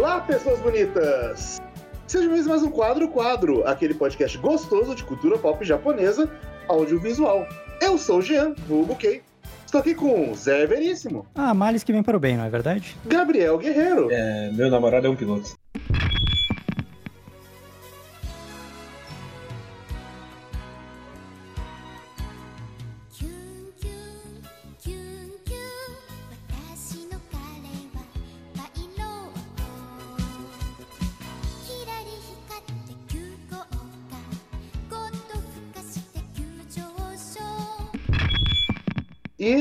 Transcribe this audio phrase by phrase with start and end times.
[0.00, 1.60] Olá, pessoas bonitas!
[2.06, 6.26] Seja bem mais um Quadro Quadro, aquele podcast gostoso de cultura pop japonesa
[6.68, 7.46] audiovisual.
[7.82, 9.20] Eu sou o Jean, vulgo Kei.
[9.66, 12.96] Estou aqui com Zé Veríssimo, Ah, males que vem para o bem, não é verdade?
[13.04, 15.59] Gabriel Guerreiro, É, meu namorado é um piloto.「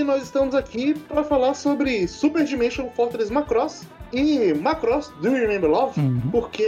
[0.10, 5.70] nós estamos aqui para falar sobre Super Dimension Fortress Macross e Macross Do You Remember
[5.70, 6.00] Love?
[6.00, 6.22] Uhum.
[6.32, 6.66] Porque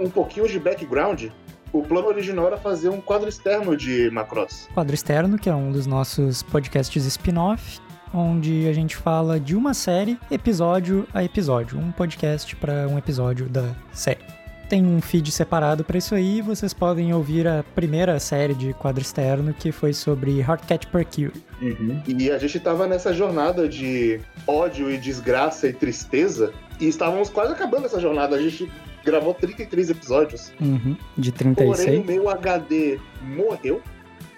[0.00, 1.26] um, um pouquinho de background,
[1.70, 4.70] o plano original era fazer um quadro externo de Macross.
[4.72, 7.78] Quadro Externo, que é um dos nossos podcasts spin-off,
[8.12, 11.78] onde a gente fala de uma série, episódio a episódio.
[11.78, 14.41] Um podcast para um episódio da série.
[14.72, 19.02] Tem um feed separado para isso aí, vocês podem ouvir a primeira série de quadro
[19.02, 21.30] externo, que foi sobre Heartcat Percure.
[21.60, 22.02] Uhum.
[22.08, 26.54] E a gente tava nessa jornada de ódio e desgraça e tristeza.
[26.80, 28.34] E estávamos quase acabando essa jornada.
[28.34, 28.72] A gente
[29.04, 30.50] gravou 33 episódios.
[30.58, 32.06] Uhum, de Porém, o 36.
[32.06, 33.82] meu HD morreu.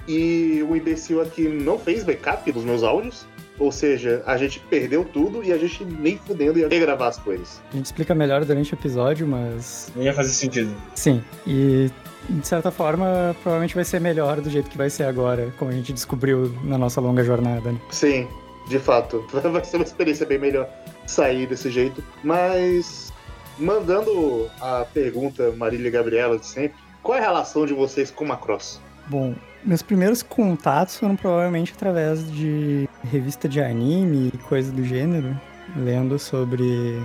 [0.09, 3.25] E o imbecil aqui não fez backup dos meus áudios.
[3.59, 7.63] Ou seja, a gente perdeu tudo e a gente nem fudendo ia regravar as coisas.
[7.73, 10.75] A gente explica melhor durante o episódio, mas Não ia fazer sentido.
[10.95, 11.23] sim.
[11.47, 11.91] E
[12.29, 15.75] de certa forma, provavelmente vai ser melhor do jeito que vai ser agora, como a
[15.75, 17.71] gente descobriu na nossa longa jornada.
[17.71, 17.79] Né?
[17.91, 18.27] Sim,
[18.69, 19.23] de fato.
[19.53, 20.67] Vai ser uma experiência bem melhor
[21.07, 22.03] sair desse jeito.
[22.25, 23.13] Mas,
[23.59, 28.25] mandando a pergunta Marília e Gabriela de sempre, qual é a relação de vocês com
[28.25, 28.81] Macross?
[29.09, 35.39] Bom, meus primeiros contatos foram provavelmente através de revista de anime e coisa do gênero,
[35.77, 37.03] lendo sobre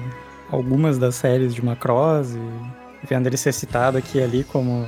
[0.51, 4.85] algumas das séries de Macross e vendo ele ser citado aqui e ali como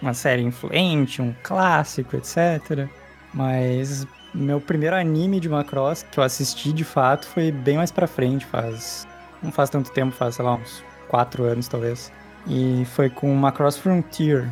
[0.00, 2.88] uma série influente, um clássico, etc.
[3.34, 8.06] Mas meu primeiro anime de Macross que eu assisti de fato foi bem mais pra
[8.06, 9.06] frente, faz
[9.42, 12.12] não faz tanto tempo, faz sei lá uns quatro anos talvez.
[12.46, 14.48] E foi com Macross Frontier,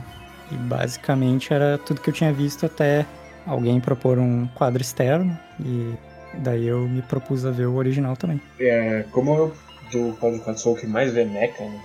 [0.51, 3.07] e basicamente era tudo que eu tinha visto até
[3.47, 5.39] alguém propor um quadro externo.
[5.65, 5.95] E
[6.39, 8.41] daí eu me propus a ver o original também.
[8.59, 9.57] É, como eu
[9.93, 11.81] do podcast sou o que mais vê Mecha, né?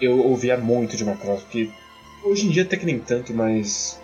[0.00, 1.70] Eu ouvia muito de Macross, porque
[2.24, 3.98] hoje em dia até que nem tanto, mas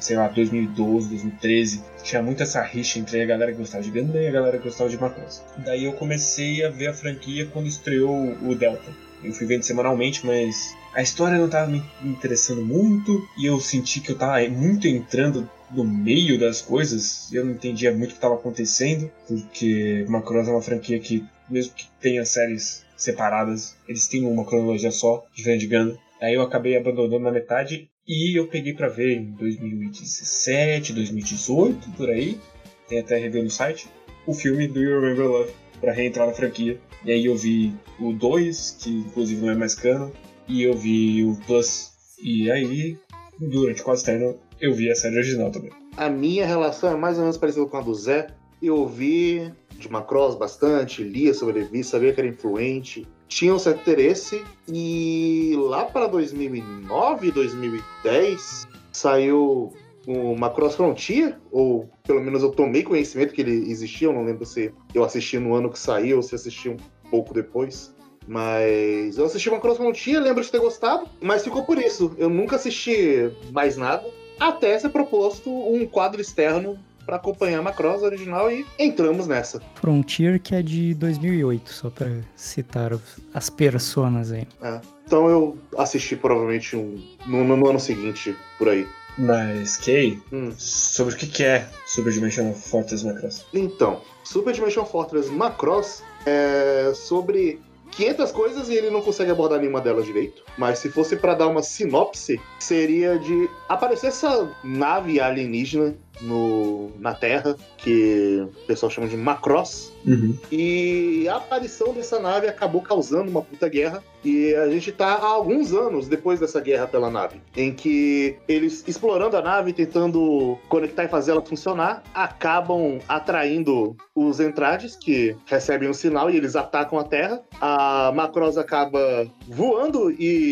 [0.00, 4.20] sei lá, 2012, 2013, tinha muito essa rixa entre a galera que gostava de Gundam
[4.20, 5.42] e a galera que gostava de Macross.
[5.58, 8.90] Daí eu comecei a ver a franquia quando estreou o Delta.
[9.24, 14.00] Eu fui vendo semanalmente, mas a história não tava me interessando muito e eu senti
[14.00, 18.18] que eu tava muito entrando no meio das coisas eu não entendia muito o que
[18.18, 24.24] estava acontecendo, porque Macross é uma franquia que, mesmo que tenha séries separadas, eles têm
[24.24, 25.96] uma cronologia só, diferente de Gundam.
[26.20, 32.10] Aí eu acabei abandonando na metade e eu peguei pra ver em 2017, 2018, por
[32.10, 32.40] aí,
[32.88, 33.88] tem até review no site,
[34.26, 36.80] o filme Do You Remember Love, pra reentrar na franquia.
[37.04, 40.10] E aí eu vi o 2, que inclusive não é mais canon,
[40.48, 41.92] e eu vi o Plus.
[42.22, 42.98] E aí,
[43.38, 45.70] durante quase externo, eu vi a série original também.
[45.96, 48.28] A minha relação é mais ou menos parecida com a do Zé.
[48.60, 53.82] Eu ouvi de Macross bastante, lia sobre ele, sabia que era influente, tinha um certo
[53.82, 54.44] interesse.
[54.66, 59.72] E lá para 2009, 2010, saiu
[60.06, 64.46] o Macross Frontier, ou pelo menos eu tomei conhecimento que ele existia, eu não lembro
[64.46, 66.76] se eu assisti no ano que saiu ou se assisti um
[67.10, 67.94] pouco depois.
[68.28, 72.14] Mas eu assisti Macross Frontier, lembro de ter gostado, mas ficou por isso.
[72.18, 74.04] Eu nunca assisti mais nada,
[74.38, 79.62] até ser proposto um quadro externo para acompanhar a Macross original e entramos nessa.
[79.76, 82.06] Frontier, que é de 2008, só pra
[82.36, 82.92] citar
[83.32, 84.46] as personas aí.
[84.62, 84.78] É.
[85.06, 88.86] Então eu assisti provavelmente um, no, no- no ano seguinte, por aí.
[89.16, 90.52] Mas, Kay, Hum.
[90.58, 93.44] sobre o que que é Super Dimensional Fortress Macross?
[93.54, 97.58] Então, Super Dimension Fortress Macross é sobre
[97.92, 100.42] 500 coisas e ele não consegue abordar nenhuma delas direito.
[100.58, 107.14] Mas se fosse para dar uma sinopse, seria de aparecer essa nave alienígena no, na
[107.14, 109.92] Terra, que o pessoal chama de Macross.
[110.06, 110.36] Uhum.
[110.50, 114.02] E a aparição dessa nave acabou causando uma puta guerra.
[114.24, 117.40] E a gente tá há alguns anos depois dessa guerra pela nave.
[117.56, 124.40] Em que eles, explorando a nave, tentando conectar e fazer ela funcionar, acabam atraindo os
[124.40, 127.40] entrades que recebem um sinal e eles atacam a Terra.
[127.60, 130.47] A Macross acaba voando e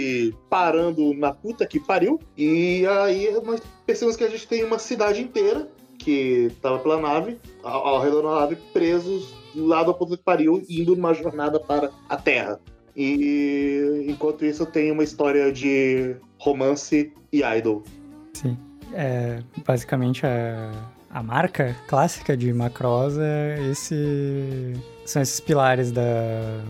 [0.48, 2.19] parando na puta que pariu.
[2.37, 7.38] E aí nós percebemos que a gente tem uma cidade inteira que tava pela nave,
[7.62, 11.90] ao, ao redor da nave, presos lá da puta que pariu, indo numa jornada para
[12.08, 12.60] a Terra.
[12.94, 17.82] E enquanto isso tem uma história de romance e idol.
[18.32, 18.56] Sim.
[18.94, 20.72] É, basicamente a,
[21.10, 24.72] a marca clássica de Macross é esse.
[25.04, 26.62] São esses pilares da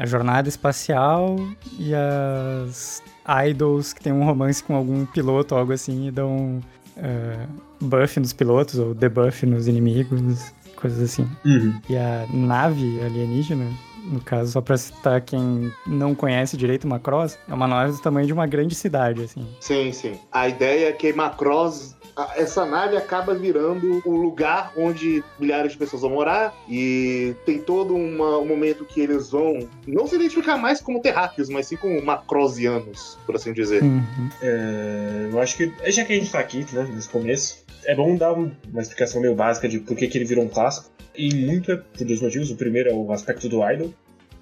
[0.00, 1.36] a jornada espacial
[1.78, 3.02] e as
[3.46, 6.58] idols que tem um romance com algum piloto algo assim e dão
[6.96, 7.46] é,
[7.78, 11.28] buff nos pilotos ou debuff nos inimigos, coisas assim.
[11.44, 11.78] Uhum.
[11.88, 13.66] E a nave alienígena,
[14.04, 18.26] no caso, só pra citar quem não conhece direito Macross, é uma nave do tamanho
[18.26, 19.46] de uma grande cidade, assim.
[19.60, 20.18] Sim, sim.
[20.32, 21.94] A ideia é que Macross,
[22.36, 27.94] essa nave acaba virando um lugar onde milhares de pessoas vão morar e tem todo
[27.94, 32.00] uma- um momento que eles vão não se identificar mais como terráqueos, mas sim como
[32.04, 33.82] macrosianos, por assim dizer.
[33.82, 34.02] Uhum.
[34.42, 38.14] É, eu acho que, já que a gente tá aqui, né, nesse começo, é bom
[38.16, 40.90] dar um- uma explicação meio básica de por que, que ele virou um clássico.
[41.16, 42.50] E muito é por dois motivos.
[42.50, 43.92] O primeiro é o aspecto do idol,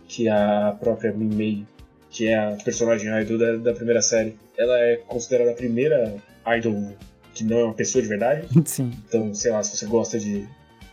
[0.06, 1.64] que a própria Min Mei,
[2.10, 6.16] que é a personagem idol da, da primeira série, ela é considerada a primeira
[6.46, 6.92] idol
[7.38, 8.48] que não é uma pessoa de verdade.
[8.66, 8.92] Sim.
[9.08, 10.46] Então, sei lá, se você gosta de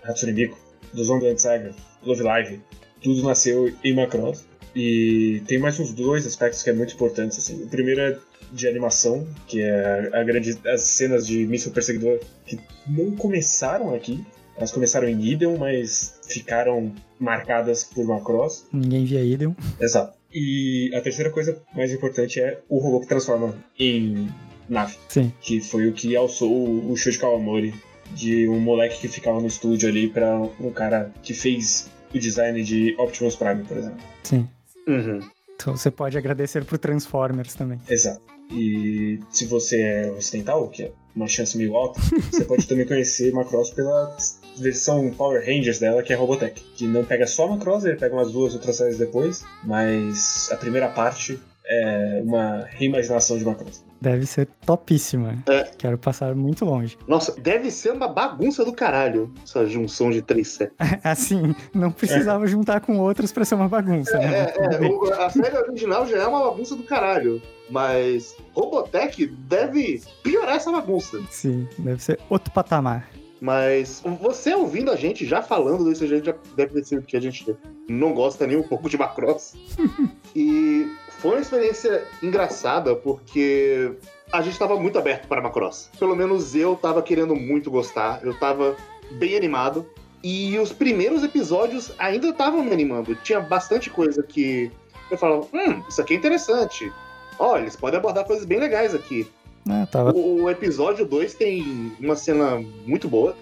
[0.03, 0.57] Hatsune Miku,
[0.93, 1.71] do Zombie Saga,
[2.03, 2.61] Love Live,
[3.01, 4.45] tudo nasceu em Macross.
[4.75, 7.37] E tem mais uns dois aspectos que é muito importantes.
[7.37, 7.63] Assim.
[7.63, 8.17] O primeiro é
[8.51, 14.23] de animação, que é a grande, as cenas de míssil perseguidor que não começaram aqui.
[14.57, 18.67] Elas começaram em Eden, mas ficaram marcadas por Macross.
[18.71, 19.55] Ninguém via Idem.
[19.79, 20.17] Exato.
[20.33, 24.27] E a terceira coisa mais importante é o robô que transforma em
[24.69, 25.31] nave Sim.
[25.41, 27.73] que foi o que alçou o Shuji Kawamori
[28.13, 32.63] de um moleque que ficava no estúdio ali pra um cara que fez o design
[32.63, 33.99] de Optimus Prime, por exemplo.
[34.23, 34.47] Sim.
[34.87, 35.19] Uhum.
[35.55, 37.79] Então você pode agradecer pro Transformers também.
[37.89, 38.21] Exato.
[38.51, 41.99] E se você é ocidental, que é uma chance meio alta,
[42.31, 44.15] você pode também conhecer Macross pela
[44.57, 46.61] versão Power Rangers dela, que é Robotech.
[46.75, 50.89] Que não pega só Macross, ele pega umas duas outras séries depois, mas a primeira
[50.89, 53.83] parte é uma reimaginação de Macross.
[54.05, 55.35] Deve ser topíssima.
[55.47, 55.63] É.
[55.79, 56.95] Quero passar muito longe.
[57.07, 60.75] Nossa, deve ser uma bagunça do caralho, essa junção de três séries.
[61.03, 64.45] Assim, não precisava juntar com outras pra ser uma bagunça, né?
[64.45, 67.41] É, é, o- a série original já é uma bagunça do caralho.
[67.67, 71.19] Mas Robotech deve piorar essa bagunça.
[71.31, 73.09] Sim, deve ser outro patamar.
[73.41, 77.55] Mas você ouvindo a gente já falando desse jeito, já deve ser que a gente
[77.89, 79.55] não gosta nem um pouco de Macross.
[80.35, 80.87] e
[81.25, 83.93] foi uma experiência engraçada porque
[84.31, 85.89] a gente estava muito aberto para Macross.
[85.97, 88.75] Pelo menos eu tava querendo muito gostar, eu tava
[89.13, 89.87] bem animado.
[90.23, 93.15] E os primeiros episódios ainda estavam me animando.
[93.23, 94.71] Tinha bastante coisa que
[95.09, 96.93] eu falava, hum, isso aqui é interessante.
[97.39, 99.27] Ó, eles podem abordar coisas bem legais aqui.
[99.67, 103.35] Ah, tava O, o episódio 2 tem uma cena muito boa,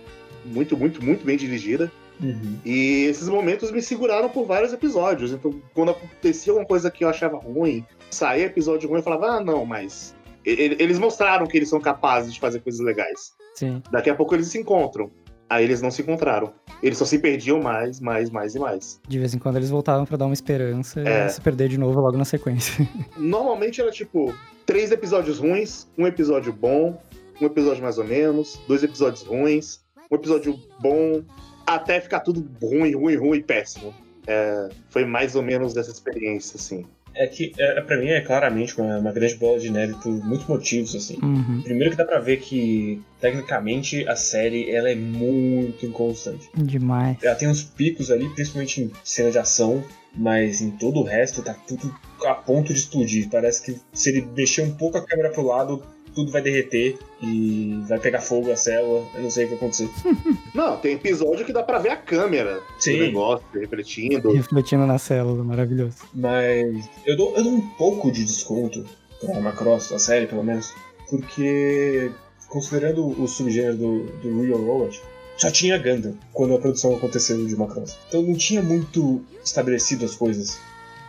[0.46, 1.92] muito, muito, muito bem dirigida.
[2.22, 2.58] Uhum.
[2.66, 5.32] E esses momentos me seguraram por vários episódios.
[5.32, 9.44] Então, quando acontecia alguma coisa que eu achava ruim, saía episódio ruim, eu falava, ah,
[9.44, 10.16] não, mas.
[10.46, 13.32] Eles mostraram que eles são capazes de fazer coisas legais.
[13.56, 13.82] Sim.
[13.90, 15.10] Daqui a pouco eles se encontram.
[15.50, 16.52] Aí eles não se encontraram.
[16.82, 19.00] Eles só se perdiam mais, mais, mais e mais.
[19.08, 21.28] De vez em quando eles voltavam pra dar uma esperança É.
[21.28, 22.88] e se perder de novo logo na sequência.
[23.18, 24.34] Normalmente era tipo
[24.66, 27.00] três episódios ruins, um episódio bom,
[27.40, 29.82] um episódio mais ou menos, dois episódios ruins,
[30.12, 31.22] um episódio bom,
[31.66, 33.94] até ficar tudo ruim, ruim, ruim, péssimo.
[34.26, 36.86] É, foi mais ou menos dessa experiência, assim.
[37.16, 40.48] É que, é, pra mim, é claramente uma, uma grande bola de neve por muitos
[40.48, 41.18] motivos, assim.
[41.22, 41.62] Uhum.
[41.62, 46.50] Primeiro que dá pra ver que, tecnicamente, a série ela é muito inconstante.
[46.56, 47.18] Demais.
[47.22, 49.84] Ela tem uns picos ali, principalmente em cena de ação,
[50.16, 51.94] mas em todo o resto tá tudo
[52.26, 53.30] a ponto de explodir.
[53.30, 57.82] Parece que se ele mexer um pouco a câmera pro lado, tudo vai derreter e
[57.88, 59.06] vai pegar fogo a célula.
[59.16, 59.90] Eu não sei o que vai acontecer.
[60.54, 62.98] Não, tem episódio que dá pra ver a câmera Sim.
[62.98, 64.32] do negócio refletindo.
[64.32, 65.98] Refletindo na célula, maravilhoso.
[66.14, 68.86] Mas eu dou, eu dou um pouco de desconto
[69.20, 70.74] pra Macross, a série pelo menos,
[71.10, 72.12] porque
[72.50, 75.02] considerando o subgênero do, do Real Robot,
[75.38, 77.98] só tinha Gundam quando a produção aconteceu de Macross.
[78.08, 80.60] Então não tinha muito estabelecido as coisas.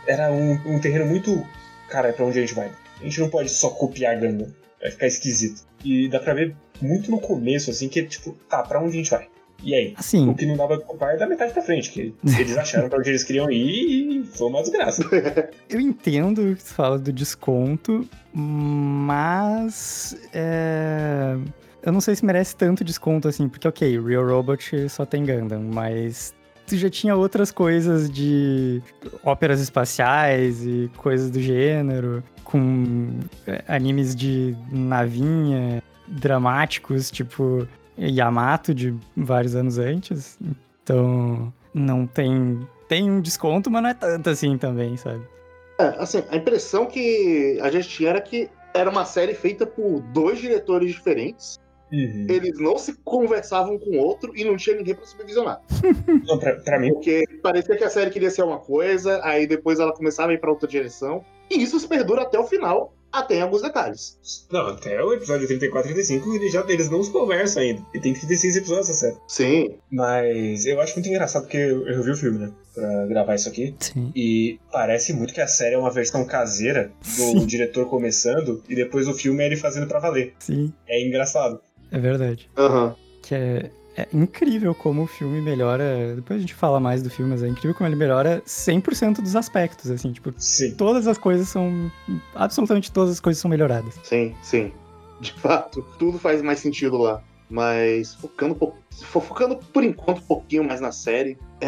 [0.07, 1.45] Era um, um terreno muito.
[1.89, 2.71] Cara, é pra onde a gente vai?
[2.99, 4.47] A gente não pode só copiar Gundam.
[4.81, 5.61] Vai ficar esquisito.
[5.83, 9.11] E dá pra ver muito no começo, assim, que tipo, tá, pra onde a gente
[9.11, 9.27] vai?
[9.63, 9.93] E aí?
[9.97, 12.89] Assim, O que não dava pra comprar é da metade pra frente, que eles acharam
[12.89, 15.03] pra onde eles queriam ir e foi uma desgraça.
[15.69, 20.15] eu entendo que você fala do desconto, mas.
[20.33, 21.35] é,
[21.83, 25.61] Eu não sei se merece tanto desconto assim, porque, ok, Real Robot só tem Gundam,
[25.61, 26.33] mas.
[26.67, 28.81] Tu já tinha outras coisas de
[29.23, 37.67] óperas espaciais e coisas do gênero, com é, animes de navinha, dramáticos, tipo
[37.97, 40.37] Yamato de vários anos antes.
[40.83, 42.59] Então, não tem.
[42.87, 45.23] Tem um desconto, mas não é tanto assim também, sabe?
[45.79, 50.01] É, assim, a impressão que a gente tinha era que era uma série feita por
[50.13, 51.59] dois diretores diferentes.
[51.95, 52.27] Uhum.
[52.29, 55.61] Eles não se conversavam com o outro e não tinha ninguém pra supervisionar.
[56.27, 59.79] Não, pra, pra mim, Porque parecia que a série queria ser uma coisa, aí depois
[59.79, 61.23] ela começava a ir pra outra direção.
[61.49, 64.17] E isso se perdura até o final, até em alguns detalhes.
[64.51, 67.81] não, até o episódio 34 e 35 eles, já, eles não se conversam ainda.
[67.93, 69.17] E tem 36 episódios essa série.
[69.27, 69.75] Sim.
[69.91, 72.51] Mas eu acho muito engraçado porque eu, eu vi o filme, né?
[72.73, 73.73] Pra gravar isso aqui.
[73.79, 74.11] Sim.
[74.15, 77.05] E parece muito que a série é uma versão caseira do
[77.39, 77.45] Sim.
[77.45, 80.33] diretor começando e depois o filme é ele fazendo pra valer.
[80.39, 81.61] Sim, É engraçado.
[81.91, 82.49] É verdade.
[82.57, 82.95] Aham.
[83.21, 86.13] Que é, é incrível como o filme melhora.
[86.15, 89.35] Depois a gente fala mais do filme, mas é incrível como ele melhora 100% dos
[89.35, 90.75] aspectos, assim, tipo, Sim.
[90.75, 91.91] todas as coisas são.
[92.33, 93.99] Absolutamente todas as coisas são melhoradas.
[94.03, 94.71] Sim, sim.
[95.19, 97.21] De fato, tudo faz mais sentido lá.
[97.49, 98.73] Mas focando,
[99.03, 101.37] focando por enquanto um pouquinho mais na série.
[101.61, 101.67] é,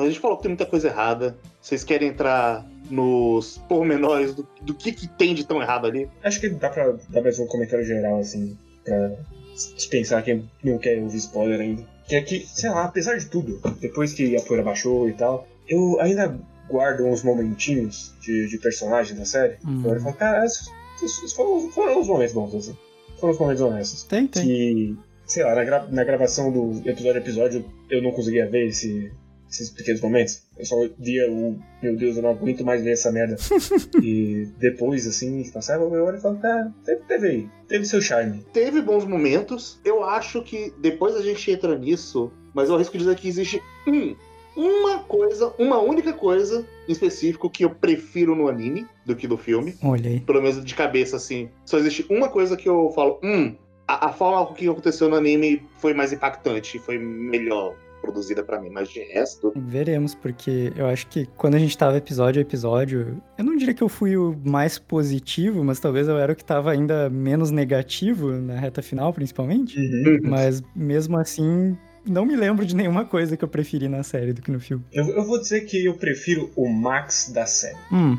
[0.00, 1.36] a gente falou que tem muita coisa errada.
[1.60, 6.08] Vocês querem entrar nos pormenores do, do que, que tem de tão errado ali?
[6.22, 9.12] Acho que dá pra dar mais um comentário geral, assim, pra
[9.54, 11.86] dispensar quem não quer ouvir spoiler ainda.
[12.08, 15.46] Que é que, sei lá, apesar de tudo, depois que a poeira baixou e tal,
[15.68, 19.56] eu ainda guardo uns momentinhos de, de personagem da série.
[19.66, 19.82] Hum.
[19.86, 20.68] Eu falo, cara, esses,
[21.02, 22.76] esses foram, foram os momentos bons, assim.
[23.18, 24.02] Foram os momentos honestos.
[24.04, 24.44] Tem, tem.
[24.44, 24.96] Que,
[25.26, 29.12] sei lá, na, gra- na gravação do episódio a episódio, eu não conseguia ver esse-
[29.52, 30.42] esses pequenos momentos.
[30.58, 33.36] Eu só via o, meu Deus, eu não aguento mais ver essa merda.
[34.02, 38.44] e depois, assim, passava eu olho e falo, cara, teve, teve aí, teve seu charme.
[38.52, 39.78] Teve bons momentos.
[39.84, 44.16] Eu acho que depois a gente entra nisso, mas eu arrisco dizer que existe um,
[44.56, 49.36] uma coisa, uma única coisa em específico que eu prefiro no anime do que no
[49.36, 49.76] filme.
[49.82, 50.20] Olha aí.
[50.20, 51.50] Pelo menos de cabeça, assim.
[51.64, 53.54] Só existe uma coisa que eu falo, hum,
[53.86, 58.68] a, a forma que aconteceu no anime foi mais impactante, foi melhor produzida pra mim,
[58.68, 59.52] mas de resto.
[59.56, 63.72] Veremos, porque eu acho que quando a gente tava episódio a episódio, eu não diria
[63.72, 67.50] que eu fui o mais positivo, mas talvez eu era o que tava ainda menos
[67.52, 69.78] negativo na reta final, principalmente.
[70.22, 74.42] Mas mesmo assim, não me lembro de nenhuma coisa que eu preferi na série do
[74.42, 74.84] que no filme.
[74.92, 77.78] Eu, eu vou dizer que eu prefiro o Max da série.
[77.92, 78.18] Hum.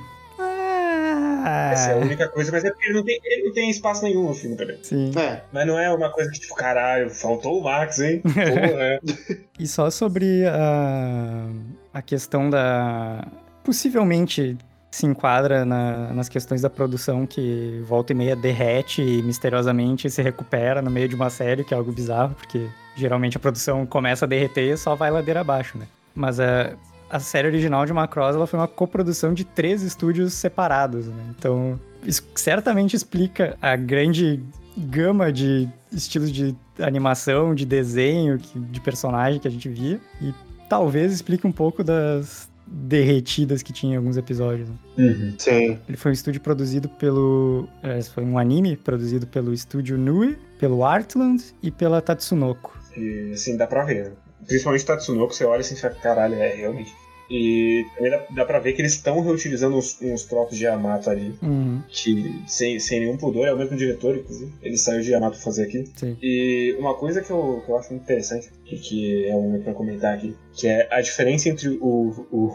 [1.44, 3.70] Essa é a Ah, única coisa, mas é porque ele não tem, ele não tem
[3.70, 4.78] espaço nenhum no filme também.
[4.82, 5.12] sim.
[5.18, 8.22] É, Mas não é uma coisa que, tipo, caralho, faltou o Max, hein?
[8.22, 9.00] Porra.
[9.60, 11.46] E só sobre a,
[11.94, 13.26] a questão da.
[13.64, 14.58] Possivelmente
[14.92, 20.22] se enquadra na- nas questões da produção que volta e meia derrete e misteriosamente se
[20.22, 24.26] recupera no meio de uma série, que é algo bizarro, porque geralmente a produção começa
[24.26, 25.86] a derreter e só vai ladeira abaixo, né?
[26.14, 26.74] Mas a,
[27.14, 31.24] a série original de Macross ela foi uma coprodução de três estúdios separados, né?
[31.38, 34.42] Então, isso certamente explica a grande
[34.76, 40.02] gama de estilos de animação, de desenho, de personagem que a gente via.
[40.20, 40.34] E
[40.68, 44.68] talvez explique um pouco das derretidas que tinha em alguns episódios.
[44.68, 44.76] né?
[44.98, 45.36] Uhum.
[45.38, 45.80] sim.
[45.88, 47.70] Ele foi um estúdio produzido pelo.
[47.84, 52.76] é, foi um anime produzido pelo estúdio Nui, pelo Artland e pela Tatsunoko.
[52.98, 54.14] E assim, dá pra ver.
[54.48, 57.03] Principalmente Tatsunoko, você olha assim e fala, caralho, é realmente.
[57.30, 61.34] E também dá, pra ver que eles estão reutilizando uns, uns trocos de Yamato ali,
[61.42, 64.52] Uhum, que sem, sem nenhum pudor, é o mesmo diretor, inclusive.
[64.62, 65.90] Ele saiu de Yamato pra fazer aqui.
[65.96, 66.18] sim.
[66.22, 70.14] E uma coisa que eu, que eu acho interessante, e que é um pra comentar
[70.16, 72.52] aqui, que é a diferença entre o, o,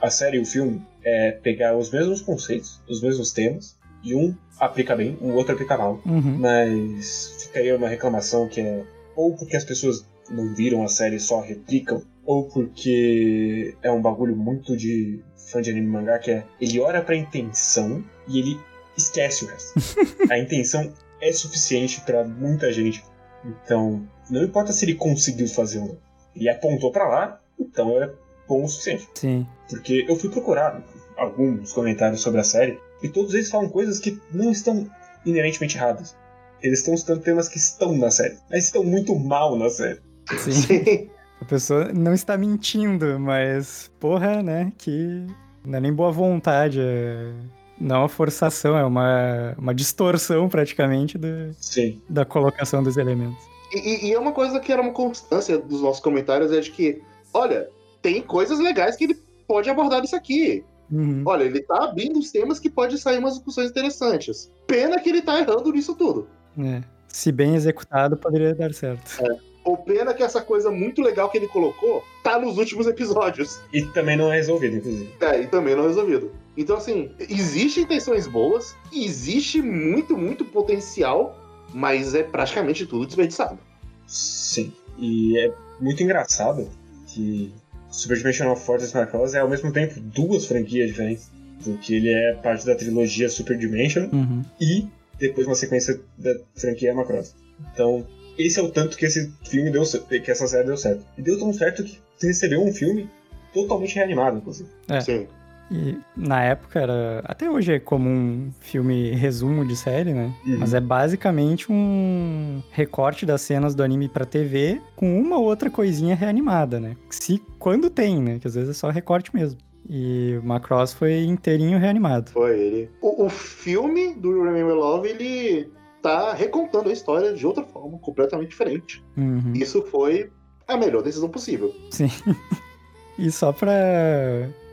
[0.00, 4.34] a série e o filme é pegar os mesmos conceitos, os mesmos temas, e um
[4.58, 6.00] aplica bem, o outro aplica mal.
[6.04, 6.36] Uhum.
[6.38, 8.82] Mas ficaria uma reclamação que é
[9.16, 14.00] ou porque as pessoas não viram a série e só replicam, ou porque é um
[14.00, 15.20] bagulho muito de
[15.50, 18.60] fã de anime mangá que é ele olha pra intenção e ele
[18.96, 19.74] esquece o resto.
[20.30, 23.04] a intenção é suficiente pra muita gente.
[23.44, 25.98] Então, não importa se ele conseguiu fazer ou não.
[26.36, 28.12] Ele apontou pra lá, então é
[28.46, 29.08] bom o suficiente.
[29.14, 29.46] Sim.
[29.68, 30.82] Porque eu fui procurar
[31.16, 34.88] alguns comentários sobre a série e todos eles falam coisas que não estão
[35.24, 36.16] inerentemente erradas.
[36.62, 40.00] Eles estão citando temas que estão na série, mas estão muito mal na série.
[40.38, 40.52] Sim.
[40.52, 41.10] Sim.
[41.40, 44.72] A pessoa não está mentindo, mas, porra, né?
[44.76, 45.26] Que
[45.64, 46.80] não é nem boa vontade.
[46.80, 47.32] É...
[47.80, 51.26] Não é uma forçação, é uma, uma distorção praticamente do,
[51.58, 52.00] Sim.
[52.10, 53.42] da colocação dos elementos.
[53.72, 57.00] E, e- é uma coisa que era uma constância dos nossos comentários, é de que,
[57.32, 57.70] olha,
[58.02, 59.18] tem coisas legais que ele
[59.48, 60.62] pode abordar disso aqui.
[60.92, 61.22] Uhum.
[61.24, 64.52] Olha, ele tá abrindo os temas que pode sair umas discussões interessantes.
[64.66, 66.28] Pena que ele tá errando nisso tudo.
[66.58, 66.82] É.
[67.08, 69.22] Se bem executado, poderia dar certo.
[69.64, 73.60] Ou pena que essa coisa muito legal que ele colocou tá nos últimos episódios.
[73.72, 75.10] E também não é resolvido, inclusive.
[75.20, 76.32] É, e também não resolvido.
[76.56, 81.38] Então, assim, existem intenções boas, existe muito, muito potencial,
[81.74, 83.58] mas é praticamente tudo desperdiçado.
[84.06, 84.72] Sim.
[84.98, 86.68] E é muito engraçado
[87.06, 87.52] que
[87.90, 91.30] Super Dimensional Fortress Macross é ao mesmo tempo duas franquias diferentes.
[91.62, 94.42] Porque ele é parte da trilogia Super Dimension Uhum.
[94.58, 94.86] e
[95.18, 97.34] depois uma sequência da franquia Macross.
[97.74, 98.06] Então,
[98.38, 101.04] esse é o tanto que esse filme deu que essa série deu certo.
[101.16, 103.08] E deu tão certo que recebeu um filme
[103.52, 104.68] totalmente reanimado, inclusive.
[104.88, 105.00] É.
[105.00, 105.26] Sim.
[105.70, 107.22] E na época era.
[107.24, 110.34] Até hoje é comum um filme resumo de série, né?
[110.44, 110.58] Uhum.
[110.58, 115.70] Mas é basicamente um recorte das cenas do anime pra TV com uma ou outra
[115.70, 116.96] coisinha reanimada, né?
[117.08, 118.38] Se quando tem, né?
[118.40, 119.60] Que às vezes é só recorte mesmo.
[119.88, 122.32] E o Macross foi inteirinho reanimado.
[122.32, 122.90] Foi ele.
[123.00, 125.70] O, o filme do Remember Love, ele
[126.02, 129.04] tá recontando a história de outra forma, completamente diferente.
[129.16, 129.52] Uhum.
[129.54, 130.30] Isso foi
[130.66, 131.74] a melhor decisão possível.
[131.90, 132.10] Sim.
[133.18, 133.70] E só pra.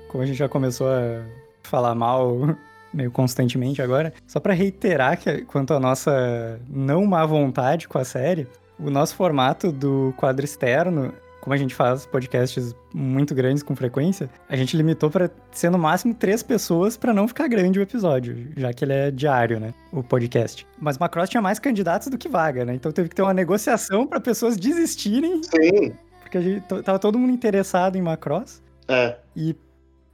[0.08, 1.22] Como a gente já começou a
[1.64, 2.38] falar mal
[2.94, 8.06] meio constantemente agora, só pra reiterar que, quanto à nossa não má vontade com a
[8.06, 8.48] série,
[8.80, 11.14] o nosso formato do quadro externo,
[11.48, 15.78] como a gente faz podcasts muito grandes com frequência, a gente limitou pra ser no
[15.78, 19.74] máximo três pessoas pra não ficar grande o episódio, já que ele é diário, né?
[19.94, 20.68] O podcast.
[20.78, 22.76] Mas Macross tinha mais candidatos do que vaga, né?
[22.76, 25.94] Então teve que ter uma negociação pra pessoas desistirem Sim.
[26.20, 28.62] porque a gente, tava todo mundo interessado em Macross.
[28.86, 29.16] É.
[29.34, 29.56] E,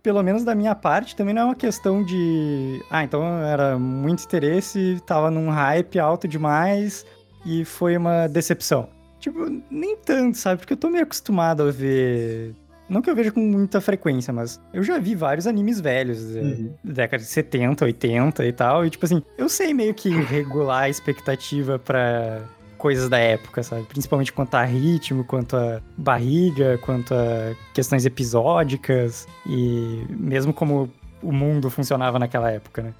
[0.03, 2.79] pelo menos da minha parte, também não é uma questão de.
[2.91, 7.03] Ah, então era muito interesse, tava num hype alto demais
[7.43, 8.87] e foi uma decepção.
[9.23, 10.59] Tipo, nem tanto, sabe?
[10.59, 12.53] Porque eu tô meio acostumado a ver.
[12.89, 16.41] Não que eu veja com muita frequência, mas eu já vi vários animes velhos, é,
[16.41, 16.73] Uhum.
[16.83, 18.85] década de 70, 80 e tal.
[18.85, 22.41] E, tipo assim, eu sei meio que regular a expectativa pra
[22.77, 23.83] coisas da época, sabe?
[23.83, 31.31] Principalmente quanto a ritmo, quanto a barriga, quanto a questões episódicas e mesmo como o
[31.31, 32.93] mundo funcionava naquela época, né?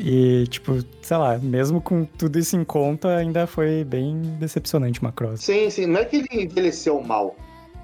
[0.00, 5.40] E, tipo, sei lá, mesmo com tudo isso em conta, ainda foi bem decepcionante Macross.
[5.42, 5.86] Sim, sim.
[5.86, 7.36] Não é que ele envelheceu mal.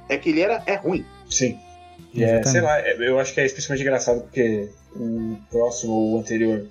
[0.08, 1.04] É que ele era é ruim.
[1.30, 1.58] Sim.
[2.14, 6.14] E é, sei lá, é- eu acho que é especialmente engraçado porque o próximo ou
[6.14, 6.66] o anterior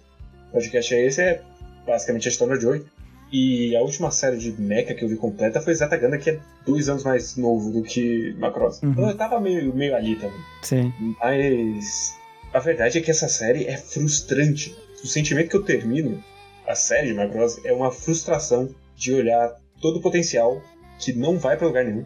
[0.51, 1.41] podcast a esse é
[1.85, 2.85] basicamente a história de Joy.
[3.31, 6.87] E a última série de Mecha que eu vi completa foi Zetaganda, que é dois
[6.87, 8.81] anos mais novo do que Macross.
[8.81, 8.91] Uhum.
[8.91, 10.39] Então eu tava meio, meio ali também.
[10.61, 10.93] Sim.
[11.19, 12.15] Mas
[12.53, 14.75] a verdade é que essa série é frustrante.
[15.05, 16.21] O sentimento que eu termino
[16.67, 20.59] a série de Macross é uma frustração de olhar todo o potencial
[20.97, 22.03] que não vai pra lugar nenhum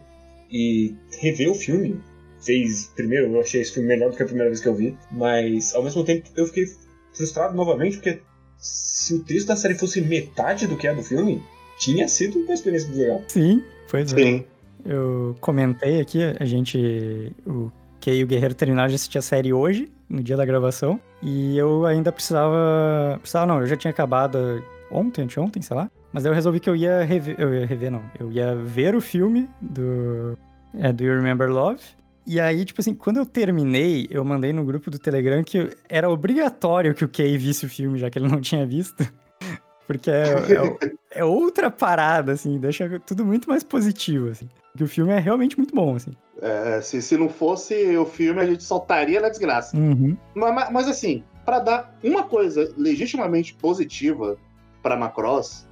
[0.52, 1.98] e rever o filme.
[2.42, 4.98] Fez primeiro, eu achei esse filme melhor do que a primeira vez que eu vi,
[5.10, 6.66] mas ao mesmo tempo eu fiquei
[7.14, 8.20] frustrado novamente porque
[8.58, 11.42] se o texto da série fosse metade do que é do filme,
[11.78, 13.24] tinha sido uma experiência muito legal.
[13.30, 14.18] Sim, pois é.
[14.18, 14.46] Sim.
[14.86, 17.34] Eu comentei aqui, a gente.
[17.46, 21.00] O Kei e o Guerreiro terminaram de assistir a série hoje, no dia da gravação.
[21.22, 23.18] E eu ainda precisava.
[23.20, 25.90] Precisava não, eu já tinha acabado ontem, anteontem, sei lá.
[26.12, 27.36] Mas eu resolvi que eu ia rever.
[27.38, 28.02] Eu ia rever, não.
[28.20, 30.38] Eu ia ver o filme do.
[30.74, 31.82] É, do You Remember Love.
[32.26, 36.10] E aí, tipo assim, quando eu terminei, eu mandei no grupo do Telegram que era
[36.10, 39.04] obrigatório que o Kei visse o filme, já que ele não tinha visto.
[39.88, 44.48] Porque é, é, é outra parada, assim, deixa tudo muito mais positivo, assim.
[44.72, 46.12] Porque o filme é realmente muito bom, assim.
[46.42, 49.76] É, se, se não fosse o filme, a gente soltaria na desgraça.
[49.78, 50.16] Uhum.
[50.34, 54.38] Mas, mas- assim, pra dar uma coisa legitimamente positiva
[54.82, 55.68] pra Macross,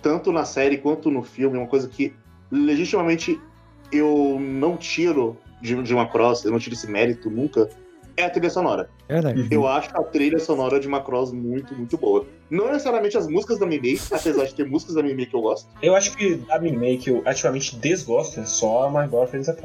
[0.00, 2.12] tanto na série quanto no filme, uma coisa que
[2.50, 3.40] legitimamente
[3.90, 7.68] eu não tiro de, de Macross, eu não tiro esse mérito nunca,
[8.16, 8.90] é a trilha sonora.
[9.08, 9.48] É verdade.
[9.50, 12.26] Eu acho a trilha sonora de Macross muito, muito boa.
[12.50, 15.68] Não necessariamente as músicas da Mimei, apesar de ter músicas da Mimei que eu gosto.
[15.82, 19.56] Eu acho que a anime que eu ativamente desgosto é só a My Boyfriend's a.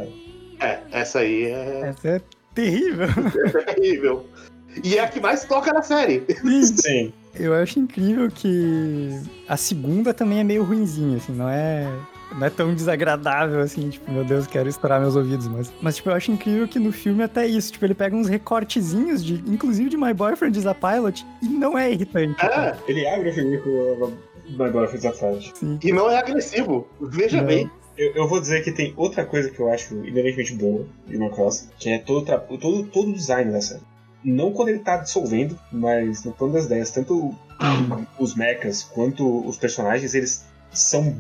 [0.60, 2.22] É, essa aí é Essa é
[2.54, 3.08] terrível.
[3.76, 4.26] terrível.
[4.84, 6.24] E é a que mais toca na série.
[6.64, 7.14] Sim.
[7.36, 11.88] Eu acho incrível que a segunda também é meio ruinzinha, assim, não é.
[12.38, 16.10] Não é tão desagradável assim, tipo, meu Deus, quero estourar meus ouvidos, mas, mas tipo,
[16.10, 19.90] eu acho incrível que no filme até isso, tipo, ele pega uns recortezinhos de, inclusive
[19.90, 22.36] de My Boyfriend is a Pilot, e não é irritante.
[22.46, 24.12] É, Ele abre o filme com
[24.50, 25.54] My Boyfriend's a Pilot.
[25.56, 25.80] Sim.
[25.82, 26.86] e não é agressivo.
[27.00, 27.46] Veja Não.
[27.48, 27.72] bem.
[27.98, 31.68] Eu, eu vou dizer que tem outra coisa que eu acho inerentemente boa de Macross,
[31.80, 32.26] que é todo,
[32.60, 33.82] todo, todo o design da série.
[34.24, 36.92] Não quando ele tá dissolvendo, mas no plano das ideias.
[36.92, 37.34] Tanto
[38.20, 41.16] os mechas quanto os personagens, eles são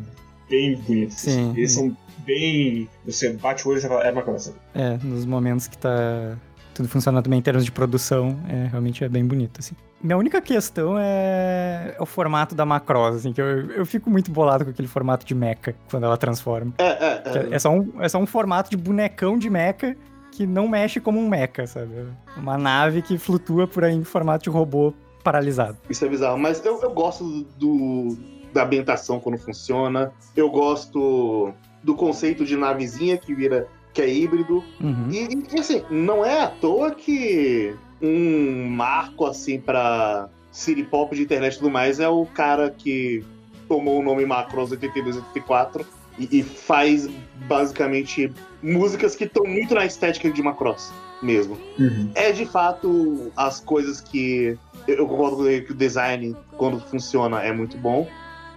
[0.49, 1.17] bem bonitos.
[1.17, 1.53] Sim.
[1.55, 2.89] Eles são bem.
[3.05, 4.53] Você bate o olho e você fala, é Macross.
[4.73, 6.37] É, nos momentos que tá
[6.77, 9.75] tudo funcionando bem em termos de produção, é, realmente é bem bonito, assim.
[10.01, 14.63] Minha única questão é o formato da Macross, assim, que eu, eu fico muito bolado
[14.63, 16.73] com aquele formato de mecha, quando ela transforma.
[16.77, 17.47] É, é, Que é.
[17.51, 19.97] É, só um, é só um formato de bonecão de mecha
[20.31, 22.05] que não mexe como um mecha, sabe?
[22.37, 25.77] Uma nave que flutua por aí em formato de robô paralisado.
[25.89, 26.37] Isso é bizarro.
[26.37, 28.15] Mas eu, eu gosto do,
[28.53, 30.11] da ambientação quando funciona.
[30.35, 31.51] Eu gosto
[31.83, 33.67] do conceito de navezinha que vira.
[33.97, 34.63] Que é híbrido.
[34.79, 35.09] Uhum.
[35.11, 41.23] E, e, assim, não é à toa que um marco assim pra city pop de
[41.23, 43.25] internet e tudo mais é o cara que
[43.67, 45.83] tomou o nome Macross 82 84
[46.19, 47.09] e, e faz
[47.47, 48.31] basicamente
[48.61, 51.57] músicas que estão muito na estética de Macross mesmo.
[51.79, 52.11] Uhum.
[52.13, 54.55] É de fato as coisas que
[54.87, 58.07] eu concordo com ele que o design, quando funciona, é muito bom.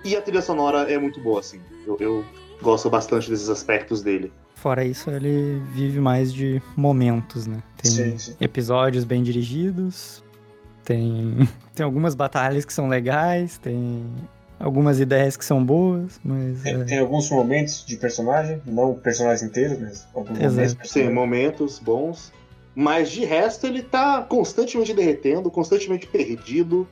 [0.05, 1.61] E a trilha sonora é muito boa, assim.
[1.87, 2.25] Eu, eu
[2.61, 4.31] gosto bastante desses aspectos dele.
[4.61, 7.63] Fora isso, ele vive mais de momentos, né?
[7.79, 8.37] Tem Sim, sim.
[8.39, 10.23] episódios bem dirigidos,
[10.85, 14.05] tem, tem algumas batalhas que são legais, tem
[14.59, 16.61] algumas ideias que são boas, mas.
[16.61, 20.55] Tem, é, tem alguns momentos de personagem, não personagens inteiros, mas alguns Exato.
[20.57, 20.91] momentos.
[20.91, 22.33] Sim, momentos bons.
[22.75, 26.87] Mas de resto, ele tá constantemente derretendo, constantemente perdido.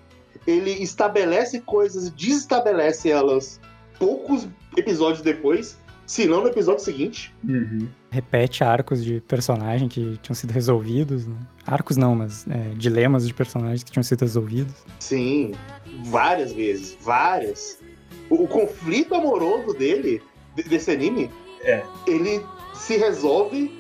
[0.47, 3.61] Ele estabelece coisas, desestabelece elas
[3.99, 5.77] poucos episódios depois,
[6.09, 7.33] se não no episódio seguinte.
[7.47, 7.87] Uhum.
[8.11, 11.27] repete arcos de personagem que tinham sido resolvidos.
[11.27, 11.37] Né?
[11.67, 14.75] Arcos não, mas é, dilemas de personagens que tinham sido resolvidos.
[14.99, 15.53] Sim,
[16.07, 17.79] várias vezes, várias.
[18.31, 20.23] O, o conflito amoroso dele,
[20.57, 21.31] de- desse anime,
[21.63, 21.83] É.
[22.07, 22.41] ele
[22.75, 23.71] se resolve.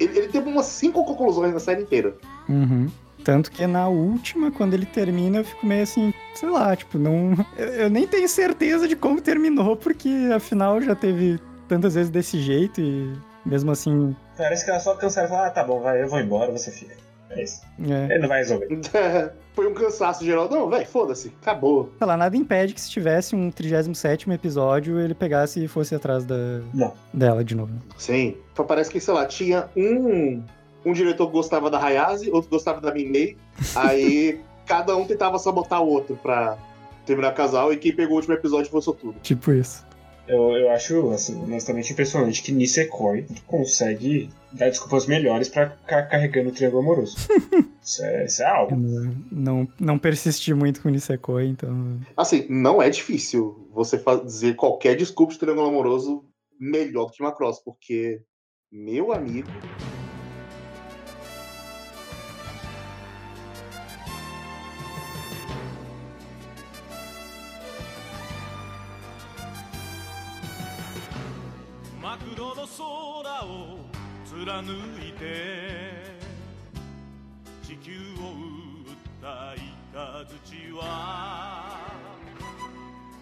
[0.00, 2.14] Ele, ele tem umas cinco conclusões na série inteira.
[2.48, 2.88] Uhum.
[3.24, 7.32] Tanto que na última, quando ele termina, eu fico meio assim, sei lá, tipo, não.
[7.56, 12.38] Eu, eu nem tenho certeza de como terminou, porque afinal já teve tantas vezes desse
[12.40, 13.12] jeito e
[13.44, 14.14] mesmo assim.
[14.36, 16.70] Parece que ela só cansaram e falou: ah, tá bom, vai, eu vou embora, você
[16.70, 16.94] fica.
[17.30, 17.60] É isso.
[17.80, 18.68] É, Ele não vai resolver.
[19.52, 20.48] Foi um cansaço geral.
[20.50, 21.90] Não, velho, foda-se, acabou.
[21.98, 26.24] sei lá, nada impede que se tivesse um 37 episódio, ele pegasse e fosse atrás
[26.24, 26.92] da, Não.
[27.12, 27.72] dela de novo.
[27.96, 28.36] Sim.
[28.54, 30.42] Só parece que, sei lá, tinha um.
[30.84, 33.36] Um diretor que gostava da Hayase, outro gostava da Minei.
[33.74, 36.56] Aí cada um tentava sabotar o outro pra
[37.04, 37.72] terminar o casal.
[37.72, 39.16] E quem pegou o último episódio foi o tudo.
[39.22, 39.85] Tipo isso.
[40.28, 46.48] Eu, eu acho, assim, honestamente impressionante que Nisekoi consegue dar desculpas melhores pra ficar carregando
[46.48, 47.16] o triângulo amoroso.
[47.82, 48.74] isso, é, isso é algo.
[48.74, 52.00] Eu Não, não persisti muito com Nisekoi, então.
[52.16, 56.24] Assim, não é difícil você fazer qualquer desculpa de triângulo amoroso
[56.58, 58.20] melhor do que Macross, porque,
[58.72, 59.48] meu amigo.
[74.35, 74.63] 貫
[75.07, 76.01] いて
[77.67, 77.91] 地球
[78.21, 78.31] を
[78.87, 79.55] 打った
[79.93, 81.79] 雷は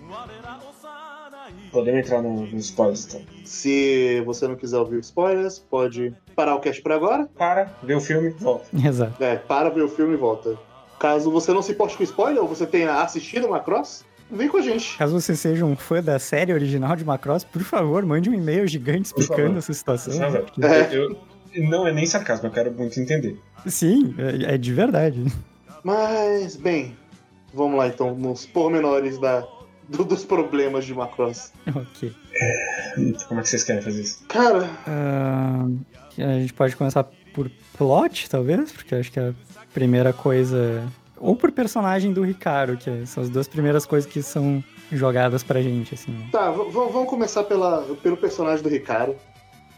[0.09, 3.21] 我ら幼い Podemos entrar no- nos spoilers então.
[3.45, 7.27] Se você não quiser ouvir spoilers, pode parar o cast por agora.
[7.37, 8.65] Para, vê o filme, volta.
[8.75, 9.23] Exato.
[9.23, 10.57] É, para ver o filme e volta.
[10.99, 14.60] Caso você não se importe com spoiler ou você tenha assistido Macross, vem com a
[14.62, 14.96] gente.
[14.96, 18.66] Caso você seja um fã da série original de Macross, por favor, mande um e-mail
[18.66, 20.14] gigante explicando essa situação.
[20.18, 20.42] Favor.
[20.42, 20.88] porque- É.
[20.96, 21.18] Eu,
[21.68, 23.38] não é nem sarcasmo, eu quero muito entender.
[23.66, 25.24] Sim, é, é de verdade.
[25.84, 26.96] Mas, bem,
[27.52, 29.46] vamos lá então, nos pormenores da,
[29.88, 31.52] do- dos problemas de Macross.
[31.74, 32.12] ok.
[33.28, 34.24] Como é que vocês querem fazer isso?
[34.28, 35.66] Cara, Ah,
[36.18, 39.32] a gente pode começar por plot, talvez, porque acho que a
[39.72, 40.82] primeira coisa.
[41.24, 45.62] Ou por personagem do Ricardo, que são as duas primeiras coisas que são jogadas pra
[45.62, 46.14] gente, assim.
[46.30, 49.16] tá, v- v- vamos começar pela, pelo personagem do Ricardo.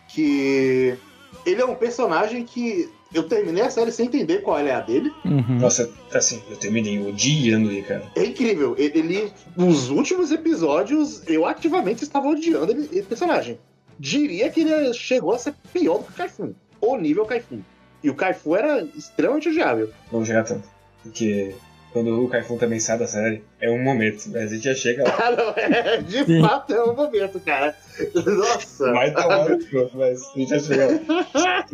[0.08, 0.96] Que
[1.44, 5.12] ele é um personagem que eu terminei a série sem entender qual é a dele.
[5.24, 5.58] Uhum.
[5.60, 8.04] Nossa, assim, eu terminei odiando ele, cara.
[8.16, 8.74] É incrível.
[8.78, 13.58] Ele, nos últimos episódios, eu ativamente estava odiando ele, esse personagem.
[13.98, 16.52] Diria que ele chegou a ser pior do que o Kaifun.
[16.80, 17.60] O nível Kaifun.
[18.02, 19.90] E o Kaifu era extremamente odiável.
[20.12, 20.68] Não chegar tanto.
[21.06, 21.54] Porque
[21.92, 25.04] quando o Kaifun também sai da série, é um momento, mas a gente já chega
[25.04, 25.16] lá.
[25.18, 26.40] Ah, não, é, de Sim.
[26.42, 27.74] fato é um momento, cara.
[28.14, 28.92] Nossa.
[28.92, 29.58] Mais da hora,
[29.94, 31.66] mas a gente já chega lá.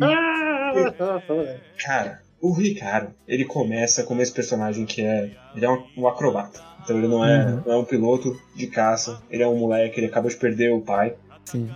[1.83, 5.31] Cara, o Ricardo, ele começa como esse personagem que é.
[5.55, 6.61] Ele é um, um acrobata.
[6.83, 7.61] Então ele não é, Uhum.
[7.65, 10.81] não é um piloto de caça, ele é um moleque, ele acabou de perder o
[10.81, 11.15] pai.
[11.45, 11.69] Sim.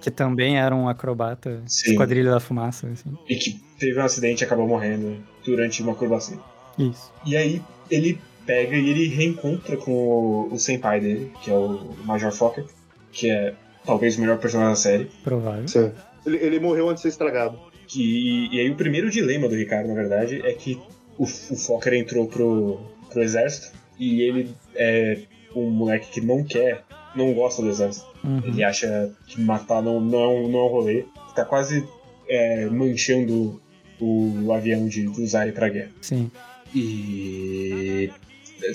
[0.00, 1.90] Que também era um acrobata Sim.
[1.92, 3.16] esquadrilha da fumaça, assim.
[3.28, 6.38] E que teve um acidente e acabou morrendo durante uma acrobacia.
[6.78, 7.12] Isso.
[7.24, 11.94] E aí ele pega e ele reencontra com o, o senpai dele, que é o
[12.04, 12.64] Major Fokker,
[13.12, 15.10] que é talvez o melhor personagem da série.
[15.22, 15.66] Provável.
[15.68, 15.92] Sim.
[16.26, 17.58] Ele, ele morreu antes de ser estragado.
[17.86, 20.78] Que, e aí o primeiro dilema do Ricardo, na verdade, é que
[21.18, 25.18] o, o Fokker entrou pro, pro exército e ele é
[25.54, 26.82] um moleque que não quer,
[27.14, 28.06] não gosta do exército.
[28.24, 28.40] Uhum.
[28.44, 31.04] Ele acha que matar não, não, é um- não é um rolê.
[31.36, 31.86] Tá quase
[32.28, 33.60] é, manchando
[34.00, 35.90] o, avião de, de usar ele pra guerra.
[36.00, 36.30] Sim.
[36.74, 38.10] E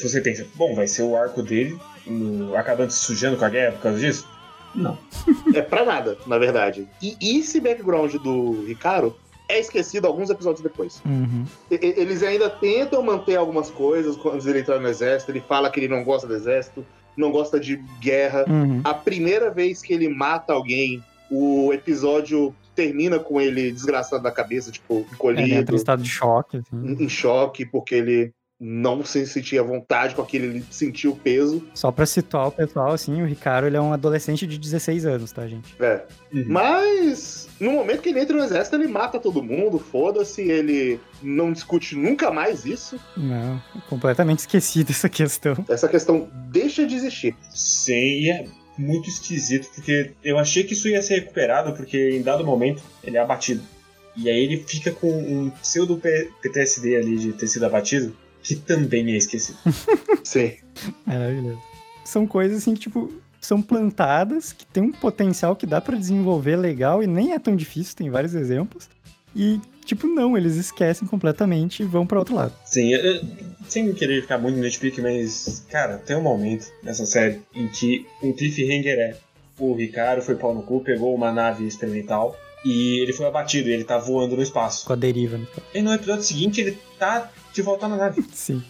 [0.01, 3.73] você pensa, bom, vai ser o arco dele no- acabando se sujando com a guerra
[3.73, 4.27] por causa disso?
[4.75, 4.97] Não.
[5.53, 6.87] É pra nada, na verdade.
[7.01, 9.15] E, e esse background do Ricardo
[9.47, 11.01] é esquecido alguns episódios depois.
[11.05, 11.43] Uhum.
[11.71, 15.31] E- Eles ainda tentam manter algumas coisas quando ele entra no exército.
[15.31, 16.85] Ele fala que ele não gosta do exército,
[17.17, 18.45] não gosta de guerra.
[18.47, 18.81] Uhum.
[18.83, 24.71] A primeira vez que ele mata alguém, o episódio termina com ele desgraçado da cabeça,
[24.71, 26.57] tipo, Ele entra encolhido, em estado de choque.
[26.57, 27.03] assim.
[27.03, 31.65] em choque, porque ele não se sentia à vontade com aquilo, ele sentiu o peso.
[31.73, 35.31] Só pra situar o pessoal, assim, o Ricardo ele é um adolescente de 16 anos,
[35.31, 35.75] tá, gente?
[35.79, 36.05] É.
[36.33, 36.45] Uhum.
[36.47, 41.51] Mas no momento que ele entra no exército, ele mata todo mundo, foda-se, ele não
[41.51, 42.97] discute nunca mais isso.
[43.15, 45.65] Não, completamente esquecido essa questão.
[45.67, 47.35] Essa questão deixa de existir.
[47.53, 48.45] Sim, é
[48.79, 53.17] muito esquisito, porque eu achei que isso ia ser recuperado, porque em dado momento ele
[53.17, 53.61] é abatido.
[54.15, 56.01] E aí ele fica com um pseudo
[56.41, 59.57] PTSD ali de ter sido abatido, que também é esquecido.
[60.23, 60.53] Sim.
[61.05, 61.59] Maravilhoso.
[62.05, 66.55] São coisas assim que, tipo, são plantadas, que tem um potencial que dá pra desenvolver
[66.55, 68.89] legal e nem é tão difícil, tem vários exemplos.
[69.35, 72.53] E, tipo, não, eles esquecem completamente e vão pra outro lado.
[72.65, 73.21] Sim, eu-
[73.67, 78.31] sem querer ficar muito nitpick, mas, cara, tem um momento nessa série em que um
[78.33, 79.15] cliffhanger é
[79.59, 83.73] o Ricardo foi pau no cu, pegou uma nave experimental e ele foi abatido e
[83.73, 84.85] ele tá voando no espaço.
[84.85, 85.37] Com a deriva.
[85.37, 85.45] né?
[85.75, 88.23] E no episódio seguinte ele tá de volta na nave.
[88.33, 88.63] Sim.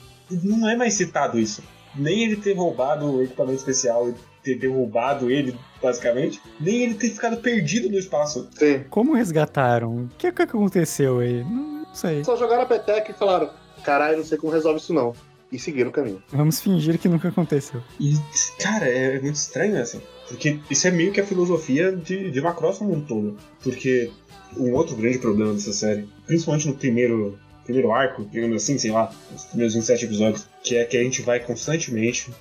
[0.43, 1.61] Não é mais citado isso.
[1.95, 7.09] Nem ele ter roubado o equipamento especial e ter derrubado ele, basicamente, nem ele ter
[7.09, 8.47] ficado perdido no espaço.
[8.57, 8.83] Sim.
[8.89, 10.05] Como resgataram?
[10.05, 11.43] O que, que aconteceu aí?
[11.43, 12.23] Não sei.
[12.23, 13.49] Só jogaram a peteca e falaram:
[13.83, 15.13] caralho, não sei como resolve isso não.
[15.51, 16.21] E seguiram o caminho.
[16.31, 17.81] Vamos fingir que nunca aconteceu.
[17.99, 18.13] E,
[18.61, 19.99] cara, é muito estranho assim.
[20.27, 23.35] Porque isso é meio que a filosofia de, de Macross como um todo.
[23.63, 24.11] Porque
[24.55, 29.11] um outro grande problema dessa série, principalmente no primeiro, primeiro arco, digamos assim, sei lá,
[29.35, 32.31] os primeiros 27 episódios, que é que a gente vai constantemente,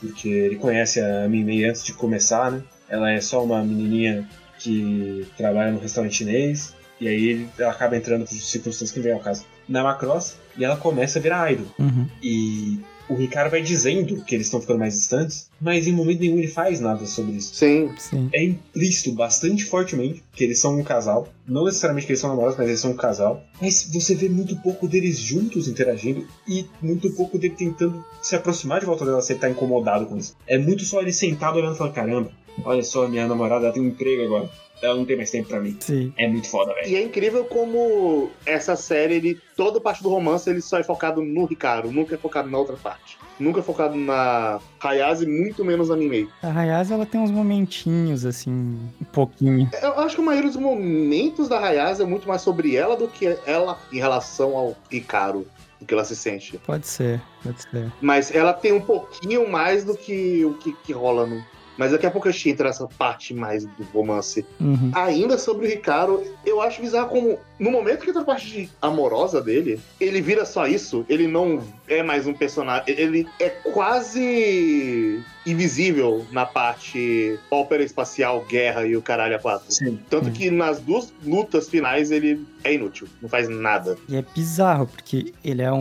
[0.00, 2.62] porque ele conhece a Mimei antes de começar, né?
[2.88, 7.96] Ela é só uma menininha que trabalha no restaurante chinês, e aí ele- ela acaba
[7.96, 9.44] entrando por circunstâncias que não vem ao caso.
[9.68, 11.66] Na Macross, e ela começa a virar idol.
[11.78, 12.06] Uhum.
[12.22, 16.38] E o Ricardo vai dizendo que eles estão ficando mais distantes, mas em momento nenhum
[16.38, 17.54] ele faz nada sobre isso.
[17.54, 17.90] Sim.
[17.98, 18.28] Sim.
[18.32, 21.28] É implícito bastante fortemente que eles são um casal.
[21.46, 23.42] Não necessariamente que eles são namorados, mas eles são um casal.
[23.60, 28.80] Mas você vê muito pouco deles juntos interagindo e muito pouco dele tentando se aproximar
[28.80, 30.36] de volta dela se ele tá incomodado com isso.
[30.46, 32.30] É muito só ele sentado olhando e falando: caramba,
[32.64, 34.50] olha só, minha namorada ela tem um emprego agora.
[34.80, 35.76] Ela não tem mais tempo pra mim.
[35.80, 36.12] Sim.
[36.16, 36.88] É muito foda, velho.
[36.88, 41.22] E é incrível como essa série, ele, toda parte do romance, ele só é focado
[41.22, 43.18] no Ricardo, nunca é focado na outra parte.
[43.38, 46.28] Nunca é focado na Hayase, muito menos na Mimei.
[46.42, 49.68] A Hayase, ela tem uns momentinhos, assim, um pouquinho.
[49.80, 53.06] Eu acho que a maioria dos momentos da Hayase é muito mais sobre ela do
[53.06, 55.46] que ela em relação ao Ricardo,
[55.80, 56.58] do que ela se sente.
[56.58, 57.92] Pode ser, pode ser.
[58.00, 61.44] Mas ela tem um pouquinho mais do que o que, que rola no.
[61.78, 64.44] Mas daqui a pouco a gente entra nessa parte mais do romance.
[64.60, 64.90] Uhum.
[64.94, 68.68] Ainda sobre o Ricardo, eu acho bizarro como, no momento que entra a parte de-
[68.82, 75.22] amorosa dele, ele vira só isso, ele não é mais um personagem, ele é quase
[75.46, 79.72] invisível na parte ópera espacial, guerra e o caralho a quatro.
[79.72, 79.98] Sim.
[80.10, 83.96] Tanto que nas duas lutas finais ele é inútil, não faz nada.
[84.08, 85.80] E é bizarro, porque ele é um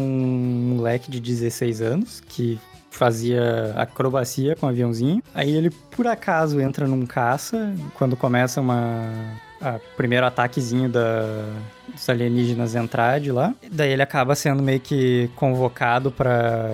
[0.75, 2.59] moleque de 16 anos que
[2.97, 5.21] fazia acrobacia com aviãozinho.
[5.33, 9.03] Aí ele, por acaso, entra num caça quando começa uma.
[9.59, 11.43] A primeiro ataquezinho da,
[11.91, 13.55] dos alienígenas entrar de lá.
[13.71, 16.69] Daí ele acaba sendo meio que convocado pra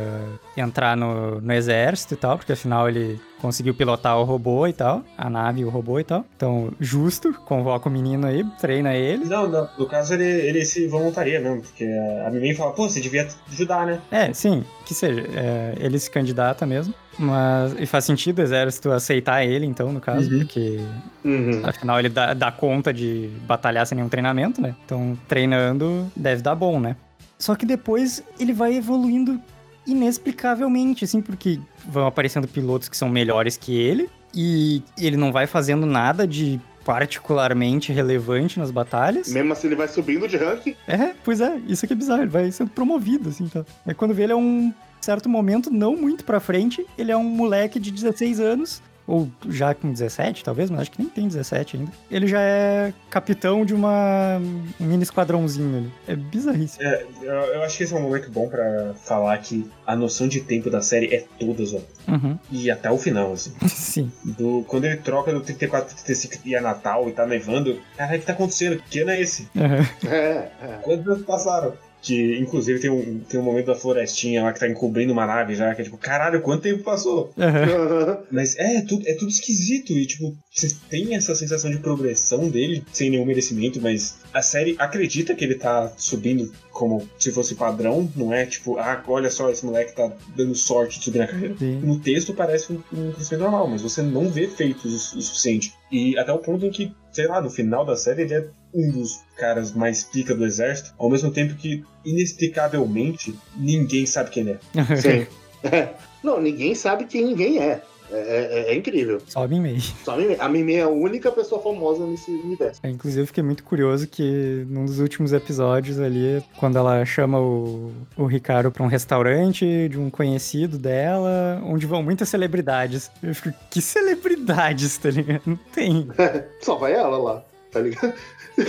[0.57, 5.03] entrar no, no exército e tal, porque afinal ele conseguiu pilotar o robô e tal,
[5.17, 6.25] a nave e o robô e tal.
[6.35, 9.25] Então, justo, convoca o menino aí, treina ele.
[9.25, 11.85] Não, não, no caso ele, ele se voluntaria mesmo, porque
[12.25, 13.99] a Mimei fala, pô, você devia ajudar, né?
[14.09, 15.21] É, sim, que seja.
[15.35, 16.93] é, ele se candidata mesmo.
[17.19, 17.75] Mas.
[17.77, 20.39] E faz sentido o exército aceitar ele, então, no caso, Uhum.
[20.39, 20.79] porque
[21.23, 21.61] Uhum.
[21.63, 24.73] afinal ele dá, dá conta de batalhar sem nenhum treinamento, né?
[24.85, 26.95] Então, treinando deve dar bom, né?
[27.37, 29.39] Só que depois ele vai evoluindo
[29.85, 35.45] inexplicavelmente, assim, porque vão aparecendo pilotos que são melhores que ele, e ele não vai
[35.45, 39.31] fazendo nada de particularmente relevante nas batalhas.
[39.31, 42.29] Mesmo assim ele vai subindo de rank, É, pois é, isso aqui é bizarro, ele
[42.29, 43.65] vai sendo promovido, assim, tá?
[43.85, 47.23] Aí quando vê ele é um certo momento, não muito pra frente, ele é um
[47.23, 51.77] moleque de 16 anos, ou já com 17, talvez, mas acho que nem tem 17
[51.77, 51.91] ainda.
[52.09, 54.39] Ele já é capitão de uma
[54.79, 55.91] um mini esquadrãozinho ali.
[56.07, 56.83] É bizarríssimo.
[56.83, 60.27] É, eu, eu acho que esse é um momento bom pra falar que a noção
[60.27, 61.85] de tempo da série é toda zoada.
[62.07, 62.37] Uhum.
[62.51, 63.53] E até o final, assim.
[63.67, 64.11] Sim.
[64.23, 68.15] Do, quando ele troca do 34 pro 35 e é Natal e tá nevando, cara,
[68.15, 68.81] o que tá acontecendo?
[68.89, 69.47] Que ano é esse?
[69.55, 70.09] Uhum.
[70.09, 70.79] é, é.
[70.83, 71.73] Quantos anos passaram?
[72.03, 75.55] Que, inclusive, tem um, tem um momento da florestinha lá que tá encobrindo uma nave
[75.55, 77.33] já, que é tipo, caralho, quanto tempo passou?
[77.39, 78.19] Aham.
[78.29, 79.93] Mas é, é tudo, é tudo esquisito.
[79.93, 84.75] E, tipo, você tem essa sensação de progressão dele, sem nenhum merecimento, mas a série
[84.77, 89.49] acredita que ele tá subindo como se fosse padrão, não é tipo, ah, olha só,
[89.49, 91.55] esse moleque tá dando sorte de subir na carreira.
[91.57, 91.79] Sim.
[91.79, 95.71] No texto parece um, um crescimento normal, mas você não vê feitos o, o suficiente.
[95.91, 98.91] E até o ponto em que, sei lá, no final da série ele é um
[98.91, 104.59] dos caras mais pica do exército, ao mesmo tempo que, inexplicavelmente, ninguém sabe quem ele
[104.75, 104.83] é.
[104.97, 105.27] Sim.
[105.63, 105.89] É.
[106.23, 107.81] Não, ninguém sabe quem ninguém é.
[108.11, 109.19] É, é- é incrível.
[109.25, 109.81] Sobe em meio.
[109.81, 110.35] Só a Mimi.
[110.39, 112.79] A Mimi é a única pessoa famosa nesse universo.
[112.83, 117.39] É, Inclusive, eu fiquei muito curioso que num dos últimos episódios ali, quando ela chama
[117.39, 123.09] o, o Ricardo pra um restaurante de um conhecido dela, onde vão muitas celebridades.
[123.23, 125.41] Eu fico, que celebridades, tá ligado?
[125.47, 126.07] Não tem.
[126.61, 128.13] Só vai ela lá, tá ligado?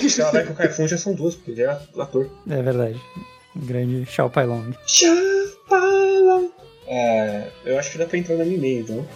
[0.08, 2.30] Se ela vai com o Kaifun já são duas, porque ele é ator.
[2.48, 3.00] É verdade.
[3.56, 4.72] Um grande Xiao Pai Long.
[6.86, 9.06] É, eu acho que dá pra entrar minha e-mail, então.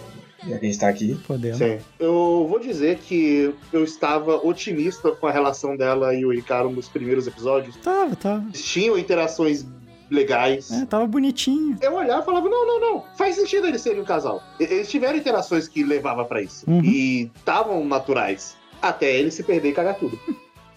[0.47, 1.19] Já que a gente tá aqui.
[1.27, 1.57] Podemos.
[1.57, 1.79] Sim.
[1.99, 6.87] Eu vou dizer que eu estava otimista com a relação dela e o Ricardo nos
[6.87, 7.75] primeiros episódios.
[7.77, 8.45] Tava, tava.
[8.47, 9.65] Eles tinham interações
[10.09, 10.71] legais.
[10.71, 11.77] É, tava bonitinho.
[11.81, 14.41] Eu olhava e falava, não, não, não, faz sentido eles serem um casal.
[14.59, 16.69] Eles tiveram interações que levavam pra isso.
[16.69, 16.83] Uhum.
[16.83, 18.57] E estavam naturais.
[18.81, 20.17] Até ele se perder e cagar tudo.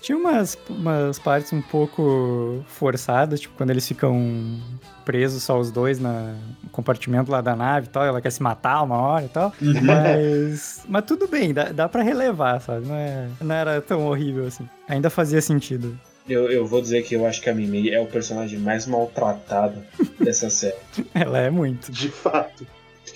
[0.03, 4.61] Tinha umas, umas partes um pouco forçadas, tipo, quando eles ficam
[5.05, 8.43] presos só os dois na, no compartimento lá da nave e tal, ela quer se
[8.43, 9.53] matar uma hora e tal.
[9.61, 12.85] Mas, mas tudo bem, dá, dá pra relevar, sabe?
[12.85, 14.69] Não, é, não era tão horrível assim.
[14.89, 15.97] Ainda fazia sentido.
[16.29, 19.85] Eu, eu vou dizer que eu acho que a Mimi é o personagem mais maltratado
[20.19, 20.77] dessa série.
[21.15, 21.93] Ela é muito.
[21.93, 22.67] De fato.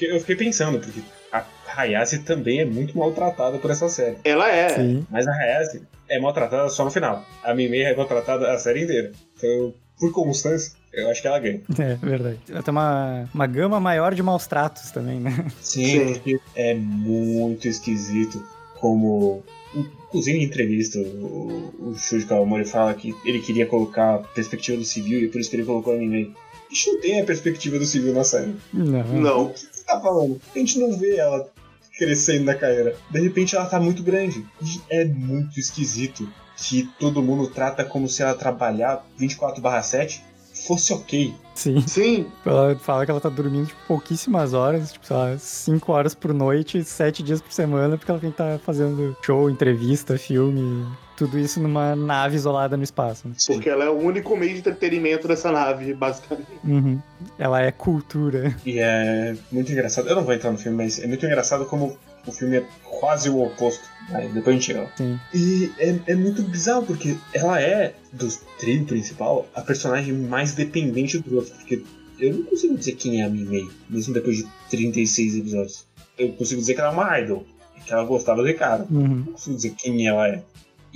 [0.01, 1.01] Eu fiquei pensando, porque
[1.33, 1.45] a
[1.77, 4.19] Hayase também é muito maltratada por essa série.
[4.23, 4.69] Ela é.
[4.69, 5.07] Sim.
[5.11, 7.25] Mas a Hayase é maltratada só no final.
[7.43, 9.13] A Mimi é maltratada a série inteira.
[9.37, 11.61] Então, por constância, eu acho que ela ganha.
[11.79, 12.39] É verdade.
[12.49, 15.47] Ela tem uma, uma gama maior de maus tratos também, né?
[15.61, 16.13] Sim, Sim.
[16.15, 18.43] porque é muito esquisito
[18.81, 19.43] como.
[19.75, 24.85] Inclusive em entrevista, o, o Shuji Kawamori fala que ele queria colocar a perspectiva do
[24.85, 26.35] civil e por isso que ele colocou a Mimi.
[26.71, 28.55] A gente não tem a perspectiva do civil na série.
[28.73, 29.05] Não.
[29.05, 29.45] Não.
[29.45, 30.41] O que você tá falando?
[30.55, 31.49] A gente não vê ela
[31.97, 32.97] crescendo na carreira.
[33.11, 34.45] De repente ela tá muito grande.
[34.63, 40.23] E é muito esquisito que todo mundo trata como se ela trabalhar 24/7
[40.67, 41.35] fosse ok.
[41.55, 41.81] Sim.
[41.87, 42.27] Sim.
[42.45, 46.33] Ela fala que ela tá dormindo tipo, pouquíssimas horas, tipo, sei lá, 5 horas por
[46.33, 51.39] noite, 7 dias por semana, porque ela tem que estar fazendo show, entrevista, filme, tudo
[51.39, 53.29] isso numa nave isolada no espaço.
[53.29, 53.35] né?
[53.47, 56.49] Porque ela é o único meio de entretenimento dessa nave, basicamente.
[56.63, 57.01] Uhum.
[57.39, 58.55] Ela é cultura.
[58.65, 60.09] E é muito engraçado.
[60.09, 63.31] Eu não vou entrar no filme, mas é muito engraçado como o filme é quase
[63.31, 63.85] o oposto.
[64.11, 64.91] Aí depois a gente chega.
[64.97, 65.19] Sim.
[65.35, 71.19] E é, é muito bizarro, porque ela é, do trio principal, a personagem mais dependente
[71.19, 71.55] do outro.
[71.55, 71.83] Porque
[72.19, 75.87] eu não consigo dizer quem é a Mimei, mesmo depois de 36 episódios.
[76.19, 77.47] Eu consigo dizer que ela é uma idol,
[77.85, 78.87] que ela gostava do cara.
[78.91, 79.25] Uhum.
[79.27, 80.43] Não consigo dizer quem ela é.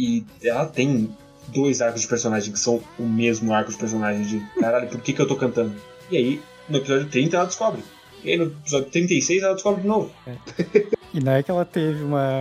[0.01, 1.15] E ela tem
[1.49, 5.13] dois arcos de personagem que são o mesmo arco de personagem de caralho, por que,
[5.13, 5.75] que eu tô cantando?
[6.11, 7.83] E aí, no episódio 30 ela descobre.
[8.25, 10.11] E aí no episódio 36 ela descobre de novo.
[11.13, 12.41] E não é que ela teve uma.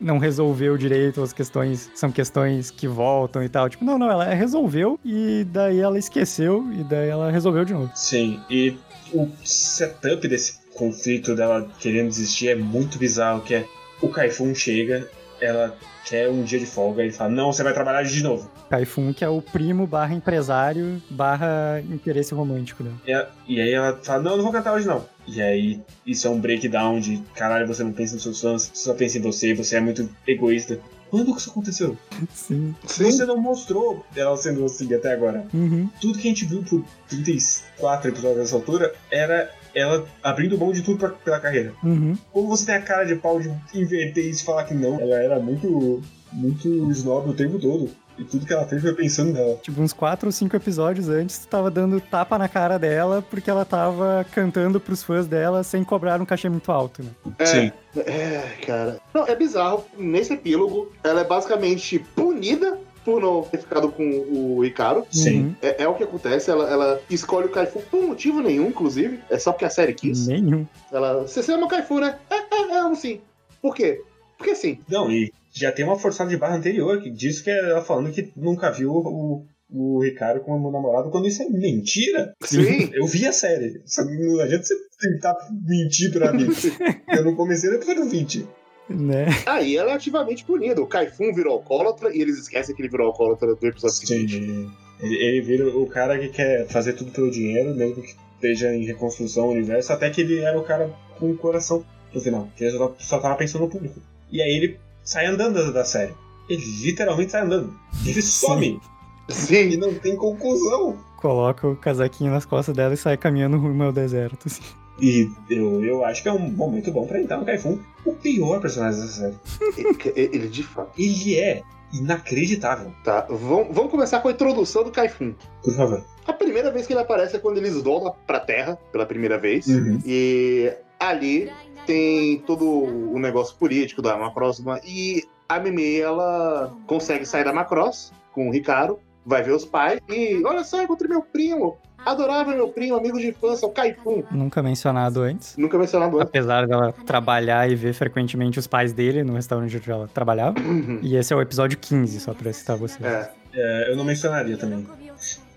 [0.00, 1.88] Não resolveu direito as questões.
[1.94, 3.68] São questões que voltam e tal.
[3.68, 7.92] Tipo, não, não, ela resolveu e daí ela esqueceu e daí ela resolveu de novo.
[7.94, 8.76] Sim, e
[9.14, 13.66] o setup desse conflito dela querendo desistir é muito bizarro, que é
[14.00, 15.08] o Kaifun chega,
[15.40, 18.50] ela quer um dia de folga, ele fala, não, você vai trabalhar de novo.
[18.70, 22.96] Kaifun, que é o primo barra empresário barra interesse romântico dela.
[23.06, 25.04] E, a- e aí ela fala, não, não vou cantar hoje não.
[25.26, 28.84] E aí isso é um breakdown de, caralho, você não pensa nos seus fãs, você
[28.84, 30.78] só pensa em você, você é muito egoísta.
[31.10, 31.96] Quando que isso aconteceu?
[32.32, 32.74] Sim.
[32.86, 33.04] Sim.
[33.10, 35.44] Você não mostrou ela sendo assim até agora.
[35.52, 35.86] Uhum.
[36.00, 40.82] Tudo que a gente viu por 34 episódios nessa altura era ela abrindo mão de
[40.82, 41.72] tudo pra- pela carreira.
[41.82, 42.16] Uhum.
[42.32, 45.00] Como você tem a cara de pau de inverter isso e falar que não?
[45.00, 47.90] Ela era muito, muito snob o tempo todo.
[48.18, 49.56] E tudo que ela fez foi pensando nela.
[49.62, 53.48] Tipo, uns quatro ou cinco episódios antes, tu tava dando tapa na cara dela porque
[53.50, 57.10] ela tava cantando pros fãs dela sem cobrar um cachê muito alto, né?
[57.38, 59.00] É, É, cara.
[59.14, 59.84] Não, é bizarro.
[59.96, 65.06] Nesse epílogo, ela é basicamente punida por não ter ficado com o Ricardo.
[65.10, 65.56] Sim.
[65.60, 69.20] É, é o que acontece, ela, ela escolhe o Kaifu por motivo nenhum, inclusive.
[69.30, 70.26] É só porque a série quis.
[70.26, 70.66] Nenhum.
[70.90, 72.18] Ela, você ama o Kaifu, né?
[72.30, 73.20] É, é, é, amo sim.
[73.60, 74.00] Por quê?
[74.36, 74.78] Porque sim.
[74.88, 78.10] Não, e já tem uma forçada de barra anterior que diz que é ela falando
[78.10, 82.34] que nunca viu o, o Ricardo como namorado, quando isso é mentira.
[82.42, 82.90] Sim.
[82.94, 83.82] Eu vi a série.
[83.98, 86.48] Não adianta você tentar mentir pra mim.
[87.08, 88.46] Eu não comecei no episódio 20.
[88.92, 89.26] Né?
[89.46, 90.80] Aí ela é ativamente punida.
[90.80, 94.34] O Kaifun virou alcoólatra e eles esquecem que ele virou alcoólatra do episódio seguinte.
[94.34, 94.70] Sim.
[95.00, 98.84] Ele, ele vira o cara que quer fazer tudo pelo dinheiro, mesmo que esteja em
[98.84, 102.64] reconstrução do universo, até que ele era o cara com o coração no final, que
[102.64, 104.00] ele só, só tava pensando no público.
[104.30, 106.14] E aí ele sai andando da, da série.
[106.48, 107.72] Ele literalmente sai andando.
[108.06, 108.80] Ele some
[109.28, 109.76] e Sim.
[109.76, 110.98] não tem conclusão.
[111.20, 114.46] Coloca o casaquinho nas costas dela e sai caminhando rumo ao deserto.
[114.46, 114.62] assim.
[115.00, 117.78] E eu, eu acho que é um momento bom pra entrar no Kaifun.
[118.04, 119.36] O pior personagem dessa série.
[119.76, 120.92] Ele, ele de fato.
[121.00, 121.62] Ele é
[121.92, 122.92] inacreditável.
[123.04, 125.34] Tá, vamos, vamos começar com a introdução do Kaifun.
[125.62, 126.04] Por favor.
[126.26, 129.66] A primeira vez que ele aparece é quando eles voltam pra Terra, pela primeira vez.
[129.66, 130.00] Uhum.
[130.06, 131.50] E ali
[131.86, 134.62] tem todo o negócio político da Macross.
[134.84, 140.00] E a Mimi, ela consegue sair da Macross com o Ricardo, vai ver os pais
[140.08, 141.76] e olha só, encontrei meu primo.
[142.04, 144.24] Adorava meu primo, amigo de infância, o Kaifun.
[144.30, 145.56] Nunca mencionado antes.
[145.56, 146.28] Nunca mencionado antes.
[146.28, 150.56] Apesar dela trabalhar e ver frequentemente os pais dele no restaurante onde ela trabalhava.
[151.00, 153.04] E esse é o episódio 15, só pra citar você.
[153.04, 153.30] É.
[153.54, 154.86] É, eu não mencionaria também.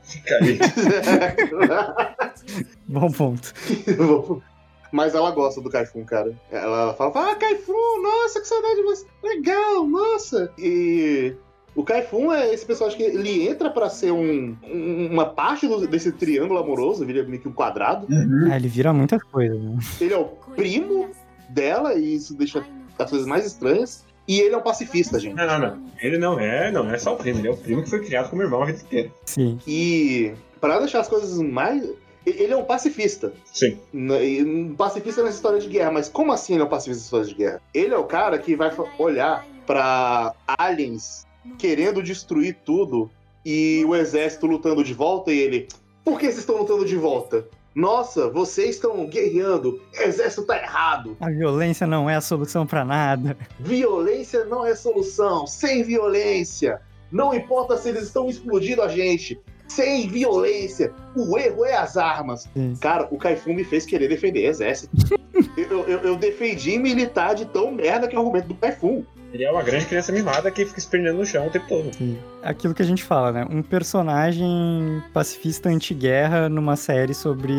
[0.04, 0.60] Fica aí.
[2.88, 3.54] Bom ponto.
[4.92, 6.34] Mas ela gosta do Kaifun, cara.
[6.52, 9.06] Ela fala, ah, Kaifun, nossa, que saudade de você.
[9.24, 10.52] Legal, nossa.
[10.58, 11.36] E
[11.76, 15.86] o Kaifun é esse personagem que ele entra pra ser um, um- uma parte do-
[15.88, 18.08] desse triângulo amoroso, vira meio que um quadrado.
[18.10, 18.50] Uhum.
[18.52, 19.78] Ah, ele vira muitas coisas, né?
[20.00, 21.10] Ele é o primo
[21.50, 22.64] dela, e isso deixa
[22.98, 24.06] as coisas mais estranhas.
[24.28, 25.36] E ele é um pacifista, gente.
[25.36, 25.84] Não, não, não.
[26.02, 28.30] Ele não é, não é só o primo, ele é o primo que foi criado
[28.30, 29.12] como irmão a vida inteira.
[29.26, 29.60] Sim.
[29.68, 31.84] E para deixar as coisas mais.
[32.26, 33.32] Ele é um pacifista.
[33.54, 33.78] Sim.
[33.94, 37.26] Um pacifista nessa história de guerra, mas como assim ele é um pacifista nessa história
[37.28, 37.62] de guerra?
[37.72, 41.25] Ele é o cara que vai olhar pra aliens
[41.58, 43.10] querendo destruir tudo
[43.46, 45.68] e o exército lutando de volta e ele.
[46.04, 47.48] Por que vocês estão lutando de volta?
[47.76, 51.18] Nossa, vocês estão guerreando, exército tá errado.
[51.20, 53.38] A violência não é a solução pra nada.
[53.60, 55.46] Violência não é solução.
[55.46, 56.80] Sem violência.
[57.12, 59.38] Não importa se eles estão explodindo a gente.
[59.68, 60.94] Sem violência.
[61.16, 62.48] O erro é as armas.
[62.54, 62.76] Sim.
[62.80, 64.96] Cara, o Kaifun me fez querer defender exército.
[65.58, 69.04] eu, eu, eu defendi militar de tão merda que é o argumento do Kaifun.
[69.36, 71.94] Ele é uma grande criança mimada que fica esperneando no chão o tempo todo.
[71.94, 72.18] Sim.
[72.42, 73.46] Aquilo que a gente fala, né?
[73.50, 77.54] Um personagem pacifista anti-guerra numa série sobre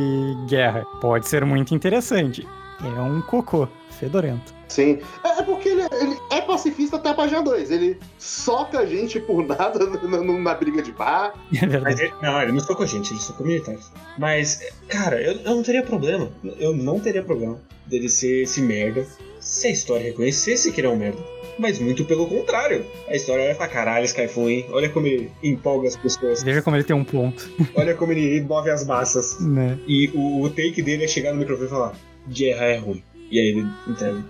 [0.49, 0.87] guerra.
[1.03, 2.47] Pode ser muito interessante.
[2.83, 3.69] É um cocô
[3.99, 4.55] fedorento.
[4.69, 4.99] Sim.
[5.23, 7.71] É é porque ele, ele é pacifista até a página 2.
[7.71, 11.35] Ele soca a gente por nada na, na- na briga de bar.
[11.55, 12.03] É Mas verdade.
[12.05, 13.93] ele, não, ele não socou gente, ele socou militares.
[14.19, 16.31] Mas, cara, eu, eu não teria problema.
[16.59, 19.07] Eu não teria problema dele ser esse merda
[19.47, 21.19] se a história reconhecesse que ele é um merda.
[21.59, 22.85] Mas muito pelo contrário.
[23.09, 24.67] A história vai falar, caralho, Skyfun, hein?
[24.71, 26.43] Olha como ele empolga as pessoas.
[26.43, 29.41] Veja como ele tem um ponto, Olha como ele move as massas.
[29.41, 29.79] né?
[29.87, 31.93] E o, o take dele é chegar no microfone e falar:
[32.29, 33.03] guerra é ruim.
[33.31, 34.23] E aí ele entrega.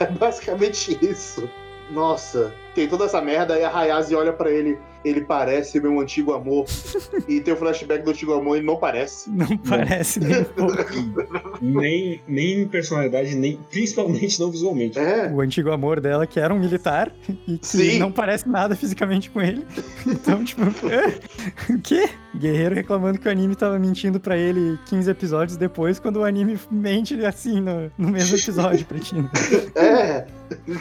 [0.00, 1.48] É basicamente isso.
[1.90, 6.32] Nossa, tem toda essa merda, aí a Hayase olha pra ele, ele parece meu antigo
[6.32, 6.66] amor.
[7.28, 9.30] e tem o flashback do antigo amor, ele não parece.
[9.30, 10.74] Não parece nem um pouco.
[11.60, 14.98] nem, nem em personalidade, nem principalmente não visualmente.
[14.98, 17.12] É, O antigo amor dela, que era um militar,
[17.46, 17.98] e que Sim.
[17.98, 19.66] não parece nada fisicamente com ele.
[20.06, 21.74] Então, tipo, "Hã?
[21.74, 22.08] o quê?
[22.36, 26.58] Guerreiro reclamando que o anime tava mentindo pra ele 15 episódios depois, quando o anime
[26.70, 29.14] mente assim no, no mesmo episódio pra ti.
[29.14, 29.30] né?
[29.76, 30.26] é.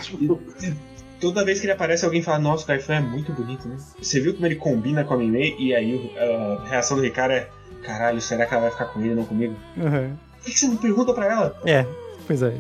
[0.01, 0.39] tipo,
[1.23, 3.77] Toda vez que ele aparece, alguém fala: Nossa, o Kaifan é muito bonito, né?
[3.97, 5.55] Você viu como ele combina com a Mimei?
[5.57, 7.47] E aí a reação do Ricardo é:
[7.81, 9.55] Caralho, será que ela vai ficar com ele não comigo?
[9.77, 10.17] Aham.
[10.41, 11.61] Por que você não pergunta pra ela?
[11.65, 11.87] É,
[12.27, 12.53] pois é.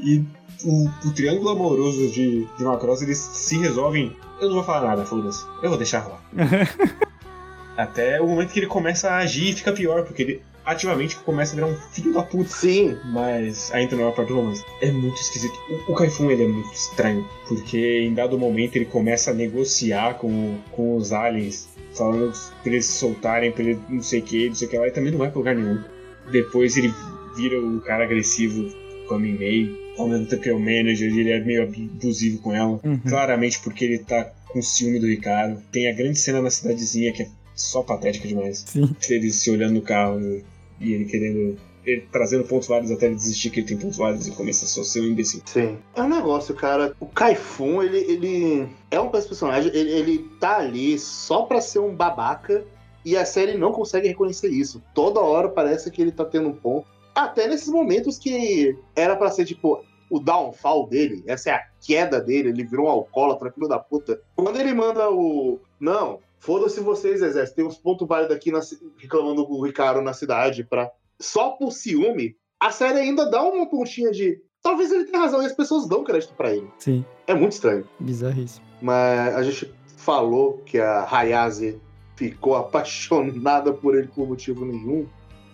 [0.00, 0.24] E
[0.64, 4.16] o, o triângulo amoroso de, de Macross, eles se resolvem.
[4.40, 5.46] Eu não vou falar nada, foda-se.
[5.62, 6.24] Eu vou deixar rolar.
[7.78, 11.52] Até o momento que ele começa a agir e fica pior, porque ele ativamente começa
[11.52, 12.50] a virar um filho da puta.
[12.50, 12.96] sim.
[13.04, 14.64] Mas ainda não é a parte do romance.
[14.80, 15.54] É muito esquisito.
[15.88, 20.14] O, o Kaifun ele é muito estranho, porque em dado momento ele começa a negociar
[20.14, 22.32] com, com os aliens, falando
[22.62, 24.88] pra eles se soltarem, pra ele não sei o que, não sei o que lá,
[24.88, 25.82] e também não vai pra lugar nenhum.
[26.30, 26.92] Depois ele
[27.36, 28.70] vira o cara agressivo
[29.08, 32.54] com a Mimei, ao mesmo tempo que é o manager, ele é meio abusivo com
[32.54, 32.80] ela.
[32.82, 32.98] Uhum.
[33.08, 35.60] Claramente porque ele tá com ciúme do Ricardo.
[35.70, 38.64] Tem a grande cena na cidadezinha que é só patética demais.
[38.66, 38.94] Sim.
[39.08, 40.42] Eles se olhando no carro
[40.82, 41.58] e, ele querendo.
[41.84, 44.68] Ele trazendo pontos válidos até ele desistir que ele tem pontos válidos e começa a
[44.68, 45.42] só ser um imbecil.
[45.46, 45.78] Sim.
[45.96, 46.94] É um negócio, cara.
[47.00, 51.92] O Kaifun, ele, ele é um personagem, ele, ele tá ali só pra ser um
[51.92, 52.64] babaca
[53.04, 54.80] e a série não consegue reconhecer isso.
[54.94, 56.86] Toda hora parece que ele tá tendo um ponto.
[57.12, 62.20] Até nesses momentos que era pra ser, tipo, o downfall dele, essa é a queda
[62.20, 64.20] dele, ele virou um alcoólatra, filho da puta.
[64.36, 65.58] Quando ele manda o.
[65.80, 68.60] Não, foda-se vocês, exército, tem uns pontos válidos aqui na
[68.98, 70.90] reclamando com o Ricardo na cidade pra.
[71.20, 74.40] Só por ciúme, a série ainda dá uma pontinha de.
[74.60, 76.68] Talvez ele tenha razão e as pessoas dão crédito pra ele.
[76.78, 77.88] Sim, É muito estranho.
[77.98, 78.64] bizarríssimo.
[78.80, 81.80] Mas a gente falou que a Hayase
[82.16, 85.06] ficou apaixonada por ele por motivo nenhum.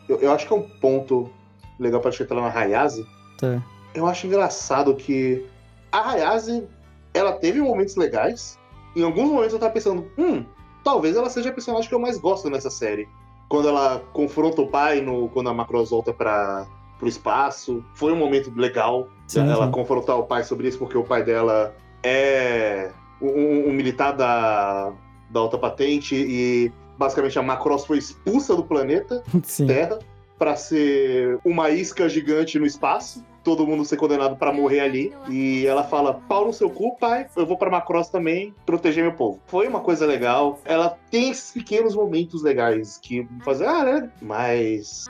[0.08, 1.30] Eu, eu acho que é um ponto
[1.78, 3.06] legal pra chegar lá na Hayase.
[3.38, 3.62] Tá.
[3.94, 5.44] Eu acho engraçado que
[5.92, 6.66] a Hayase,
[7.14, 8.58] ela teve momentos legais.
[8.96, 10.44] Em alguns momentos eu tava pensando, hum,
[10.88, 13.06] talvez ela seja a personagem que eu mais gosto nessa série.
[13.46, 16.66] Quando ela confronta o pai, no, quando a Macross volta para
[16.98, 17.84] pro espaço.
[17.94, 19.72] Foi um momento legal Sim, ela sim.
[19.72, 24.92] confrontar o pai sobre isso, porque o pai dela é um, um militar da,
[25.30, 29.66] da alta patente e basicamente a Macross foi expulsa do planeta Sim.
[29.66, 29.98] Terra
[30.38, 33.24] para ser uma isca gigante no espaço.
[33.44, 35.12] Todo mundo ser condenado para morrer ali.
[35.28, 37.26] E ela fala: pau no seu cu, pai.
[37.36, 39.38] Eu vou pra Macross também proteger meu povo.
[39.46, 40.58] Foi uma coisa legal.
[40.64, 44.10] Ela tem esses pequenos momentos legais que fazem, ah, né?
[44.20, 45.06] Mas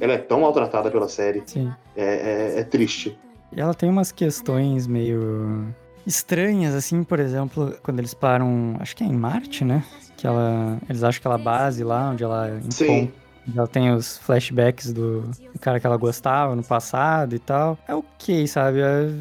[0.00, 1.42] ela é tão maltratada pela série.
[1.46, 1.72] Sim.
[1.96, 3.18] É, é- é triste.
[3.52, 5.66] E ela tem umas questões meio
[6.06, 9.84] estranhas, assim, por exemplo, quando eles param, acho que é em Marte, né?
[10.16, 13.10] Que ela, eles acham aquela base lá onde ela Sim.
[13.56, 15.28] Ela tem os flashbacks do,
[15.60, 17.78] cara que ela gostava no passado e tal.
[17.88, 18.78] É ok, sabe?
[18.80, 19.14] Eu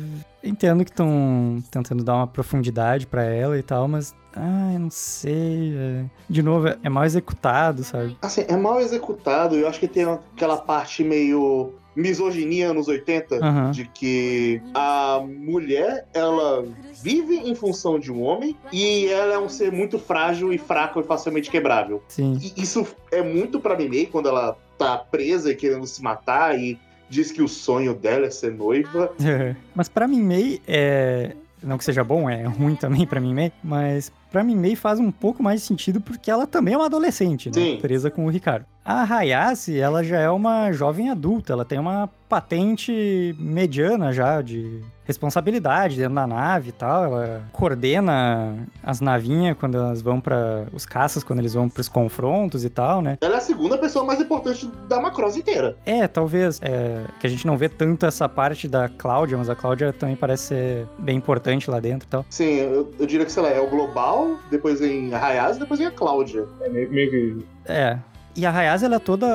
[0.44, 4.14] entendo que estão tentando dar uma profundidade pra ela e tal, mas.
[4.36, 5.74] Ah, não sei.
[5.76, 8.16] é- De novo, é é mal executado, sabe?
[8.22, 9.56] Assim, é mal executado.
[9.56, 13.72] Eu acho que tem aquela parte meio misoginia nos 80, Aham.
[13.72, 16.66] de que a mulher, ela
[17.02, 21.00] vive em função de um homem e ela é um ser muito frágil e fraco
[21.00, 22.04] e facilmente quebrável.
[22.08, 22.38] Sim.
[22.42, 26.80] E isso é muito pra Mimei quando ela tá presa e querendo se matar e
[27.10, 29.12] diz que o sonho dela é ser noiva.
[29.76, 31.36] mas pra mim, May é.
[31.62, 35.00] Não que seja bom, é ruim também pra mim, May, mas pra mim, May faz
[35.00, 37.78] um pouco mais de sentido porque ela também é uma adolescente, né?
[37.82, 38.66] Presa com o Ricardo.
[38.84, 44.82] A Hayase, ela já é uma jovem adulta, ela tem uma patente mediana já de
[45.04, 47.06] responsabilidade dentro da nave e tal.
[47.06, 52.64] Ela coordena as navinhas quando elas vão para os caças, quando eles vão pros confrontos
[52.64, 53.18] e tal, né?
[53.22, 55.76] Ela é a segunda pessoa mais importante da Macross inteira.
[55.86, 56.60] É, talvez.
[56.62, 60.16] É, que a gente não vê tanto essa parte da Cláudia, mas a Cláudia também
[60.16, 62.26] parece ser bem importante lá dentro e tal.
[62.30, 64.19] Sim, eu, eu diria que, sei lá, é o Global,
[64.50, 66.46] depois vem a Hayase, depois vem a Cláudia.
[66.62, 67.46] É meio, meio que.
[67.66, 67.98] É.
[68.36, 69.28] E a Hayase, ela é toda,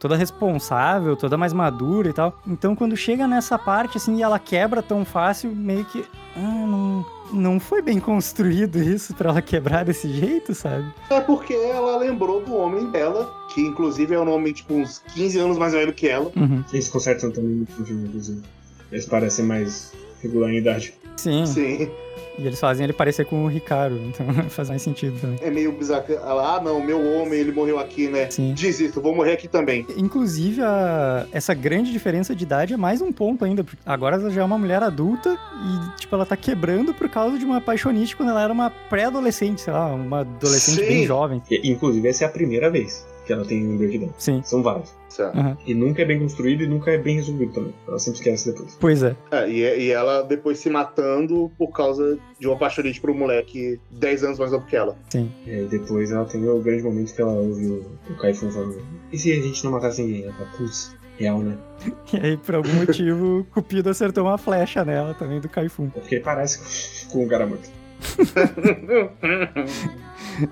[0.00, 2.40] toda responsável, toda mais madura e tal.
[2.46, 6.04] Então, quando chega nessa parte, assim, e ela quebra tão fácil, meio que...
[6.34, 10.86] Ah, não, não foi bem construído isso pra ela quebrar desse jeito, sabe?
[11.10, 15.38] É porque ela lembrou do homem dela, que inclusive é um homem, tipo, uns 15
[15.38, 16.32] anos mais velho que ela.
[16.34, 16.64] Uhum.
[16.72, 18.42] Eles consertam também muito no filme, inclusive.
[18.90, 19.92] Eles parecem mais
[20.22, 20.94] regular em idade.
[21.16, 21.46] Sim.
[21.46, 21.90] Sim.
[22.38, 25.38] E eles fazem ele parecer com o Ricardo, então faz mais sentido também.
[25.42, 26.04] É meio bizarro.
[26.08, 28.30] Ela, ah, não, meu homem, ele morreu aqui, né?
[28.30, 28.54] Sim.
[28.54, 29.86] Desisto, vou morrer aqui também.
[29.96, 33.64] Inclusive, a- essa grande diferença de idade é mais um ponto ainda.
[33.64, 37.38] porque Agora ela já é uma mulher adulta e, tipo, ela tá quebrando por causa
[37.38, 40.86] de uma paixonite quando ela era uma pré-adolescente, sei lá, uma adolescente Sim.
[40.88, 41.42] bem jovem.
[41.64, 44.10] Inclusive, essa é a primeira vez que ela tem um breakdown.
[44.16, 44.42] Sim.
[44.42, 44.94] São vários.
[45.10, 45.38] Certo.
[45.38, 45.56] Aham.
[45.66, 47.74] E nunca é bem construído e nunca é bem resolvido também.
[47.86, 48.76] Ela sempre esquece depois.
[48.80, 49.14] Pois é.
[49.30, 54.24] É, e, e ela depois se matando por causa de uma paixonite pro moleque 10
[54.24, 54.96] anos mais novo que ela.
[55.10, 55.30] Sim.
[55.46, 58.82] E aí depois ela tem o grande momento que ela ouve o, o Kaifun falando:
[59.12, 60.24] E se a gente não matasse ninguém?
[60.24, 61.58] Ela fala: Putz, real, né?
[62.10, 65.90] E aí, por algum motivo, o Cupido acertou uma flecha nela também do Kaifun.
[65.94, 67.70] É porque ele parece com o cara morto.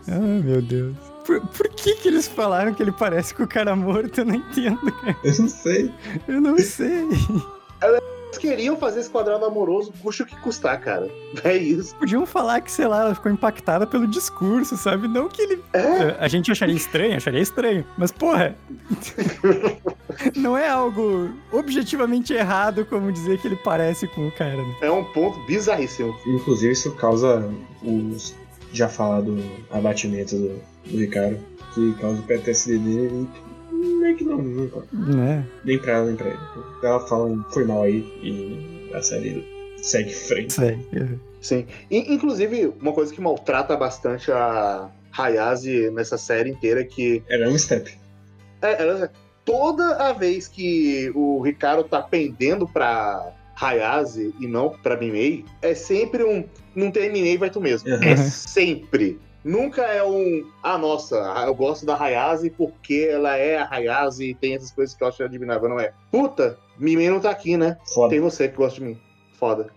[0.09, 0.97] Ah, meu Deus.
[1.27, 4.21] Por, por que que eles falaram que ele parece com o cara morto?
[4.21, 5.17] Eu não entendo, cara.
[5.25, 5.95] Eu não sei.
[6.29, 7.09] Eu não sei.
[7.83, 11.11] Eles queriam fazer esse quadrado amoroso, custe o que custar, cara.
[11.43, 11.95] É isso.
[11.97, 15.09] Podiam falar que, sei lá, ela ficou impactada pelo discurso, sabe?
[15.09, 15.65] Não que ele.
[15.73, 17.85] É, A gente acharia estranho, acharia estranho.
[17.97, 18.55] Mas, porra.
[20.37, 24.77] não é algo objetivamente errado como dizer que ele parece com o cara, né?
[24.83, 26.17] é um ponto bizarríssimo.
[26.27, 27.51] Inclusive, isso causa
[27.83, 28.35] os
[28.73, 30.61] já falado abatimento do,
[30.91, 31.39] do Ricardo,
[31.75, 33.29] que causa o PTSD dele
[33.73, 34.89] e meio que não, não importa.
[34.93, 35.45] Né?
[35.65, 36.39] Nem pra ela, nem pra ele.
[36.83, 39.45] Ela fala, foi mal aí e a série
[39.79, 40.53] segue em frente.
[40.53, 40.79] Sei.
[41.41, 41.67] Sim.
[41.91, 47.49] E, inclusive, uma coisa que maltrata bastante a Hayase nessa série inteira é que Era
[47.49, 47.93] um step.
[48.63, 49.11] É, ela-
[49.45, 55.75] toda a vez que o Ricardo tá pendendo pra Hayase e não pra Mimei, é
[55.75, 57.89] sempre um não terminei, vai tu mesmo.
[57.89, 58.03] Uhum.
[58.03, 59.19] É sempre.
[59.47, 61.15] Nunca é um, ah, nossa,
[61.47, 65.07] eu gosto da Hayase porque ela é a Hayase e tem essas coisas que eu
[65.07, 65.69] acho admirável.
[65.69, 67.79] Não é, puta, Mimei não tá aqui, né?
[67.95, 68.11] Foda.
[68.11, 68.99] Tem você que gosta de mim.
[69.39, 69.71] Foda.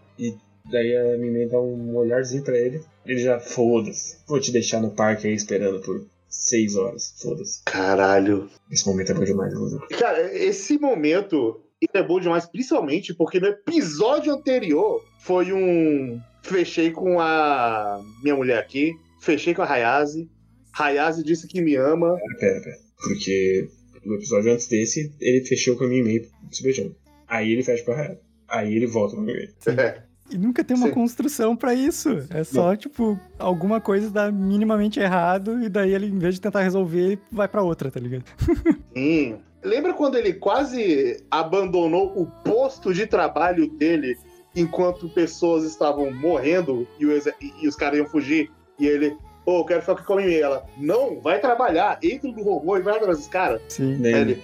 [0.72, 2.82] Daí a Mimei dá um olharzinho pra ele.
[3.05, 4.17] Ele já, foda-se.
[4.28, 7.13] Vou te deixar no parque aí esperando por seis horas.
[7.22, 7.61] Foda-se.
[7.63, 8.49] Caralho.
[8.72, 9.88] Esse momento é bom demais, inclusive.
[9.89, 11.61] Cara, esse momento
[11.93, 16.20] é bom demais, principalmente porque no episódio anterior foi um.
[16.41, 20.30] Fechei com a minha mulher aqui, fechei com a Hayase.
[20.78, 22.15] Hayase disse que me ama.
[22.39, 22.78] Pera, pera.
[23.01, 23.67] Porque
[24.05, 26.95] no episódio antes desse, ele fechou com a minha e-mail se beijando.
[27.28, 28.20] Aí ele fecha pra Hayase.
[28.47, 29.53] Aí ele volta no meu e-mail.
[29.80, 30.03] É.
[30.32, 30.93] E nunca tem uma Sim.
[30.93, 32.09] construção pra isso.
[32.30, 36.61] É só, tipo, alguma coisa dá minimamente errado e daí ele, em vez de tentar
[36.61, 38.26] resolver, ele vai pra outra, tá ligado?
[38.95, 39.39] Sim.
[39.63, 44.15] Lembra quando ele quase abandonou o posto de trabalho dele
[44.55, 48.51] enquanto pessoas estavam morrendo e, e- e os caras iam fugir?
[48.80, 50.25] E ele, ô, eu quero ficar aqui com a.
[50.25, 53.61] E ela, não, vai trabalhar, entra no robô e vai atrás dos caras.
[53.67, 54.05] Sim?
[54.05, 54.43] Aí ele,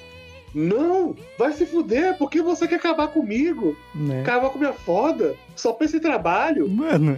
[0.56, 3.76] não, vai se fuder, por que você quer acabar comigo?
[3.94, 4.22] né?
[4.22, 5.36] Acabar com minha foda?
[5.56, 6.68] Só pensa em trabalho.
[6.70, 7.16] Mano,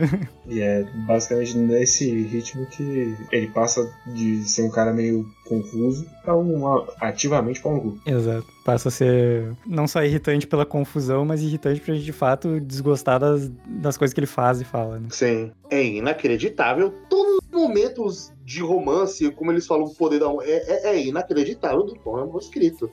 [0.47, 6.35] E é basicamente nesse ritmo que ele passa de ser um cara meio confuso pra
[6.37, 6.61] um
[7.01, 7.99] ativamente pau no cu.
[8.05, 8.45] exato.
[8.65, 13.19] Passa a ser não só irritante pela confusão, mas irritante pra gente, de fato, desgostar
[13.19, 15.07] das, das coisas que ele faz e fala, né?
[15.09, 16.93] Sim, é inacreditável.
[17.09, 21.83] Todos os momentos de romance, como eles falam, o poder da é, é, é inacreditável
[21.83, 22.91] do como é escrito.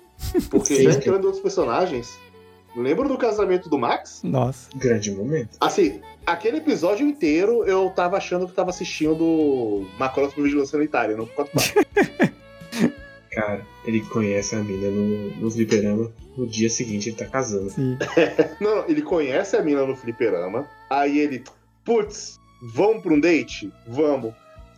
[0.51, 2.19] Porque já entrando outros personagens,
[2.75, 4.21] lembra do casamento do Max?
[4.23, 4.71] Nossa.
[4.75, 5.57] Grande momento.
[5.61, 11.27] Assim, aquele episódio inteiro eu tava achando que tava assistindo Macross por Vigilância Sanitária, não
[11.27, 11.49] por
[13.31, 16.13] Cara, ele conhece a mina no, no fliperama.
[16.37, 17.69] No dia seguinte ele tá casando.
[17.71, 17.99] Sim.
[18.61, 21.43] Não, não, ele conhece a mina no fliperama, aí ele,
[21.85, 23.73] putz, vamos pra um date?
[23.87, 24.33] Vamos.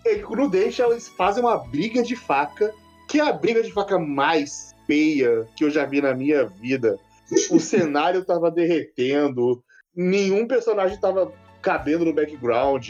[0.09, 2.72] E no date eles fazem uma briga de faca,
[3.09, 6.96] que é a briga de faca mais feia que eu já vi na minha vida.
[7.50, 9.62] O cenário tava derretendo,
[9.94, 12.88] nenhum personagem tava cabendo no background,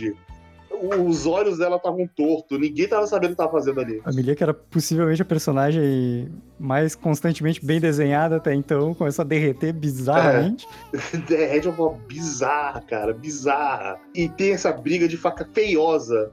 [0.99, 4.01] os olhos dela estavam tortos, ninguém tava sabendo o que tava fazendo ali.
[4.05, 9.27] A Milia, que era possivelmente a personagem mais constantemente bem desenhada até então, começou a
[9.27, 10.67] derreter bizarramente.
[11.27, 13.99] Derrete de uma forma bizarra, cara, bizarra.
[14.15, 16.31] E tem essa briga de faca feiosa.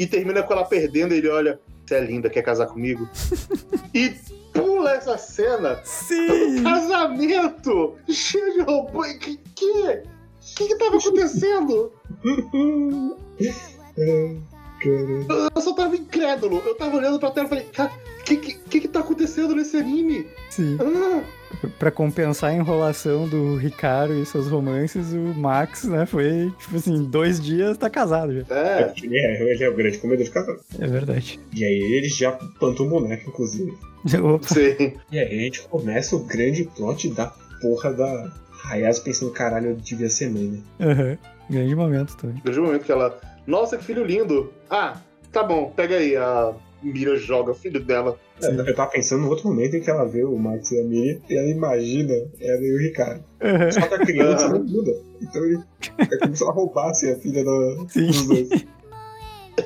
[0.00, 3.06] E termina com ela perdendo ele olha, você é linda, quer casar comigo?
[3.92, 4.14] e
[4.50, 6.62] pula essa cena Sim!
[6.62, 7.98] casamento!
[8.08, 9.02] Cheio de robô.
[9.02, 9.66] Que que?
[9.66, 11.92] O que que tava acontecendo?
[14.84, 15.50] É, cara.
[15.54, 16.62] Eu só tava incrédulo.
[16.64, 19.76] Eu tava olhando pra tela e falei, cara, o que, que, que tá acontecendo nesse
[19.76, 20.26] anime?
[20.50, 20.76] Sim.
[20.80, 21.22] Ah,
[21.78, 27.04] Pra compensar a enrolação do Ricardo e seus romances, o Max, né, foi, tipo assim,
[27.04, 28.44] dois dias tá casado já.
[28.48, 30.56] é, é, ele é o grande comedor de casal.
[30.78, 31.40] É verdade.
[31.54, 33.74] E aí ele já plantou um boneco, inclusive.
[34.22, 34.94] Opa, sim.
[35.10, 37.26] E aí a gente começa o grande plot da
[37.60, 38.32] porra da
[38.70, 40.58] Hayase pensando, caralho, eu devia ser mãe, né?
[40.80, 41.18] aham.
[41.50, 42.40] Grande momento também.
[42.46, 43.20] O momento que ela.
[43.46, 44.52] Nossa, que filho lindo!
[44.68, 44.96] Ah,
[45.32, 46.16] tá bom, pega aí.
[46.16, 48.18] A Mira joga o filho dela.
[48.40, 48.56] Sim.
[48.56, 51.20] Eu tava pensando no outro momento em que ela vê o Max e a Miriam
[51.28, 53.22] e ela imagina ela e o Ricardo.
[53.42, 53.70] Aham.
[53.70, 54.92] Só que a criança não muda.
[55.20, 55.60] Então ele-
[55.98, 58.06] é como se ela roubasse a filha da- Sim.
[58.06, 58.48] dos dois.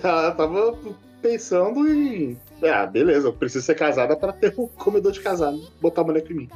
[0.03, 0.77] Ela tava
[1.22, 2.37] pensando em.
[2.62, 5.61] Ah, beleza, eu preciso ser casada pra ter um comedor de casado.
[5.81, 6.49] Botar a mulher em mim.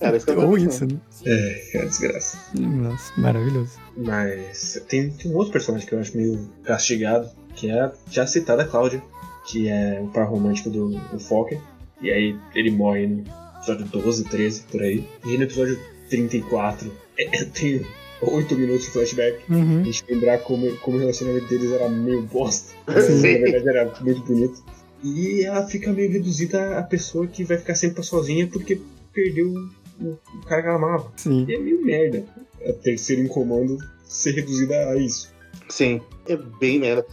[0.00, 1.00] Era isso que tava Ou pensando.
[1.10, 1.30] isso, né?
[1.72, 2.38] É, é uma desgraça.
[2.58, 3.72] Nossa, maravilhoso.
[3.96, 8.26] Mas tem, tem um outro personagem que eu acho meio castigado, que é a já
[8.26, 9.02] citada Cláudia,
[9.46, 11.58] que é o par romântico do, do Fokker.
[12.02, 13.24] E aí ele morre no
[13.58, 15.08] episódio 12, 13, por aí.
[15.24, 15.78] E no episódio
[16.10, 17.86] 34 é, é, tem
[18.20, 19.38] 8 minutos de flashback.
[19.48, 19.84] A Uhum.
[19.84, 22.72] gente lembrar como, como o relacionamento deles era meio bosta.
[23.00, 23.38] Sim.
[23.38, 24.62] Na verdade era muito bonito.
[25.02, 28.80] E ela fica meio reduzida a pessoa que vai ficar sempre sozinha porque
[29.12, 29.54] perdeu
[30.00, 31.12] o, cara que ela amava.
[31.16, 31.44] Sim.
[31.48, 32.24] E é meio merda
[32.66, 35.32] a terceira em comando ser reduzida a isso.
[35.68, 37.06] Sim, é bem merda.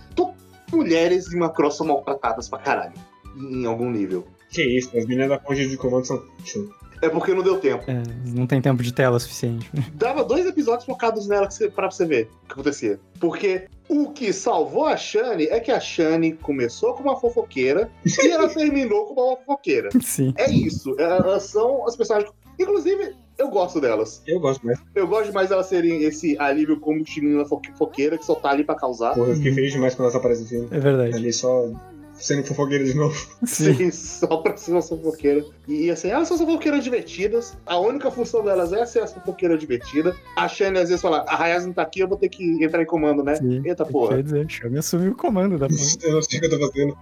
[0.67, 2.93] As mulheres em Macross são maltratadas pra caralho.
[3.35, 4.25] Em algum nível.
[4.49, 6.23] Que isso, as meninas da ponte de comando são.
[6.43, 6.69] Show.
[7.03, 7.83] É porque não deu tempo.
[7.85, 9.69] É, não tem tempo de tela suficiente.
[9.93, 12.97] Dava dois episódios focados nela que você, pra você ver o que acontecia.
[13.19, 18.29] Porque o que salvou a Shane é que a Shane começou como uma fofoqueira e
[18.29, 19.89] ela terminou como uma fofoqueira.
[20.01, 20.33] Sim.
[20.37, 20.95] É isso.
[20.97, 22.31] Elas são as personagens.
[22.63, 24.21] Inclusive, eu gosto delas.
[24.27, 24.79] Eu gosto mais.
[24.95, 28.49] Eu gosto demais delas serem esse alívio como de menina fo- fofoqueira que só tá
[28.49, 29.13] ali pra causar.
[29.13, 30.67] Porra, eu fiquei feliz demais quando elas aparecem no filme.
[30.71, 31.15] É verdade.
[31.15, 31.69] Ali só
[32.15, 33.15] sendo fofoqueira de novo.
[33.43, 33.73] Sim.
[33.73, 35.43] Sim, só pra ser uma fofoqueira.
[35.67, 37.57] E assim, elas são fofoqueiras divertidas.
[37.65, 40.15] A única função delas é ser essa fofoqueira divertida.
[40.37, 42.81] A Shane às vezes fala, a Hayase não tá aqui, eu vou ter que entrar
[42.83, 43.35] em comando, né?
[43.35, 43.61] Sim.
[43.65, 44.15] Eita porra.
[44.17, 45.97] Quer dizer, chame assumir o comando da ponte.
[46.05, 46.95] Eu não sei o que eu tô fazendo.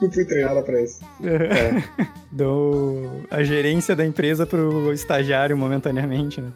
[0.00, 1.00] Não fui treinada pra isso.
[1.22, 1.82] É.
[2.30, 6.50] Dou a gerência da empresa pro estagiário momentaneamente, né?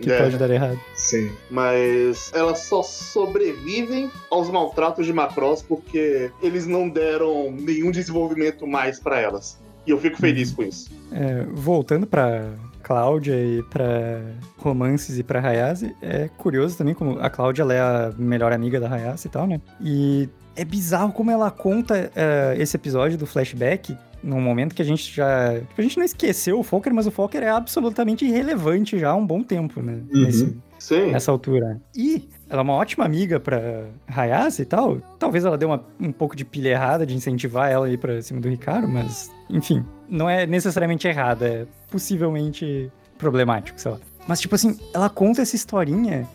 [0.00, 0.22] Que É.
[0.22, 0.80] pode dar errado.
[0.94, 1.30] Sim.
[1.50, 8.98] Mas elas só sobrevivem aos maltratos de Macross porque eles não deram nenhum desenvolvimento mais
[8.98, 9.58] pra elas.
[9.86, 10.90] E eu fico feliz com isso.
[11.12, 12.48] É, voltando pra
[12.82, 14.20] Cláudia e pra
[14.58, 18.80] romances e pra Hayase, é curioso também como a Cláudia ela é a melhor amiga
[18.80, 19.60] da Hayase e tal, né?
[19.82, 20.28] E
[20.60, 25.10] é bizarro como ela conta é, esse episódio do flashback num momento que a gente
[25.14, 25.54] já.
[25.58, 29.14] tipo, A gente não esqueceu o Fokker, mas o Fokker é absolutamente irrelevante já há
[29.14, 30.00] um bom tempo, né?
[30.12, 30.22] Uhum.
[30.24, 31.10] Nesse- Sim.
[31.10, 31.80] nessa altura.
[31.96, 34.98] E ela é uma ótima amiga pra Hayase e tal.
[35.18, 38.20] Talvez ela dê uma- um pouco de pilha errada de incentivar ela a ir pra
[38.22, 43.98] cima do Ricardo, mas, enfim, não é necessariamente errado, é possivelmente problemático, sei lá.
[44.26, 46.26] Mas, tipo assim, ela conta essa historinha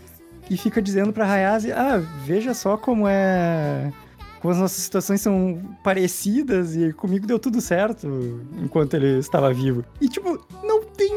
[0.49, 3.91] e fica dizendo pra Hayase: ah, veja só como é.
[4.45, 8.07] Como as nossas situações são parecidas e comigo deu tudo certo
[8.63, 9.83] enquanto ele estava vivo.
[9.99, 11.09] E, tipo, não tem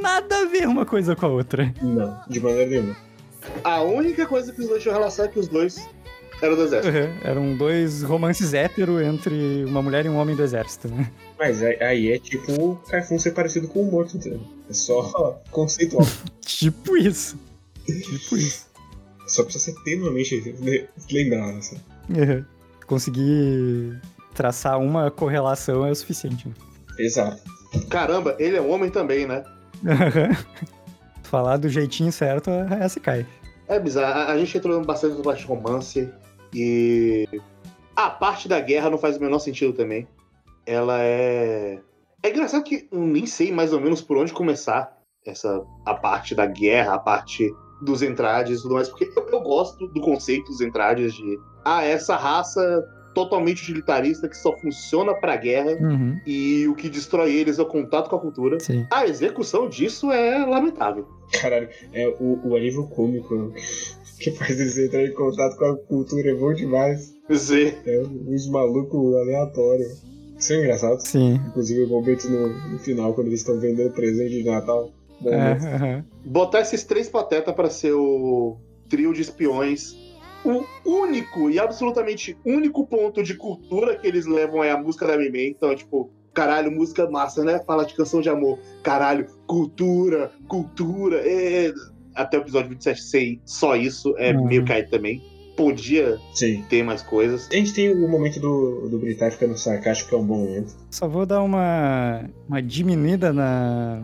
[0.00, 1.74] nada a ver uma coisa com a outra.
[1.82, 2.96] Não, de maneira nenhuma.
[3.62, 5.86] A única coisa que os dois tinham relação é que os dois
[6.40, 6.96] eram do exército.
[6.96, 11.12] Uhum, Eram dois romances hétero entre uma mulher e um homem do exército, né?
[11.38, 14.40] Mas aí- é tipo o Caifun ser parecido com o morto, entendeu?
[14.70, 16.06] É só conceitual.
[16.40, 17.36] Tipo isso.
[17.84, 18.64] Tipo isso.
[19.26, 20.54] Só precisa ser tenuamente
[21.12, 21.76] lembrado, assim.
[22.08, 22.42] Uhum.
[22.90, 24.02] Conseguir
[24.34, 26.48] traçar uma correlação é o suficiente.
[26.48, 26.54] né?
[26.98, 27.40] Exato.
[27.88, 29.44] Caramba, ele é um homem também, né?
[31.22, 33.24] Falar do jeitinho certo, essa cai.
[33.68, 34.28] É bizarro.
[34.28, 36.12] A, gente entrou bastante na parte de romance
[36.52, 37.28] e
[37.94, 40.08] a parte da guerra não faz o menor sentido também.
[40.66, 41.78] Ela é.
[42.24, 46.34] É engraçado que eu nem sei mais ou menos por onde começar essa a parte
[46.34, 50.46] da guerra, a parte dos entrades e tudo mais, porque eu, eu gosto do conceito
[50.50, 56.16] dos entrades de ah, essa raça totalmente utilitarista que só funciona pra guerra Uhum.
[56.26, 58.60] e o que destrói eles é o contato com a cultura.
[58.60, 58.86] Sim.
[58.92, 61.06] A execução disso é lamentável.
[61.40, 63.52] Caralho, é o, o alívio cômico
[64.20, 67.12] que faz eles entrarem em contato com a cultura é bom demais.
[67.32, 67.74] Zé.
[67.86, 70.04] É uns malucos aleatórios.
[70.38, 71.00] Isso é engraçado.
[71.00, 71.34] Sim.
[71.48, 74.90] Inclusive o momento no, no final, quando eles estão vendendo presente de Natal.
[75.24, 75.52] É, né?
[75.74, 76.04] aham.
[76.24, 78.56] botar esses três patetas pra ser o
[78.88, 79.94] trio de espiões.
[80.44, 85.16] O único e absolutamente único ponto de cultura que eles levam é a música da
[85.18, 85.50] Mimei.
[85.50, 87.60] Então, tipo, caralho, música massa, né?
[87.66, 88.58] Fala de canção de amor.
[88.82, 91.20] Caralho, cultura, cultura.
[91.26, 91.70] é.
[92.14, 94.46] Até o episódio 27, sei, só isso é Uhum.
[94.46, 95.22] meio caído também.
[95.56, 96.64] Podia Sim.
[96.68, 97.46] ter mais coisas.
[97.52, 100.74] A gente tem o momento do, do Britai ficando sarcástico, que é um bom momento.
[100.90, 104.02] Só vou dar uma, uma diminuída na,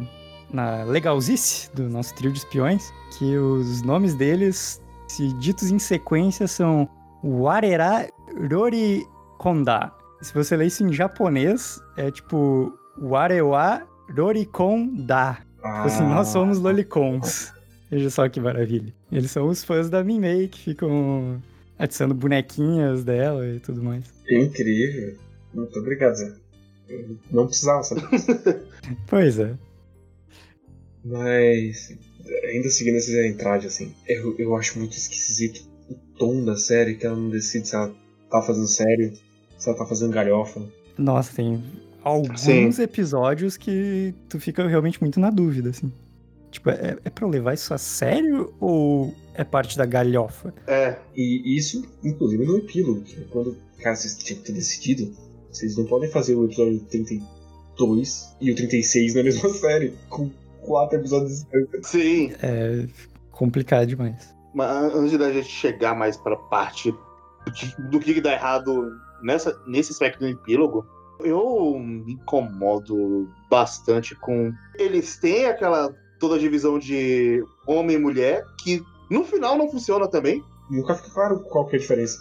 [0.52, 6.46] na legalzice do nosso trio de espiões, que os nomes deles, se ditos em sequência,
[6.46, 6.88] são
[7.24, 8.08] Warera
[8.50, 9.06] Rori
[9.38, 9.92] Konda.
[10.22, 13.82] Se você ler isso em japonês, é tipo Warewa
[14.16, 15.38] Rorikon Da.
[15.62, 17.52] Ah, Assim, nós somos lolicons.
[17.90, 18.92] Veja só que maravilha.
[19.12, 21.40] Eles são os fãs da Minmei que ficam
[21.78, 24.04] adicionando bonequinhas dela e tudo mais.
[24.28, 25.16] Incrível.
[25.52, 26.32] Muito obrigado, Zé.
[27.30, 28.02] Não precisava saber.
[29.08, 29.54] Pois é.
[31.06, 31.96] Mas,
[32.50, 37.06] ainda seguindo esses entradas, assim, eu, eu acho muito esquisito o tom da série, que
[37.06, 37.94] ela não decide se ela
[38.28, 39.12] tá fazendo sério,
[39.56, 40.60] se ela tá fazendo galhofa.
[40.98, 41.62] Nossa, tem
[42.02, 42.82] alguns Sim.
[42.82, 45.92] episódios que tu fica realmente muito na dúvida, assim.
[46.50, 50.52] Tipo, é, é pra eu levar isso a sério ou é parte da galhofa?
[50.66, 55.12] É, E isso, inclusive, no epílogo, que é quando, cara, vocês tinham que ter decidido,
[55.52, 60.30] vocês não podem fazer o episódio 32 e o 36 na mesma série, com
[60.66, 61.46] quatro episódios
[61.82, 62.32] sim.
[62.42, 62.86] É
[63.30, 64.34] complicado demais.
[64.54, 66.94] Mas an- antes da gente chegar mais pra parte
[67.90, 68.90] do que, dá errado
[69.22, 70.84] nessa, nesse aspecto do epílogo,
[71.20, 74.52] eu me incomodo bastante com.
[74.78, 80.08] Eles têm aquela toda a divisão de homem e mulher que no final não funciona
[80.08, 80.42] também.
[80.70, 82.18] Nunca fica claro qual que é a diferença.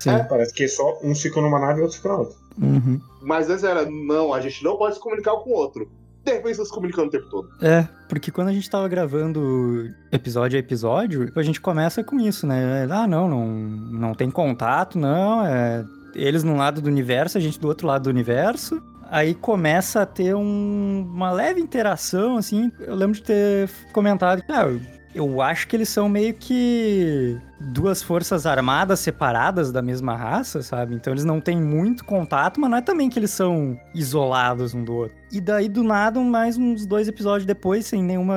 [0.00, 0.10] Sim.
[0.28, 2.36] Parece que é só uns ficam numa nave e outros ficam na outra.
[2.60, 3.00] Uhum.
[3.22, 5.88] Mas antes era, não, a gente não pode se comunicar um com o outro.
[6.24, 7.48] De repente estão se comunicando o tempo todo.
[7.60, 12.46] É, porque quando a gente tava gravando episódio a episódio, a gente começa com isso,
[12.46, 12.86] né?
[12.90, 15.44] Ah, não, não, não tem contato, não.
[15.44, 18.80] É eles num lado do universo, a gente do outro lado do universo.
[19.10, 22.70] Aí começa a ter um- uma leve interação, assim.
[22.80, 24.66] Eu lembro de ter comentado que, ah,
[25.14, 30.94] eu, acho que eles são meio que duas forças armadas separadas da mesma raça, sabe?
[30.94, 34.84] Então eles não têm muito contato, mas não é também que eles são isolados um
[34.84, 35.16] do outro.
[35.32, 38.36] E daí, do nada, mais uns dois episódios depois, sem nenhuma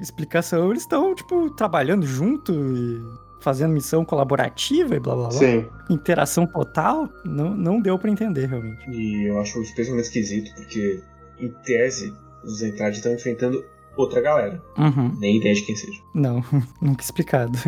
[0.00, 3.00] explicação, eles estão, tipo, trabalhando junto e
[3.40, 5.38] fazendo missão colaborativa e blá blá blá.
[5.38, 5.66] Sim.
[5.88, 8.90] Interação total, não, não deu pra entender realmente.
[8.90, 11.00] E eu acho especialmente esquisito, porque,
[11.38, 12.12] em tese,
[12.44, 13.64] os entradas estão enfrentando
[13.96, 14.62] outra galera.
[14.78, 15.12] Uhum.
[15.18, 16.00] Nem ideia de quem seja.
[16.14, 16.42] Não,
[16.80, 17.58] nunca explicado.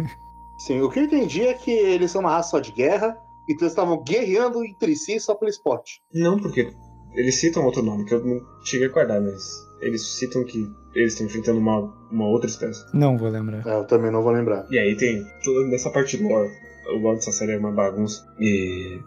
[0.59, 3.17] Sim, o que eu entendi é que eles são uma raça só de guerra,
[3.49, 6.01] então eles estavam guerreando entre si só pelo esporte.
[6.13, 6.73] Não, porque
[7.15, 9.43] Eles citam outro nome que eu não cheguei a guardar, mas
[9.81, 11.79] eles citam que eles estão enfrentando uma,
[12.11, 12.85] uma outra espécie.
[12.93, 13.67] Não vou lembrar.
[13.67, 14.67] É, eu também não vou lembrar.
[14.71, 16.51] E aí tem toda nessa parte lore.
[16.93, 18.23] O lore dessa série é uma bagunça.
[18.41, 19.01] E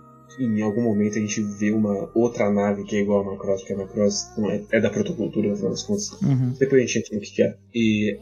[0.45, 3.73] em algum momento a gente vê uma outra nave que é igual a Macross, porque
[3.73, 6.11] a Macross não é, é da protocultura, no final das contas.
[6.21, 6.53] Uhum.
[6.59, 7.57] Depois a gente entra no que, é.
[7.73, 8.19] E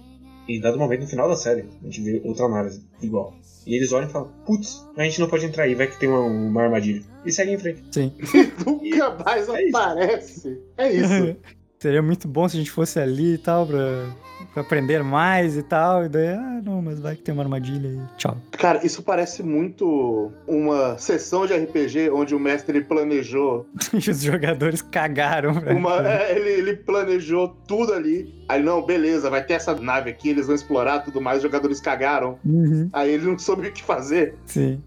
[0.47, 3.33] em dado momento, no final da série, a gente vê outra nave igual.
[3.67, 6.09] E eles olham e falam, putz, a gente não pode entrar aí, vai que tem
[6.09, 7.03] uma, uma armadilha.
[7.25, 7.83] E seguem em frente.
[7.91, 8.11] Sim.
[8.65, 9.77] Nunca mais É isso.
[9.77, 10.61] aparece.
[10.77, 11.35] É isso.
[11.77, 14.13] Seria muito bom se a gente fosse ali e tal, pra
[14.61, 16.05] aprender mais e tal.
[16.05, 18.37] E daí, ah, não, mas vai que tem uma armadilha e tchau.
[18.51, 24.81] Cara, isso parece muito uma sessão de RPG onde o mestre planejou E os jogadores
[24.81, 25.51] cagaram.
[25.75, 26.07] uma.
[26.07, 28.33] é, ele, ele planejou tudo ali.
[28.47, 31.79] Aí, não, beleza, vai ter essa nave aqui, eles vão explorar tudo mais, os jogadores
[31.79, 32.39] cagaram.
[32.45, 32.89] Uhum.
[32.91, 34.35] Aí ele não soube o que fazer.
[34.45, 34.81] Sim.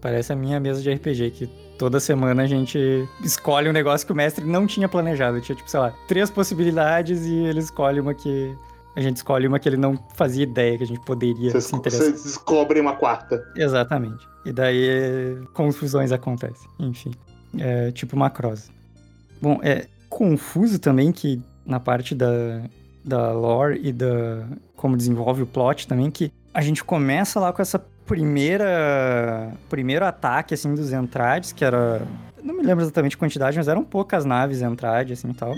[0.00, 1.46] Parece a minha mesa de RPG, que
[1.80, 2.78] toda semana a gente
[3.22, 5.40] escolhe um negócio que o mestre não tinha planejado.
[5.40, 8.54] Tinha, tipo, sei lá, três possibilidades e ele escolhe uma que.
[8.96, 11.76] A gente escolhe uma que ele não fazia ideia que a gente poderia Vocês, se
[11.76, 12.06] interessar.
[12.06, 13.44] vocês descobrem uma quarta.
[13.56, 14.26] Exatamente.
[14.44, 16.68] E daí confusões acontecem.
[16.78, 17.12] Enfim.
[17.58, 18.70] É tipo macrose.
[19.40, 22.62] Bom, é confuso também que na parte da,
[23.04, 27.62] da lore e da como desenvolve o plot também, que a gente começa lá com
[27.62, 32.02] essa primeira primeiro ataque assim dos Entrades, que era
[32.42, 35.54] não me lembro exatamente a quantidade, mas eram poucas naves Entrade assim e tal.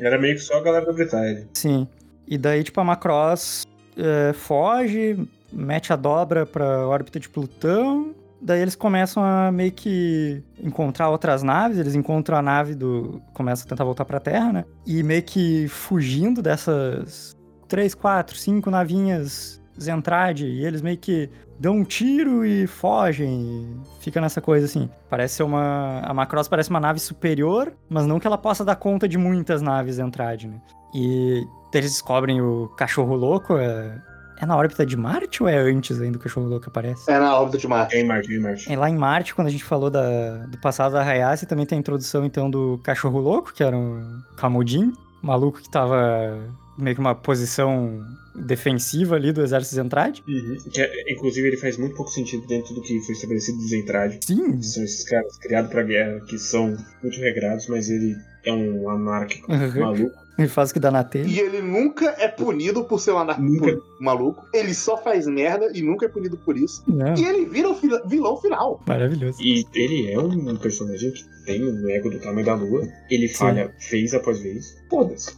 [0.00, 1.46] Era meio que só a galera da Britânia.
[1.52, 1.86] Sim.
[2.28, 3.66] E daí, tipo, a Macross
[3.96, 8.14] é, foge, mete a dobra pra órbita de Plutão.
[8.40, 11.78] Daí eles começam a meio que encontrar outras naves.
[11.78, 13.20] Eles encontram a nave do.
[13.34, 14.64] Começam a tentar voltar pra Terra, né?
[14.86, 20.40] E meio que fugindo dessas três, quatro, cinco navinhas Zentrad.
[20.40, 21.28] E eles meio que
[21.58, 23.80] dão um tiro e fogem.
[24.00, 24.88] E fica nessa coisa assim.
[25.08, 26.00] Parece ser uma.
[26.04, 29.60] A Macross parece uma nave superior, mas não que ela possa dar conta de muitas
[29.60, 30.60] naves Zentrad, né?
[30.94, 31.44] E
[31.74, 33.56] eles descobrem o cachorro louco.
[33.56, 34.00] É,
[34.40, 37.10] é na órbita de Marte ou é antes ainda do cachorro louco aparece?
[37.10, 37.96] É na órbita de Marte.
[37.96, 38.72] É em Marte, é em Marte.
[38.72, 41.76] É lá em Marte, quando a gente falou da, do passado da Hayase, também tem
[41.76, 46.38] a introdução então do cachorro louco, que era um Kamudin, maluco que tava
[46.78, 48.00] meio que uma posição
[48.34, 50.20] defensiva ali do exército Zentrad.
[50.28, 50.56] Uhum.
[50.72, 54.14] Que é- inclusive ele faz muito pouco sentido dentro do que foi estabelecido dos Zentrad.
[54.24, 54.62] Sim.
[54.62, 58.14] São esses caras criados pra guerra, que são muito regrados, mas ele
[58.44, 59.80] é um anárquico Uhum.
[59.80, 60.28] maluco.
[60.38, 61.26] Ele faz o que dá na telha.
[61.26, 63.72] E ele nunca é punido por ser um anar- Nunca.
[63.76, 64.46] por maluco.
[64.54, 66.84] Ele só faz merda e nunca é punido por isso.
[66.86, 68.80] Não, E ele vira o fila- vilão final.
[68.86, 69.42] maravilhoso.
[69.42, 72.86] E ele é um personagem que tem um ego do tamanho da lua.
[73.10, 74.76] Ele falha vez após vez.
[74.88, 75.34] Foda-se.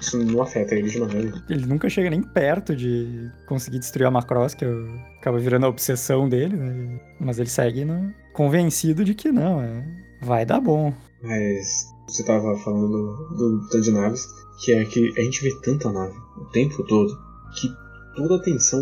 [0.00, 1.32] Isso não afeta ele de maneira.
[1.48, 4.88] Ele nunca chega nem perto de conseguir destruir a Macross, que eu-
[5.18, 7.00] acaba virando a obsessão dele, né?
[7.20, 9.84] Mas ele segue no- convencido de que não, é...
[10.20, 10.92] vai dar bom.
[11.22, 14.26] Mas você tava falando do, do tanto de naves,
[14.64, 17.16] que é que a gente vê tanta nave o tempo todo
[17.58, 17.68] que
[18.16, 18.80] toda a atenção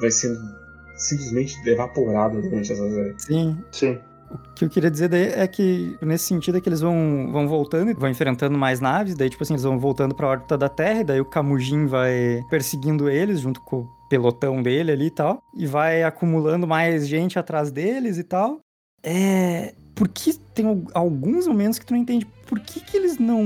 [0.00, 0.38] vai sendo
[0.96, 3.14] simplesmente evaporada durante essa série.
[3.18, 3.98] Sim, Sim.
[4.30, 7.48] O que eu queria dizer daí é que, nesse sentido, é que eles vão, vão
[7.48, 10.68] voltando e vão enfrentando mais naves, daí, tipo assim, eles vão voltando pra órbita da
[10.68, 15.10] Terra, e daí o Kamujin vai perseguindo eles, junto com o pelotão dele ali e
[15.10, 18.60] tal, e vai acumulando mais gente atrás deles e tal.
[19.02, 19.74] É.
[19.94, 23.42] Porque tem al- alguns momentos que tu não entende por que, que eles não,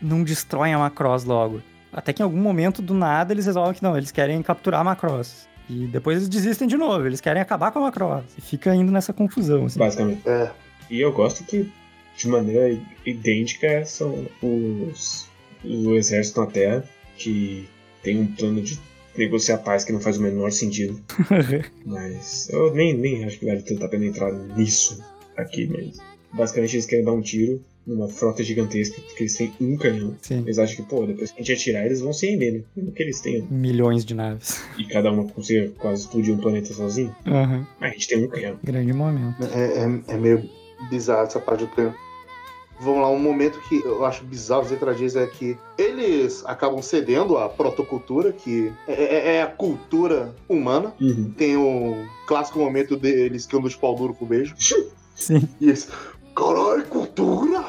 [0.00, 1.62] não destroem a Macross logo.
[1.92, 4.84] Até que em algum momento, do nada, eles resolvem que não, eles querem capturar a
[4.84, 5.46] Macross.
[5.72, 8.24] E depois eles desistem de novo, eles querem acabar com a Macross.
[8.36, 9.78] E fica indo nessa confusão, assim.
[9.78, 10.28] Basicamente.
[10.28, 10.50] É.
[10.90, 11.72] E eu gosto que,
[12.14, 15.26] de maneira idêntica, são os,
[15.64, 16.84] o exército na Terra,
[17.16, 17.66] que
[18.02, 18.78] tem um plano de
[19.16, 21.02] negociar paz que não faz o menor sentido.
[21.86, 25.02] Mas eu nem, nem acho que vale tanto a pena entrar nisso
[25.36, 25.96] aqui, mas
[26.30, 30.14] basicamente eles querem dar um tiro numa frota gigantesca, porque eles têm um canhão.
[30.22, 30.38] Sim.
[30.40, 32.60] Eles acham que, pô, depois que a gente atirar, eles vão se render, né?
[32.76, 33.46] Mesmo que eles tenham.
[33.50, 34.62] Milhões de naves.
[34.78, 37.14] E cada uma consiga quase explodir um planeta sozinho.
[37.26, 37.66] Aham.
[37.80, 38.56] Mas a gente tem um canhão.
[38.62, 39.42] Grande momento.
[39.52, 40.48] É, é- é meio
[40.90, 41.94] bizarro essa parte do treino.
[42.80, 46.82] Vamos lá, um momento que eu acho bizarro dizer pra Diz é que eles acabam
[46.82, 50.92] cedendo à protocultura, que é, é- é a cultura humana.
[51.00, 51.30] Uhum.
[51.36, 54.54] Tem o clássico momento deles que andam de pau duro com beijo.
[55.14, 55.48] Sim.
[55.60, 55.88] Eles,
[56.34, 57.60] caralho, cultura!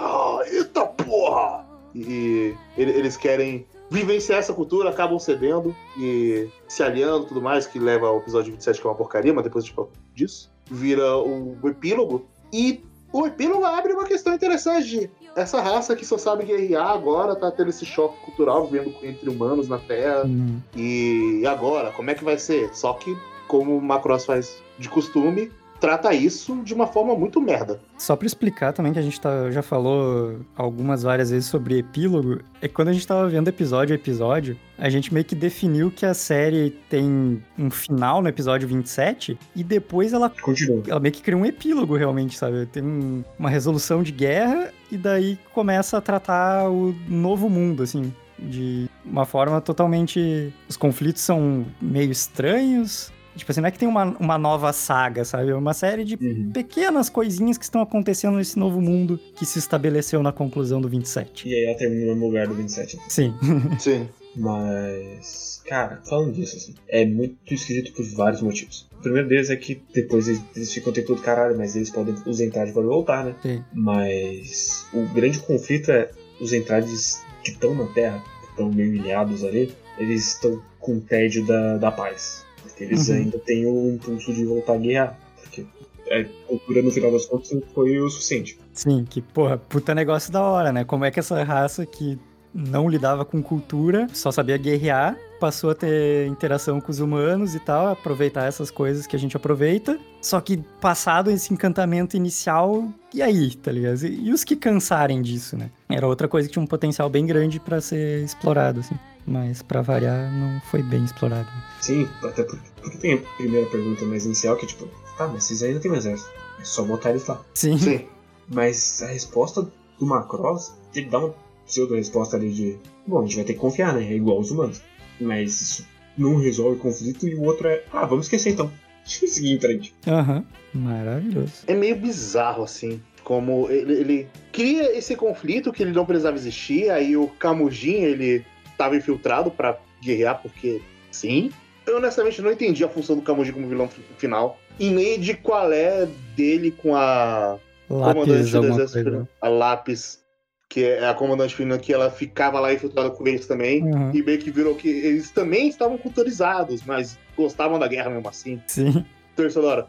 [0.48, 1.66] Eita porra!
[1.96, 7.68] E ele- eles querem vivenciar essa cultura, acabam cedendo e se aliando e tudo mais,
[7.68, 10.52] que leva ao episódio 27, que é uma porcaria, mas depois a gente fala disso.
[10.70, 12.26] Vira o, o epílogo.
[12.52, 17.36] E o epílogo abre uma questão interessante de essa raça que só sabe guerrear agora
[17.36, 20.24] tá tendo esse choque cultural vivendo entre humanos na Terra.
[20.26, 22.74] Hum, E agora, como é que vai ser?
[22.76, 23.16] Só que,
[23.48, 25.52] como o Macross faz de costume,
[25.84, 27.82] trata isso de uma forma muito merda.
[27.98, 32.40] Só pra explicar também que a gente tá, já falou algumas várias vezes sobre epílogo,
[32.62, 35.92] é que quando a gente tava vendo episódio a episódio, a gente meio que definiu
[35.92, 40.84] que a série tem um final no episódio 27 e depois ela, Continua.
[40.88, 42.66] ela meio que cria um epílogo realmente, sabe?
[42.68, 48.14] Tem um- uma resolução de guerra e daí começa a tratar o novo mundo, assim.
[48.40, 50.54] De uma forma totalmente.
[50.70, 53.12] Os conflitos são meio estranhos.
[53.36, 55.50] Tipo assim, não é que tem uma, uma nova saga, sabe?
[55.50, 56.52] É uma série de Uhum.
[56.54, 61.48] pequenas coisinhas que estão acontecendo nesse novo mundo que se estabeleceu na conclusão do 27.
[61.50, 63.00] E aí ela termina no mesmo lugar do 27.
[63.10, 63.34] Sim.
[63.80, 64.08] Sim.
[64.36, 68.88] Mas, cara, falando disso, assim, é muito esquisito por vários motivos.
[69.00, 71.90] O primeiro deles é que depois eles, eles ficam o tempo todo caralho, mas eles
[71.90, 73.36] podem, os entrades podem voltar, né?
[73.42, 73.64] Sim.
[73.74, 76.10] Mas o grande conflito é
[76.40, 81.46] os entrades que estão na Terra, que estão meio ilhados ali, eles estão com tédio
[81.46, 82.43] da, da paz.
[82.74, 83.16] Porque eles Uhum.
[83.16, 85.20] ainda têm o impulso de voltar a guerrear.
[85.42, 85.64] Porque
[86.12, 88.58] a cultura, no final das contas, não foi o suficiente.
[88.74, 90.84] Sim, que, porra, puta negócio da hora, né?
[90.84, 92.18] Como é que essa raça que
[92.54, 97.60] não lidava com cultura, só sabia guerrear, passou a ter interação com os humanos e
[97.60, 100.00] tal, aproveitar essas coisas que a gente aproveita.
[100.22, 104.04] Só que passado esse encantamento inicial, e aí, tá ligado?
[104.06, 105.70] E, e os que cansarem disso, né?
[105.90, 108.96] Era outra coisa que tinha um potencial bem grande pra ser explorado, assim.
[109.26, 111.50] Mas pra variar, não foi bem explorado.
[111.82, 115.46] Sim, até porque, porque tem a primeira pergunta mais inicial que é tipo, tá, mas
[115.46, 116.30] vocês ainda têm um exército.
[116.60, 117.42] É só botar eles lá.
[117.54, 117.78] Sim.
[117.78, 118.06] Sim.
[118.48, 123.46] Mas a resposta do Macross, ele dá uma pseudo-resposta ali de, bom, a gente vai
[123.46, 124.04] ter que confiar, né?
[124.04, 124.82] É igual os humanos.
[125.20, 128.72] Mas isso não resolve o conflito e o outro é, ah, vamos esquecer então.
[129.06, 129.94] Deixa eu seguir em frente.
[130.08, 130.46] Aham.
[130.74, 131.54] Maravilhoso.
[131.68, 133.02] É meio bizarro, assim.
[133.24, 138.46] Como ele, ele cria esse conflito que ele não precisava existir, aí o Camujin, ele
[138.78, 141.52] tava infiltrado pra guerrear, porque sim.
[141.86, 144.58] Eu honestamente não entendi a função do Camujin como vilão fi- final.
[144.80, 149.30] E nem de qual é dele com a comandante Lápis, do alguma exército, coisa.
[149.42, 150.24] a Lápis,
[150.70, 153.84] que é a comandante final, que ela ficava lá infiltrada com eles também.
[153.84, 154.12] Uhum.
[154.14, 158.62] E meio que virou que eles também estavam culturizados, mas gostavam da guerra mesmo assim.
[158.66, 159.06] Sim.
[159.34, 159.88] Então eles falaram,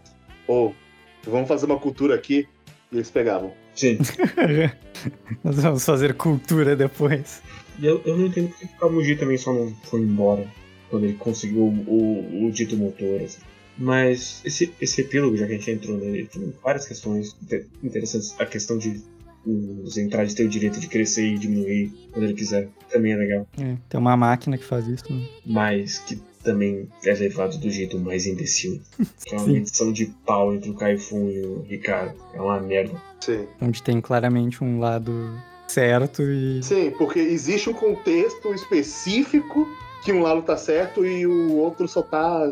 [0.49, 0.72] ô,
[1.24, 2.47] vamos fazer uma cultura aqui.
[2.93, 3.53] E eles pegavam.
[3.74, 3.99] Sim.
[5.43, 7.43] Nós vamos fazer cultura depois.
[7.79, 10.47] E eu, eu não entendo porque o Kamuji também só não foi embora
[10.91, 13.41] quando ele conseguiu o, o, o dito motor, assim.
[13.77, 18.35] Mas esse, esse epílogo, já que a gente entrou nele, tem várias questões inte- interessantes.
[18.39, 19.03] A questão de
[19.47, 23.47] os entradas ter o direito de crescer e diminuir quando ele quiser, também é legal.
[23.59, 25.12] É, tem uma máquina que faz isso.
[25.12, 25.29] né?
[25.45, 28.81] Mas que também é levado do jeito mais imbecil.
[29.27, 32.14] Que é uma medição de pau entre o Kaifun e o Ricardo.
[32.33, 33.01] É uma merda.
[33.20, 33.47] Sim.
[33.61, 35.12] Onde tem claramente um lado
[35.69, 36.62] certo e.
[36.62, 39.67] Sim, porque existe um contexto específico
[40.05, 42.19] que um lado tá certo e o outro só tá.
[42.19, 42.51] "Ah,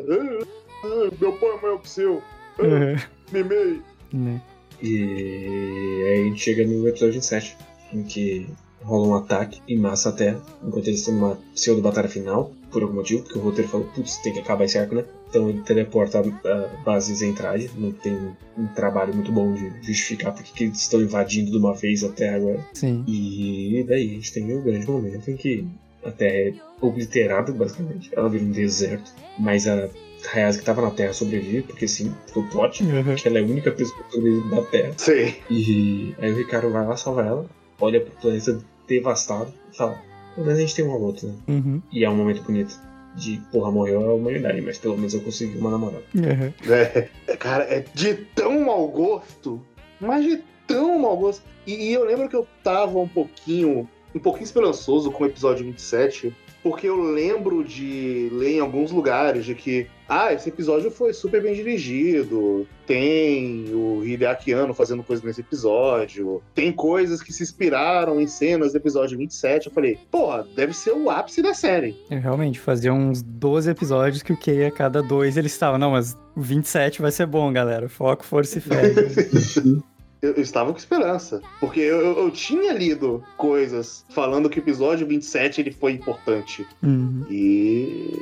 [0.84, 2.22] ah, meu pai é maior que o seu.
[2.58, 2.96] Ah, Uhum.
[3.32, 3.80] mimei.
[4.12, 4.40] Né?
[4.82, 7.56] E aí a gente chega no episódio 27,
[7.92, 8.46] em que
[8.82, 12.94] rola um ataque em massa à Terra, enquanto eles estão numa pseudo-batalha final, por algum
[12.94, 15.04] motivo, porque o roteiro falou, putz, tem que acabar esse arco, né?
[15.32, 18.14] Então ele teleporta a base Zentrade, não tem
[18.58, 22.10] um trabalho muito bom de justificar porque que eles estão invadindo de uma vez a
[22.10, 22.60] Terra agora.
[22.74, 23.02] Sim.
[23.08, 25.66] E daí a gente tem o grande momento em que
[26.04, 28.10] a Terra é obliterada, basicamente.
[28.14, 29.88] Ela vira um deserto, mas a
[30.34, 33.14] Hayase que tava na Terra sobrevive, porque sim, foi o plot, Uhum.
[33.14, 34.92] que ela é a única pessoa que sobrevive da Terra.
[34.98, 35.34] Sim.
[35.48, 37.46] E aí o Ricardo vai lá salvar ela,
[37.80, 39.98] olha pro planeta devastado e fala:
[40.34, 41.34] pelo menos a gente tem uma outra, né?
[41.48, 41.80] Uhum.
[41.90, 42.78] E é um momento bonito.
[43.14, 46.04] De porra, morreu a humanidade, mas pelo menos eu consegui uma namorada.
[46.14, 46.52] Uhum.
[46.70, 49.60] É, cara, é de tão mau gosto,
[50.00, 51.42] mas de tão mau gosto.
[51.66, 55.64] E, e eu lembro que eu tava um pouquinho, um pouquinho esperançoso com o episódio
[55.66, 61.12] 27, porque eu lembro de ler em alguns lugares de que, ah, esse episódio foi
[61.12, 67.42] super bem dirigido, tem o Hideaki Anno fazendo coisas nesse episódio, tem coisas que se
[67.42, 69.66] inspiraram em cenas do episódio 27.
[69.68, 71.96] Eu falei, porra, deve ser o ápice da série.
[72.10, 75.78] Eu realmente fazia uns 12 episódios que o que a cada dois eles estavam.
[75.78, 77.88] Não, mas o 27 vai ser bom, galera.
[77.88, 78.82] Foco, força e fé.
[80.22, 81.42] Eu, eu estava com esperança.
[81.58, 86.64] Porque eu, eu- eu tinha lido coisas falando que o episódio 27 ele foi importante.
[86.80, 87.24] Uhum.
[87.28, 88.12] E.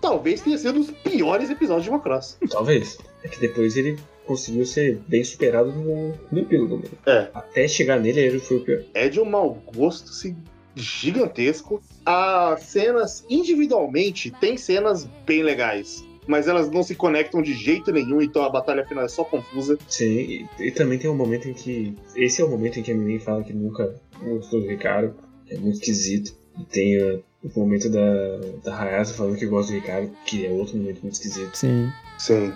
[0.00, 2.38] Talvez tenha sido um dos piores episódios de Macross.
[2.50, 2.98] Talvez.
[3.22, 6.76] É que depois ele conseguiu ser bem superado no, no epílogo.
[6.78, 6.88] Né?
[7.06, 7.30] É.
[7.34, 8.82] Até chegar nele, ele foi o pior.
[8.94, 10.36] É de um mau gosto assim,
[10.74, 11.82] gigantesco.
[12.06, 16.04] As cenas, individualmente, tem cenas bem legais.
[16.26, 19.76] Mas elas não se conectam de jeito nenhum, então a batalha final é só confusa.
[19.88, 21.96] Sim, e, e também tem um momento em que.
[22.14, 25.14] Esse é o momento em que a Mimi fala que nunca gostou do Ricardo.
[25.48, 26.39] É muito esquisito.
[26.70, 30.76] Tem uh, o momento da, da Hayasa falando que gosta do Ricardo, que é outro
[30.76, 31.54] momento muito esquisito.
[31.54, 31.90] Sim.
[32.18, 32.52] Sim.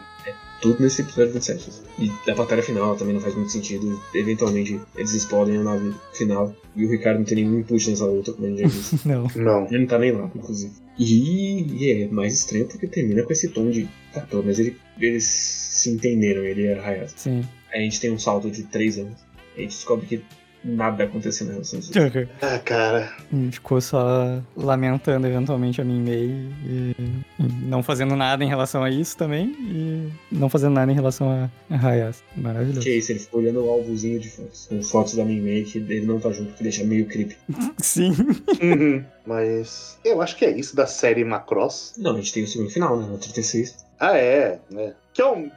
[0.60, 1.70] tudo nesse episódio 27.
[1.98, 4.00] E a batalha final também não faz muito sentido.
[4.14, 6.54] Eventualmente eles explodem a nave final.
[6.76, 9.00] E o Ricardo não tem nenhum input nessa luta, como a gente já disse.
[9.08, 9.26] Não.
[9.36, 9.66] Não.
[9.66, 10.72] Ele não tá nem lá, inclusive.
[10.98, 13.88] E, e é mais estranho porque termina com esse tom de.
[14.12, 17.14] Tá, pelo menos ele, eles se entenderam, ele e a Hayase.
[17.16, 17.44] Sim.
[17.72, 19.18] Aí a gente tem um salto de 3 anos.
[19.56, 20.22] A gente descobre que
[20.64, 22.28] nada aconteceu na relação dos dois.
[22.40, 23.12] Ah, cara.
[23.32, 26.30] E ficou só lamentando eventualmente a Minmei
[26.64, 26.94] e,
[27.38, 31.30] e não fazendo nada em relação a isso também e não fazendo nada em relação
[31.30, 32.22] a, a Hayase.
[32.36, 32.80] Maravilhoso.
[32.80, 34.66] Que é isso, ele ficou olhando o alvozinho de fotos.
[34.68, 37.36] Com fotos da Minmei que ele não tá junto, que deixa meio creepy.
[37.78, 38.12] Sim.
[38.62, 39.04] Uhum.
[39.26, 41.94] Mas eu acho que é isso da série Macross.
[41.98, 43.06] Não, a gente tem o segundo final, né?
[43.06, 43.84] No 36.
[43.98, 44.94] Ah, é, né?
[45.12, 45.50] Que é um.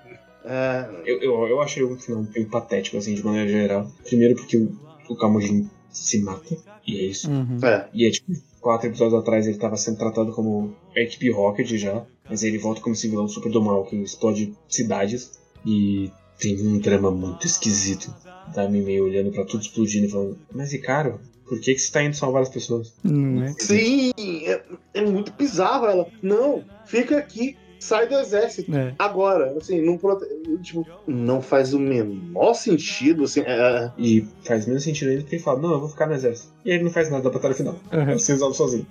[0.45, 3.91] É, Eu, eu, eu achei o final bem patético, assim, de maneira geral.
[4.05, 4.71] Primeiro porque o,
[5.09, 6.55] o Kamujin se mata,
[6.85, 7.29] e é isso.
[7.29, 7.59] Uhum.
[7.63, 7.87] é.
[7.93, 8.31] E é tipo,
[8.61, 12.57] quatro episódios atrás ele tava sendo tratado como a equipe Rocket já, mas aí ele
[12.57, 15.37] volta como esse vilão super do mal que explode cidades.
[15.65, 18.13] E tem um drama muito esquisito
[18.53, 22.03] da Mimei olhando pra tudo explodindo e falando: Mas Ricardo, por que, que você tá
[22.03, 22.93] indo salvar as pessoas?
[23.03, 23.53] Não é?
[23.57, 24.61] Sim, é,
[24.93, 26.07] é muito bizarro ela.
[26.21, 28.73] Não, fica aqui, sai do exército.
[28.75, 28.93] É.
[28.97, 30.25] Agora, assim, não, prote...
[30.61, 33.41] tipo, não faz o menor sentido, assim.
[33.45, 36.53] é, E faz menos sentido ele fala: Não, eu vou ficar no exército.
[36.65, 37.75] E ele não faz nada da batalha final.
[37.91, 38.09] Uhum.
[38.11, 38.85] Ele se resolve sozinho.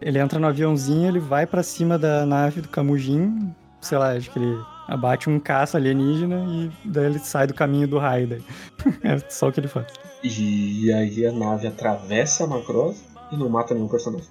[0.00, 4.30] Ele entra no aviãozinho, ele vai pra cima da nave do Kamujin, sei lá, acho
[4.30, 8.42] que ele abate um caça alienígena e daí ele sai do caminho do raio daí.
[9.04, 9.86] É só o que ele faz.
[10.22, 14.26] E aí a nave atravessa a Macross e não mata nenhum personagem.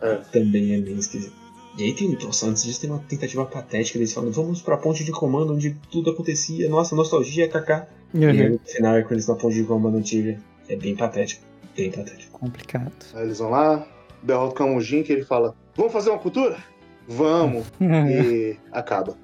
[0.00, 0.14] É.
[0.32, 1.43] Também é bem esquisito.
[1.76, 5.02] E aí tem, nossa, antes disso tem uma tentativa patética, eles falam, vamos pra ponte
[5.02, 7.88] de comando onde tudo acontecia, nossa, nostalgia, kaká.
[8.14, 8.52] E aí, Uhum.
[8.52, 10.38] no final é quando eles na ponte de comando antiga.
[10.68, 11.42] É bem patético,
[11.76, 12.38] bem patético.
[12.38, 12.92] Complicado.
[13.14, 13.86] Aí eles vão lá,
[14.22, 16.56] derrota o Camujin, que ele fala: Vamos fazer uma cultura?
[17.08, 17.66] Vamos.
[17.80, 19.16] e acaba.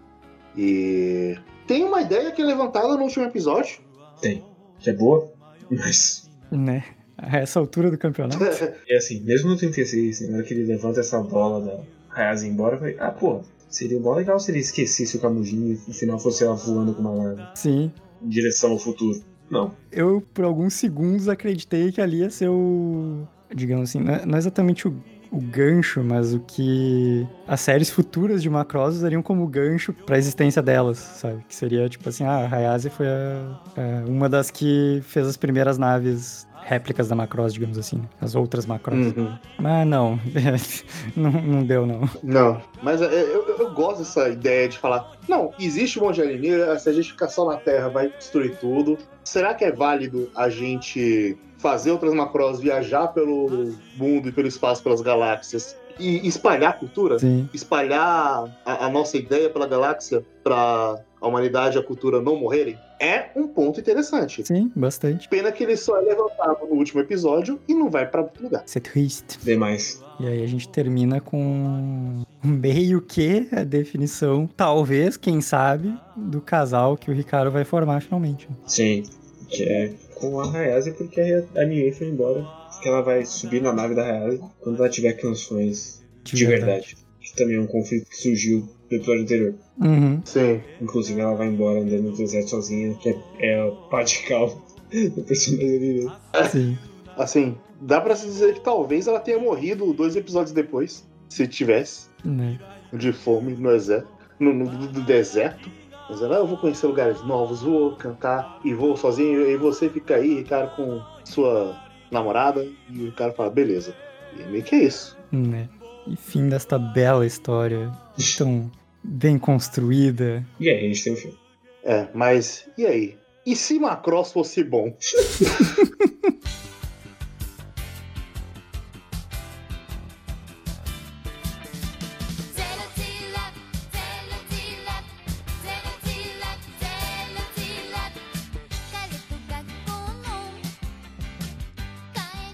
[0.56, 3.78] E tem uma ideia que é levantada no último episódio.
[4.20, 4.44] Tem,
[4.80, 5.32] que é boa,
[5.70, 6.84] mas né?
[7.16, 8.42] A essa altura do campeonato.
[8.88, 11.80] é assim, mesmo no 36, na hora que ele levanta essa bola da
[12.20, 15.80] Hayase embora, eu falei, ah, pô, seria mó legal se ele esquecesse o Camujin e
[15.88, 17.92] no final fosse ela voando com uma nave Sim.
[18.22, 19.20] em direção ao futuro.
[19.50, 23.26] Não, Eu, por alguns segundos, acreditei que ali ia ser o.
[23.52, 24.94] Digamos assim, não é não é exatamente o,
[25.32, 30.62] o gancho, mas o que as séries futuras de Macross usariam como gancho pra existência
[30.62, 31.44] delas, sabe?
[31.48, 35.36] Que seria tipo assim: ah, a Hayase foi a- a- uma das que fez as
[35.36, 38.04] primeiras naves réplicas da Macross, digamos assim, né?
[38.20, 39.14] as outras Macross.
[39.16, 39.36] Uhum.
[39.58, 40.18] Mas não,
[41.16, 42.08] não, não deu não.
[42.22, 46.16] Não, mas é, eu, eu- eu gosto dessa ideia de falar: não, existe um monte
[46.16, 48.96] de alienígena, se a gente ficar só na Terra vai destruir tudo.
[49.24, 54.82] Será que é válido a gente fazer outras macros, viajar pelo mundo e pelo espaço,
[54.82, 57.18] pelas galáxias e espalhar cultura?
[57.18, 57.48] Sim.
[57.52, 62.78] Espalhar a, a nossa ideia pela galáxia para a humanidade e a cultura não morrerem?
[63.00, 64.46] É um ponto interessante.
[64.46, 65.26] Sim, bastante.
[65.26, 68.62] Pena que ele só é levantado no último episódio e não vai pra outro lugar.
[68.66, 69.38] Isso é triste.
[69.42, 70.02] demais.
[70.20, 76.94] E aí a gente termina com meio que a definição, talvez, quem sabe, do casal
[76.94, 78.46] que o Ricardo vai formar finalmente.
[78.66, 79.02] Sim,
[79.48, 81.20] que é com a Hayase porque
[81.56, 82.46] a Mie foi embora.
[82.82, 86.96] Que ela vai subir na nave da Hayase quando ela tiver canções de, verdade.
[87.18, 89.54] Que também é um conflito que surgiu no episódio anterior.
[89.80, 90.20] Uhum.
[90.24, 90.60] Sim.
[90.80, 94.54] Inclusive ela vai embora andando no deserto sozinha, que é, é a parte calma
[94.92, 96.12] do personagem né?
[96.50, 96.78] Sim.
[97.16, 102.08] Assim, dá pra se dizer que talvez ela tenha morrido dois episódios depois, se tivesse,
[102.24, 102.58] Né?
[102.92, 105.70] de fome no exército, no, no- do deserto.
[106.08, 109.88] Mas ela, "Ah, eu vou conhecer lugares novos, vou cantar e vou sozinho, e você
[109.88, 111.76] fica aí, Ricardo, com sua
[112.10, 113.94] namorada, e o cara fala, beleza.
[114.36, 115.16] E meio que é isso.
[115.30, 115.68] Né?
[116.08, 117.92] E fim desta bela história,
[118.36, 118.68] tão
[119.02, 120.46] bem construída.
[120.58, 121.38] E aí a gente tem o filme.
[121.82, 123.16] É, mas e aí?
[123.44, 124.96] E se Macross fosse bom?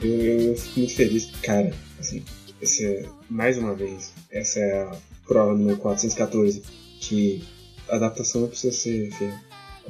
[0.02, 1.30] Eu, eu fico muito feliz.
[1.42, 2.24] Cara, assim,
[2.62, 4.96] esse é, mais uma vez, essa é a
[5.26, 6.62] prova número 414,
[7.00, 7.42] que
[7.88, 9.40] a adaptação não precisa ser feia.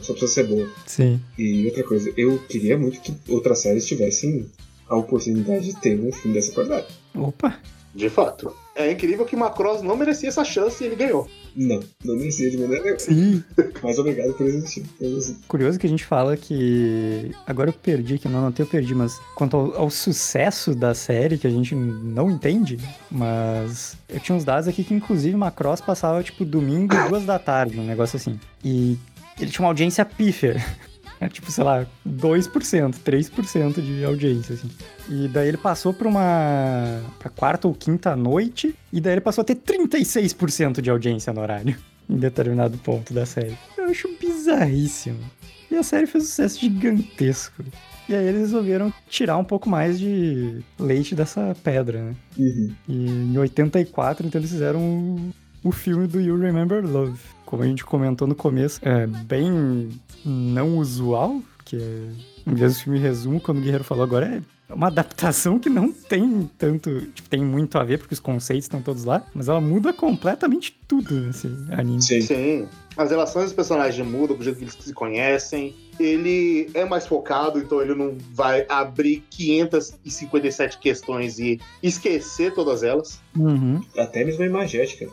[0.01, 0.69] Só precisa ser boa.
[0.87, 1.21] Sim.
[1.39, 4.47] E outra coisa, eu queria muito que outras séries tivessem
[4.89, 6.87] a oportunidade de ter um filme dessa qualidade.
[7.15, 7.59] Opa!
[7.97, 8.55] De fato.
[8.75, 11.27] É incrível que Macross não merecia essa chance e ele ganhou.
[11.57, 13.01] Não, não merecia de maneira nenhuma.
[13.01, 13.43] Sim.
[13.83, 14.85] Mas obrigado por existir.
[15.49, 17.31] Curioso que a gente fala que.
[17.47, 21.39] Agora eu perdi aqui, não anotei, eu perdi, mas quanto ao, ao sucesso da série,
[21.39, 22.79] que a gente não entende,
[23.11, 27.81] mas eu tinha uns dados aqui que, inclusive, Macross passava, tipo, domingo, duas da tarde,
[27.81, 28.39] um negócio assim.
[28.63, 28.99] E
[29.41, 30.57] ele tinha uma audiência pífia.
[31.21, 34.71] É tipo, sei lá, 2%, 3% de audiência, assim.
[35.09, 37.01] E daí ele passou pra uma.
[37.19, 41.41] pra quarta ou quinta noite, e daí ele passou a ter 36% de audiência no
[41.41, 41.77] horário,
[42.09, 43.57] em determinado ponto da série.
[43.79, 45.19] Eu acho bizarríssimo.
[45.71, 47.65] E a série fez um sucesso gigantesco.
[48.09, 52.15] E aí eles resolveram tirar um pouco mais de leite dessa pedra, né?
[52.39, 52.75] uhum.
[52.89, 55.31] E em 84, então eles fizeram o,
[55.65, 57.19] o filme do You Remember Love.
[57.45, 59.91] Como a gente comentou no começo, é bem
[60.29, 61.79] não usual, porque
[62.47, 65.93] em vez do filme resumo, quando o Guerreiro falou agora, é uma adaptação que não
[65.93, 67.01] tem tanto.
[67.15, 70.77] Tipo, tem muito a ver, porque os conceitos estão todos lá, mas ela muda completamente
[70.89, 72.03] tudo nesse anime.
[72.03, 72.21] Sim.
[72.21, 72.69] Sim.
[72.97, 75.75] As relações dos personagens mudam, do jeito que eles se conhecem.
[76.01, 83.21] Ele é mais focado, então ele não vai abrir 557 questões e esquecer todas elas.
[83.37, 83.81] Uhum.
[83.97, 85.09] Até mesmo a imagética.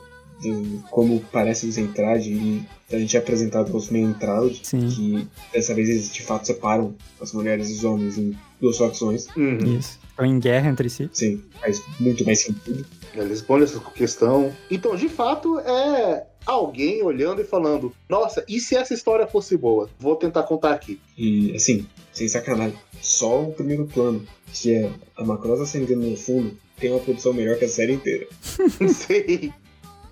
[0.89, 4.61] Como parece os Entrade e a gente é apresentado com os meio Entrade.
[4.63, 4.87] Sim.
[4.87, 9.27] Que dessa vez eles de fato separam as mulheres e os homens em duas facções.
[9.35, 9.77] Uhum.
[9.77, 9.99] Isso.
[10.09, 11.09] Estão em guerra entre si.
[11.11, 12.85] Sim, faz muito mais sentido.
[13.13, 14.53] Eles respondem essa questão.
[14.69, 19.89] Então, de fato, é alguém olhando e falando: Nossa, e se essa história fosse boa?
[19.99, 20.99] Vou tentar contar aqui.
[21.17, 26.55] E assim, sem sacanagem, só o primeiro plano, que é a Macross acendendo no fundo,
[26.77, 28.27] tem uma produção melhor que a série inteira.
[28.87, 29.51] Sei.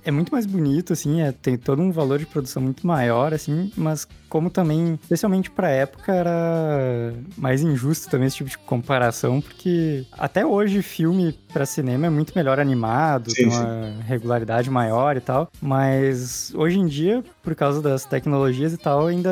[0.04, 3.72] É muito mais bonito, assim, é, tem todo um valor de produção muito maior, assim,
[3.78, 10.06] mas como também, especialmente pra época, era mais injusto também esse tipo de comparação, porque
[10.14, 15.22] até hoje filme pra cinema é muito melhor animado, Sim, tem uma regularidade maior e
[15.22, 19.32] tal, mas hoje em dia, por causa das tecnologias e tal, ainda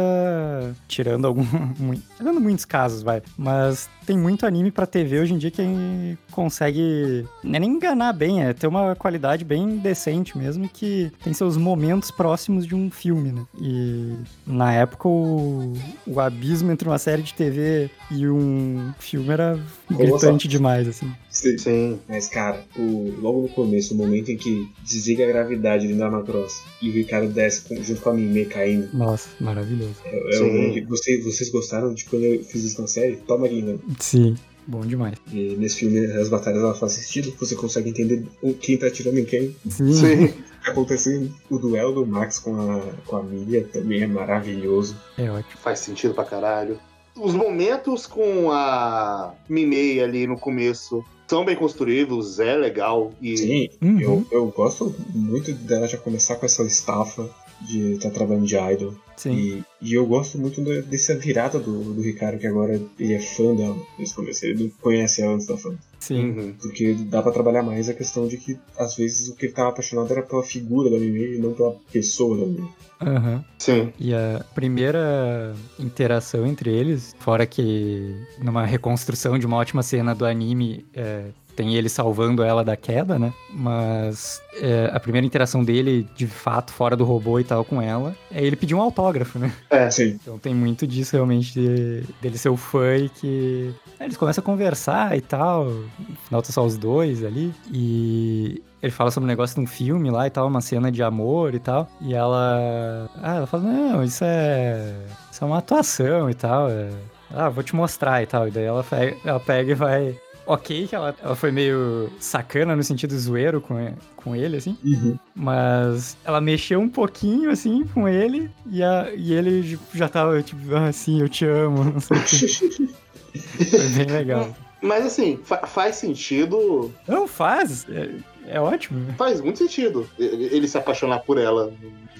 [0.87, 1.43] tirando algum,
[2.17, 7.25] tirando muitos casos, vai, mas tem muito anime pra TV hoje em dia que consegue
[7.43, 12.09] é nem enganar bem, é ter uma qualidade bem decente mesmo, que tem seus momentos
[12.09, 13.45] próximos de um filme, né?
[13.61, 14.15] E
[14.47, 15.73] na época o,
[16.07, 19.59] o abismo entre uma série de TV e um filme era
[19.89, 21.13] gritante demais, assim.
[21.39, 21.57] Sim.
[21.57, 21.99] Sim.
[22.07, 26.09] Mas, cara, o, logo no começo, o momento em que desliga a gravidade dentro da
[26.11, 28.89] Macross e o Ricardo desce com- junto com a Mimê caindo.
[28.93, 29.95] Nossa, maravilhoso.
[30.05, 30.69] É, é Sim.
[30.69, 30.81] um que
[31.23, 33.15] vocês, gostaram de quando eu fiz isso na série?
[33.17, 33.77] Toma ali, né?
[33.99, 34.35] Sim,
[34.67, 35.15] bom demais.
[35.31, 39.19] E nesse filme as batalhas elas fazem sentido, você consegue entender o- quem tá atirando
[39.19, 39.55] em quem.
[39.69, 40.33] Sim, Sim.
[40.65, 44.95] Acontece o duelo do Max com a, com a Mia também é maravilhoso.
[45.17, 45.53] é ótimo.
[45.63, 46.77] Faz sentido pra caralho.
[47.15, 53.13] Os momentos com a Mimei ali no começo são bem construídos, é legal.
[53.21, 53.99] E Sim, Uhum.
[54.01, 57.29] eu, eu gosto muito dela já começar com essa estafa
[57.61, 58.93] de estar trabalhando de idol.
[59.17, 59.33] Sim.
[59.33, 63.19] E, e eu gosto muito da- dessa virada do, do Ricardo, que agora ele é
[63.19, 64.45] fã dela nesse começo.
[64.45, 65.73] Ele não conhece ela antes da fã.
[65.99, 66.29] Sim.
[66.29, 66.53] Uhum.
[66.61, 69.69] Porque dá pra trabalhar mais a questão de que, às vezes, o que ele tava
[69.69, 72.69] apaixonado era pela figura da Mimi e não pela pessoa da Mimi.
[73.01, 73.43] Aham.
[73.57, 73.91] Sim.
[73.99, 80.25] E a primeira interação entre eles, fora que numa reconstrução de uma ótima cena do
[80.25, 81.25] anime, é,
[81.59, 83.33] tem ele salvando ela da queda, né?
[83.53, 88.15] Mas é, a primeira interação dele, de fato, fora do robô e tal, com ela,
[88.31, 89.51] é ele pedir um autógrafo, né?
[89.69, 89.89] É.
[89.91, 94.15] Sim, Então tem muito disso realmente de, dele ser o fã e que aí eles
[94.15, 95.65] começam a conversar e tal.
[95.65, 97.53] No final tá só os dois ali.
[97.73, 101.03] E ele fala sobre um negócio de um filme lá e tal, uma cena de
[101.03, 101.89] amor e tal.
[101.99, 103.09] E ela.
[103.21, 104.95] Ah, ela fala, não, isso é.
[105.29, 106.69] Isso é uma atuação e tal.
[106.69, 106.89] é-
[107.35, 108.47] Ah, vou te mostrar e tal.
[108.47, 110.15] E daí ela pega, ela pega e vai.
[110.51, 114.75] Ok, que ela, ela foi meio sacana no sentido zoeiro com, com ele, assim.
[114.83, 115.15] Uhum.
[115.35, 120.41] Mas ela mexeu um pouquinho, assim, com ele, e, a, e ele tipo, já tava,
[120.41, 122.87] tipo, ah, sim, eu te amo, não sei o que.
[123.69, 124.55] Foi bem legal.
[124.81, 126.91] Mas assim, fa- faz sentido.
[127.07, 128.09] Não, faz, é,
[128.47, 129.13] é ótimo.
[129.19, 131.71] Faz muito sentido ele se apaixonar por ela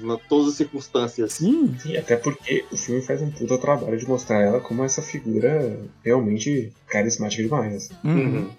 [0.04, 1.34] em todas as circunstâncias.
[1.34, 5.02] Sim, E até porque o filme faz um puta trabalho de mostrar ela como essa
[5.02, 7.90] figura realmente carismática demais.
[8.04, 8.14] uhum.
[8.14, 8.50] Uhum.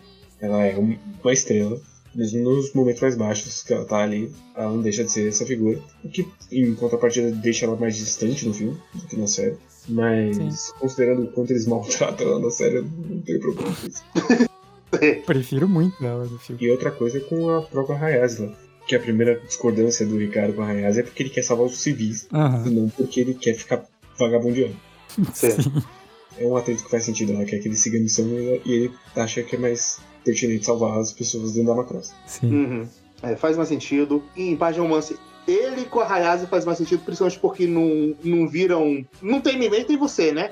[0.40, 1.78] Ela é um- uma estrela,
[2.14, 5.44] mesmo nos momentos mais baixos que ela tá ali, ela não deixa de ser essa
[5.44, 5.78] figura.
[6.02, 9.56] O que, em contrapartida, deixa ela mais distante no filme do que na série.
[9.88, 10.72] Mas, Sim.
[10.78, 14.02] considerando o quanto eles maltratam ela na série, eu não tenho problema com isso.
[15.26, 16.62] prefiro muito ela do filme.
[16.64, 18.52] E outra coisa é com a própria Hayasla.
[18.86, 21.78] Que a primeira discordância do Ricardo com a Hayasla é porque ele quer salvar os
[21.80, 23.84] civis, e Aham, não porque ele quer ficar
[24.18, 24.76] vagabundeando.
[26.38, 28.72] É um atrito que faz sentido, ela quer que ele siga a missão e e
[28.72, 32.14] ele acha que é mais pertinente salvar as pessoas dentro da Macross.
[32.26, 32.50] Sim.
[32.54, 32.88] Uhum.
[33.22, 34.22] É, faz mais sentido.
[34.34, 38.14] E em parte de romance, ele com a Hayase faz mais sentido, principalmente porque não,
[38.24, 39.04] não viram.
[39.20, 40.50] Não tem ninguém, tem você, né?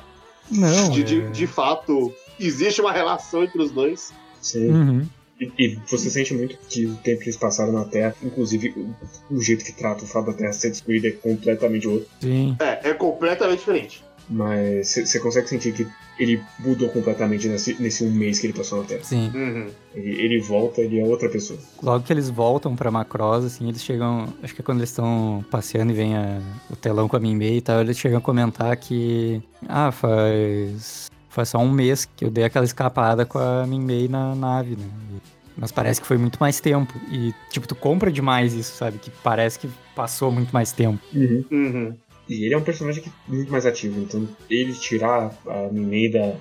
[0.51, 0.91] Não.
[0.91, 4.13] de, de, é- de fato, existe uma relação entre os dois.
[4.43, 4.71] Sim.
[4.71, 5.07] Uhum.
[5.41, 8.71] E, e você sente muito que o tempo que eles passaram na Terra, inclusive
[9.31, 12.09] o, o jeito que trata o fato da Terra ser destruída é completamente outro.
[12.21, 12.57] Sim.
[12.59, 14.05] É, é completamente diferente.
[14.31, 15.87] Mas você consegue sentir que
[16.19, 19.03] ele mudou completamente nesse, nesse um mês que ele passou na Terra.
[19.05, 19.31] Sim.
[19.35, 19.69] Uhum.
[19.95, 21.59] Ele, ele volta, ele é outra pessoa.
[21.83, 24.27] Logo que eles voltam pra Macross, assim, eles chegam.
[24.43, 27.57] Acho que é quando eles estão passeando e vem a- o telão com a Minmei
[27.59, 29.41] e tal, eles chegam a comentar que.
[29.67, 31.08] Ah, faz.
[31.39, 34.85] Faz só um mês que eu dei aquela escapada com a Minmei na nave, né?
[35.15, 36.93] E- Mas parece que foi muito mais tempo.
[37.13, 38.99] E, tipo, tu compra demais isso, sabe?
[38.99, 40.99] Que parece que passou muito mais tempo.
[41.15, 41.95] Uhum.
[42.29, 46.11] E ele é um personagem que é muito mais ativo, então ele tirar a Minei
[46.11, 46.33] da,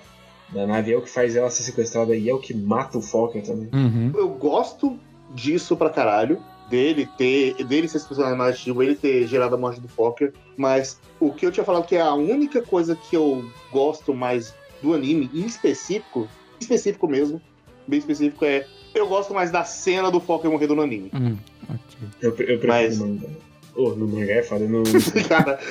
[0.49, 3.02] da nave é o que faz ela ser sequestrada e é o que mata o
[3.02, 3.69] Fokker também.
[3.72, 4.11] Uhum.
[4.15, 4.98] Eu gosto
[5.36, 6.40] disso pra caralho.
[6.72, 7.53] Dele ter.
[7.65, 10.34] dele ser esse personagem mais ativo, ele ter gerado a morte do Fokker.
[10.57, 14.53] Mas o que eu tinha falado que é a única coisa que eu gosto mais
[14.81, 16.27] do anime, em específico,
[16.59, 17.41] específico mesmo,
[17.87, 18.65] bem específico, é.
[18.95, 21.11] Eu gosto mais da cena do Fokker morrendo no anime.
[21.13, 21.37] Hum,
[21.69, 22.07] ok.
[22.21, 23.27] Eu, eu prefiro Mas- no mangá.
[23.75, 24.81] Oh, no mangá é foda, no...
[25.29, 25.59] Cara,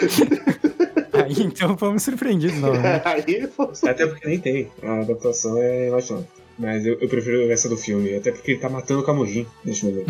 [1.24, 2.72] Aí então fomos surpreendidos, não.
[2.74, 3.00] né?
[3.04, 3.48] aí
[3.88, 6.28] até porque nem tem, a adaptação é emocionante.
[6.58, 9.84] Mas eu, eu prefiro essa do filme, até porque ele tá matando o Camujin neste
[9.86, 10.06] momento.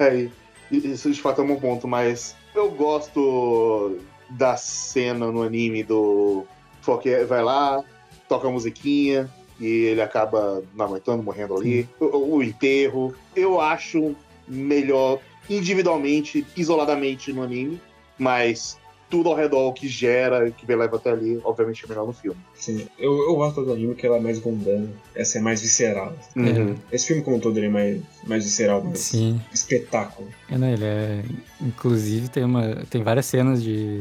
[0.00, 0.28] É,
[0.74, 3.98] Isso de fato é um bom ponto, mas eu gosto
[4.30, 6.44] da cena no anime do
[6.80, 7.84] Fokker vai lá,
[8.30, 9.28] toca a musiquinha
[9.58, 11.88] e ele acaba não aguentando, morrendo ali.
[11.98, 13.12] O, o enterro.
[13.34, 14.14] Eu acho
[14.46, 17.80] melhor individualmente, isoladamente no anime,
[18.16, 18.78] mas
[19.10, 22.38] tudo ao redor que gera, que me leva até ali, obviamente é melhor no filme.
[22.54, 26.14] Sim, eu, eu gosto do anime que ela é mais mundana, essa é mais visceral.
[26.36, 26.76] Uhum.
[26.92, 29.40] Esse filme como um todo ele é mais, mais visceral, mais Sim.
[29.52, 30.28] espetáculo.
[30.48, 31.24] É, não, ele é.
[31.60, 32.76] Inclusive tem uma.
[32.88, 34.00] Tem várias cenas de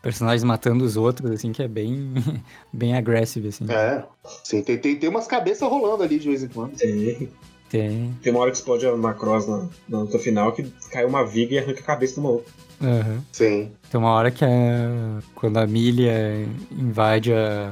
[0.00, 2.12] personagens matando os outros, assim, que é bem.
[2.72, 3.64] bem agressivo, assim.
[3.68, 4.04] É.
[4.42, 6.76] Sim, tem, tem, tem umas cabeças rolando ali de vez em quando.
[6.76, 7.28] Tem,
[7.68, 8.14] Tem.
[8.22, 11.54] tem uma hora que explode a Macross na, na luta final que cai uma viga
[11.54, 12.50] e arranca a cabeça do maluco.
[12.82, 13.22] Aham.
[13.32, 13.72] Sim.
[13.90, 14.48] Tem uma hora que a,
[15.34, 17.70] quando a Milha invade a,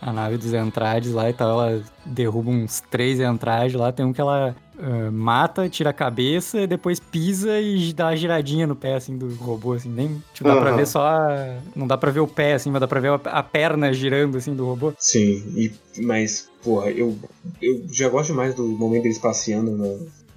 [0.00, 4.12] a nave dos Entrades lá e tal, ela derruba uns três Entrades lá, tem um
[4.12, 8.76] que ela ah, mata, tira a cabeça, e depois pisa e dá uma giradinha no
[8.76, 10.76] pé, assim, do robô, assim, nem, tipo, dá pra Aham.
[10.78, 13.14] ver só, a- não dá pra ver o pé, assim, mas dá pra ver a,
[13.14, 14.92] a perna girando, assim, do robô.
[14.98, 17.18] Sim, e, mas, porra, eu,
[17.60, 19.84] eu já gosto mais do momento deles passeando na,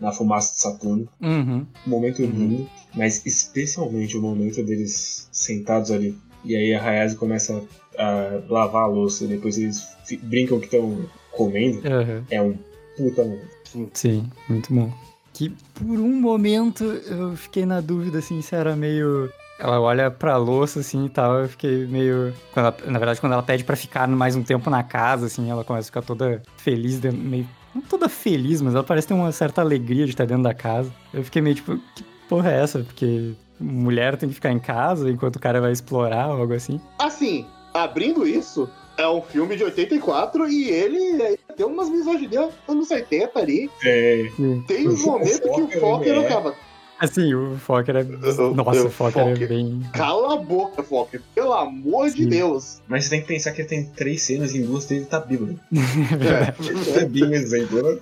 [0.02, 1.08] na fumaça de Saturno.
[1.22, 1.66] Uhum.
[1.86, 2.30] Momento Uhum.
[2.32, 6.18] lindo, mas especialmente o momento deles sentados ali.
[6.44, 7.64] E aí a Hayase começa
[7.98, 9.88] a lavar a louça, depois eles
[10.24, 11.88] brincam que estão comendo.
[11.88, 12.24] Aham.
[12.32, 12.58] É um
[12.98, 13.90] puta momento.
[13.94, 14.92] Sim, muito bom.
[15.34, 19.32] Que por um momento eu fiquei na dúvida, assim, se era meio.
[19.60, 22.34] Ela olha pra louça, assim e tal, eu fiquei meio.
[22.52, 25.50] quando ela- na verdade, quando ela pede pra ficar mais um tempo na casa, assim,
[25.52, 27.48] ela começa a ficar toda feliz, meio.
[27.74, 30.92] Não toda feliz, mas ela parece ter uma certa alegria de estar dentro da casa.
[31.14, 32.80] Eu fiquei meio tipo, que porra é essa?
[32.80, 36.80] Porque mulher tem que ficar em casa enquanto o cara vai explorar ou algo assim.
[37.00, 43.40] Assim, abrindo isso, é um filme de 84 e ele tem umas misoginias anos 80
[43.40, 43.70] ali.
[43.84, 44.28] É,
[44.68, 46.56] Tem uns O momentos que o ele é- acaba.
[47.02, 48.04] Assim, o Fokker é.
[48.04, 49.82] Nossa, eu- o Fokker é bem.
[49.92, 51.20] Cala a boca, Fokker.
[51.34, 52.30] Pelo amor de Sim.
[52.30, 52.80] Deus.
[52.88, 55.20] mas você tem que pensar que ele tem três cenas e em duas dele tá
[55.20, 55.56] bíblia.
[55.72, 57.00] É verdade.
[57.00, 57.98] É bem um exemplo, né?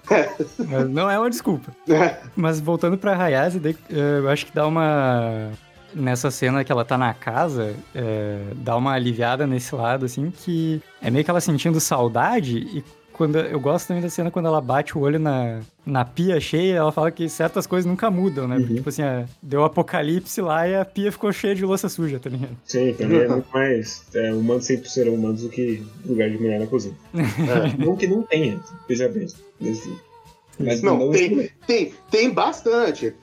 [0.67, 1.71] Mas não é uma desculpa.
[1.87, 2.17] É.
[2.35, 5.49] Mas voltando pra Hayase, eu acho que dá uma.
[5.91, 10.79] Nessa cena que ela tá na casa, eh, dá uma aliviada nesse lado, assim, que
[11.01, 12.57] é meio que ela sentindo saudade.
[12.59, 12.83] E
[13.19, 16.75] quando eu gosto também da cena quando ela bate o olho na, na pia cheia,
[16.77, 18.55] ela fala que certas coisas nunca mudam, né?
[18.55, 18.77] Porque, Uhum.
[18.77, 22.29] tipo assim, eh, deu apocalipse lá e a pia ficou cheia de louça suja, tá
[22.29, 22.55] ligado?
[22.63, 24.05] Sim, mim é muito mais.
[24.15, 26.95] É, humanos sempre serão humanos do que lugar de mulher na cozinha.
[27.13, 27.85] É.
[27.85, 29.27] Não que não tenha, veja bem.
[29.59, 29.83] Mas,
[30.57, 33.13] mas Não, não tem, tem, tem bastante.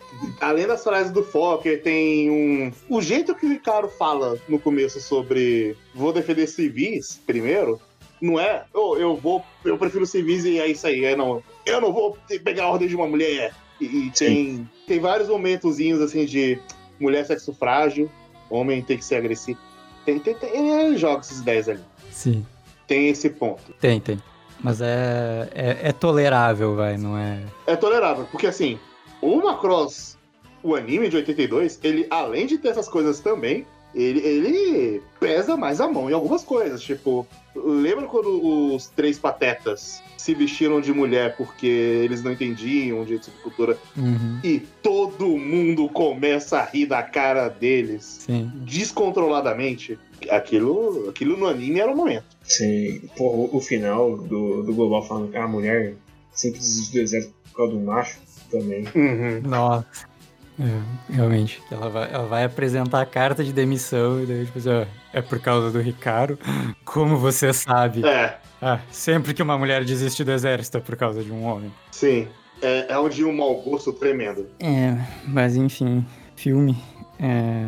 [0.43, 2.71] Além das frases do Fokker, tem um.
[2.89, 7.81] O jeito que o Ricardo fala no começo sobre vou defender civis primeiro,
[8.21, 8.65] não é.
[8.73, 9.45] "Oh, eu vou.
[9.65, 11.05] Eu prefiro civis e é isso aí.
[11.05, 11.43] É não.
[11.65, 13.55] Eu não vou pegar a ordem de uma mulher.
[13.81, 16.59] E, e tem, tem vários momentozinhos assim de
[16.99, 18.11] mulher sexo frágil,
[18.49, 19.59] homem tem que ser agressivo.
[20.05, 21.83] Tem, tem, tem, ele joga essas ideias ali.
[22.11, 22.47] Sim.
[22.87, 23.73] Tem esse ponto.
[23.81, 24.19] Tem, tem.
[24.61, 27.43] Mas é, é, é tolerável, vai, não é.
[27.67, 28.79] é tolerável, porque assim,
[29.21, 30.17] o Macross,
[30.63, 33.67] o anime de 82, ele, além de ter essas coisas também,
[33.97, 36.83] ele, ele pesa mais a mão em algumas coisas.
[36.83, 43.07] Tipo, lembra quando os três patetas se vestiram de mulher porque eles não entendiam o
[43.07, 48.51] jeito de cultura Uhum, e todo mundo começa a rir da cara deles sim.
[48.65, 49.99] descontroladamente?
[50.31, 52.25] Aquilo, aquilo no anime era o momento.
[52.43, 55.95] Sim, porra, o- o final do, do Global falando que a mulher
[56.33, 58.19] sempre desiste do exército por causa do macho
[58.51, 58.85] também.
[58.95, 59.41] Uhum.
[59.49, 59.87] Nossa.
[60.59, 61.63] É, realmente.
[61.71, 65.21] Ela vai, ela vai apresentar a carta de demissão e daí, tipo assim, ó, é
[65.21, 66.39] por causa do Ricardo.
[66.85, 68.07] Como você sabe?
[68.07, 71.73] É, Ah, sempre que uma mulher desiste do exército é por causa de um homem.
[71.91, 72.29] sim.
[72.63, 74.47] É, é onde um mau gosto tremendo.
[74.59, 74.97] É,
[75.29, 76.75] mas enfim, filme.
[77.21, 77.67] É,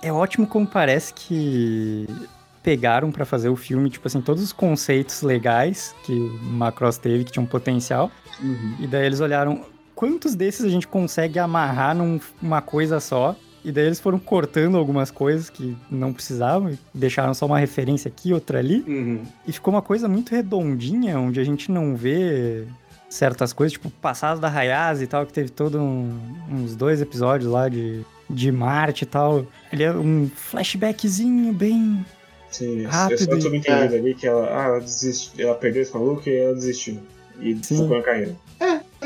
[0.00, 2.06] é ótimo como parece que
[2.62, 7.24] pegaram pra fazer o filme, tipo assim, todos os conceitos legais que o Macross teve,
[7.24, 8.08] que tinham potencial,
[8.78, 9.64] e daí eles olharam
[9.96, 13.34] quantos desses a gente consegue amarrar numa coisa só.
[13.64, 18.08] E daí eles foram cortando algumas coisas que não precisavam e deixaram só uma referência
[18.08, 18.84] aqui, outra ali.
[18.86, 19.22] Uhum.
[19.44, 22.64] E ficou uma coisa muito redondinha, onde a gente não vê
[23.08, 26.16] certas coisas, tipo o passado da Hayase e tal, que teve todo um-
[26.48, 29.44] uns dois episódios lá de, de Marte e tal.
[29.72, 32.06] Ele é um flashbackzinho bem.
[32.50, 35.92] Sim, eu Rápido só e- subentendido ali que ela, ah, ela desiste, ela perdeu esse
[35.92, 37.00] maluco e ela desistiu.
[37.40, 37.78] E Sim.
[37.78, 38.36] focou na carreira.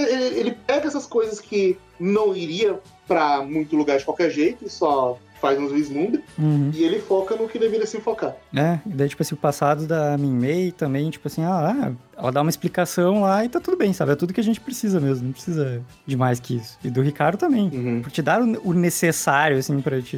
[0.02, 4.70] Ele, ele pega essas coisas que não iria pra muito lugar de qualquer jeito e
[4.70, 6.70] só faz uns vislumbres Uhum.
[6.74, 8.36] e ele foca no que deveria se focar.
[8.54, 11.92] É, e daí, tipo assim, o passado da Min Mei também, tipo assim, ah, ah,
[12.16, 14.12] ela dá uma explicação lá e tá tudo bem, sabe?
[14.12, 16.78] É tudo que a gente precisa mesmo, não precisa de mais que isso.
[16.84, 17.70] E do Ricardo também.
[17.72, 18.02] Uhum.
[18.02, 20.16] Por te dar o necessário, assim, pra te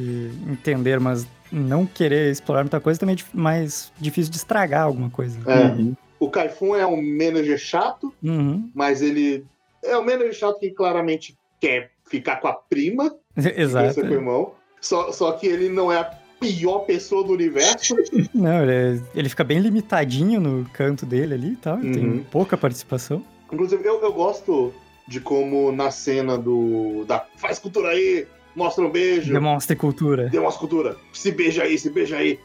[0.49, 5.39] entender, mas não querer explorar muita coisa também é mais difícil de estragar alguma coisa.
[5.49, 5.67] É.
[5.67, 5.95] Uhum.
[6.19, 8.69] O Kaifun é um manager chato, Uhum.
[8.73, 9.45] mas ele
[9.83, 14.01] é manager chato que claramente quer ficar com a prima, Exato.
[14.01, 14.51] com o irmão.
[14.81, 16.03] Só, só que ele não é a
[16.39, 17.95] pior pessoa do universo.
[18.35, 21.79] Não, ele, é- ele fica bem limitadinho no canto dele ali e tal.
[21.79, 21.93] Ele Uhum.
[21.93, 23.23] tem pouca participação.
[23.51, 24.73] Inclusive, eu, eu gosto
[25.07, 27.05] de como na cena do.
[27.07, 30.29] da faz cultura aí, mostra um beijo, Demonstra cultura.
[30.33, 32.37] umas cultura, se beija aí, se beija aí.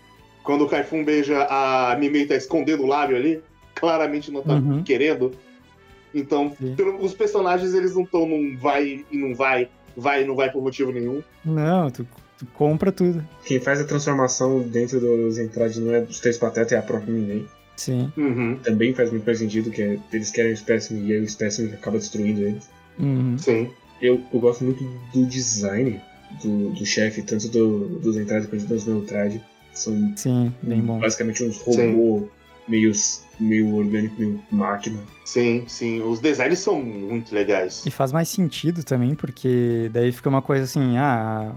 [0.45, 3.43] Quando o Kaifun beija, a Mimei tá escondendo o lábio ali,
[3.75, 4.83] claramente não tá Uhum.
[4.85, 5.33] querendo.
[6.19, 10.35] Então, pelo- os personagens eles não estão num vai e não vai, vai e não
[10.35, 11.23] vai por motivo nenhum.
[11.45, 12.07] Não, tu,
[12.39, 13.25] tu compra tudo.
[13.45, 17.13] Quem faz a transformação dentro dos entradas não é dos três patetas, é a própria
[17.13, 17.47] Minei.
[17.77, 18.13] Sim.
[18.17, 21.25] Uhum, Também faz muito mais sentido que é- eles querem o espécime e aí o
[21.25, 22.69] espécime acaba destruindo eles.
[22.99, 23.37] Uhum.
[23.39, 23.71] sim.
[24.01, 24.83] Eu, eu gosto muito
[25.13, 26.01] do design
[26.43, 29.41] do, do chefe, tanto do, dos entradas quanto dos neutrades.
[29.73, 30.99] São Sim, bem bom.
[30.99, 32.25] basicamente uns robôs
[32.69, 32.93] meio,
[33.39, 35.01] meio orgânico, meio máquina.
[35.25, 36.01] Sim, sim.
[36.03, 37.85] Os designs são muito legais.
[37.87, 41.53] E faz mais sentido também, porque daí fica uma coisa assim, ah,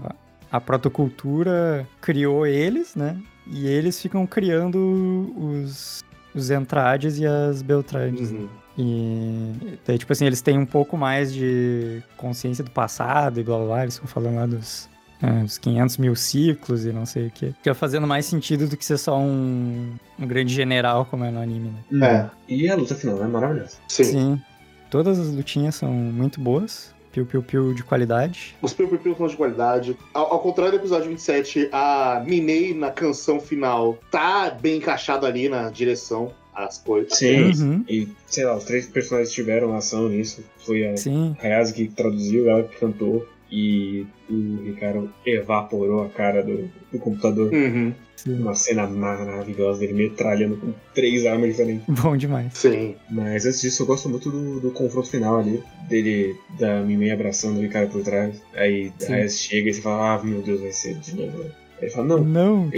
[0.50, 3.20] a, protocultura criou eles, né?
[3.46, 8.30] E eles ficam criando os, os Entrades e as Beltrades.
[8.30, 8.48] Uhum.
[8.78, 13.58] E daí, tipo assim, eles têm um pouco mais de consciência do passado e blá
[13.58, 14.88] blá blá, eles ficam falando lá dos,
[15.22, 17.46] é, dos 500 mil ciclos e não sei o que.
[17.52, 21.40] Fica fazendo mais sentido do que ser só um, um grande general, como é no
[21.40, 22.30] anime, né?
[22.48, 23.76] É, E a luta final é maravilhosa.
[23.88, 24.04] sim.
[24.04, 24.42] Sim.
[24.90, 26.92] Todas as lutinhas são muito boas.
[27.12, 28.54] Piu-piu-piu de qualidade.
[28.62, 29.96] Os Piu Piu Piu são de qualidade.
[30.14, 35.46] Ao, ao contrário do episódio 27, a Minei na canção final tá bem encaixada ali
[35.48, 37.18] na direção, as coisas.
[37.18, 37.52] Sim.
[37.62, 37.84] Uhum.
[37.88, 40.42] E, sei lá, os três personagens tiveram ação nisso.
[40.64, 41.36] Foi a Sim.
[41.42, 43.26] Hayase que traduziu, ela que cantou.
[43.54, 47.52] E o Ricardo evaporou a cara do, do computador.
[47.52, 48.40] Uhum, sim.
[48.40, 51.84] Uma cena maravilhosa dele metralhando com três armas diferentes.
[51.86, 52.54] Bom demais.
[52.54, 52.94] sim.
[53.10, 55.62] Mas antes disso, eu gosto muito do, do confronto final ali.
[55.86, 58.40] Dele, da Mimei abraçando o Ricardo por trás.
[58.54, 61.42] Aí a chega e você fala, ah, meu Deus, vai ser de novo.
[61.42, 61.50] Aí
[61.82, 62.70] ele fala, não, Não.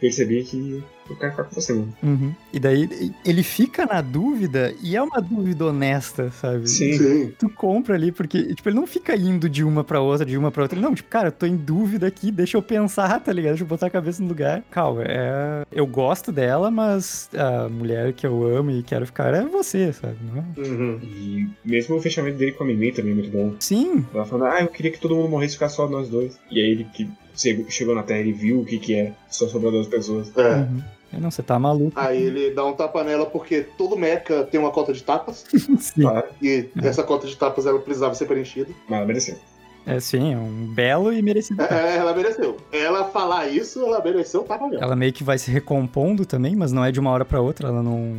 [0.00, 0.80] percebi que
[1.12, 1.94] eu quero ficar com você, mano.
[2.02, 2.32] Uhum.
[2.52, 6.68] E daí ele fica na dúvida e é uma dúvida honesta, sabe?
[6.68, 6.92] Sim.
[6.98, 7.32] Sim.
[7.38, 10.50] Tu compra ali, porque, tipo, ele não fica indo de uma pra outra, de uma
[10.50, 10.80] pra outra.
[10.80, 13.52] Não, tipo, cara, eu tô em dúvida aqui, deixa eu pensar, tá ligado?
[13.52, 14.62] Deixa eu botar a cabeça no lugar.
[14.70, 15.64] Calma, é...
[15.72, 20.16] eu gosto dela, mas a mulher que eu amo e quero ficar é você, sabe?
[20.56, 20.60] É?
[20.68, 20.98] Uhum.
[21.02, 23.54] E mesmo o fechamento dele com a Mimei também é muito bom.
[23.58, 26.38] Sim, Ela falando, ah, eu queria que todo mundo morresse e ficar só nós dois.
[26.50, 29.46] E aí ele que chegou- chegou na Terra e viu o que, que é só
[29.48, 30.30] sobrar duas pessoas.
[30.36, 30.56] É.
[30.56, 30.82] Uhum.
[31.12, 31.92] Eu Não, você tá maluco.
[31.98, 35.44] Aí ele dá um tapa nela porque todo mecha tem uma cota de tapas.
[35.78, 36.02] Sim.
[36.02, 38.70] Claro, E essa cota de tapas ela precisava ser preenchida.
[38.88, 39.36] mas ela mereceu.
[39.86, 41.56] É sim, é um belo e merecido.
[41.56, 41.74] tapa.
[41.74, 42.56] É, ela mereceu.
[42.70, 44.84] Ela falar isso, ela mereceu o tapa mesmo.
[44.84, 47.68] Ela meio que vai se recompondo também, mas não é de uma hora pra outra,
[47.68, 48.14] ela não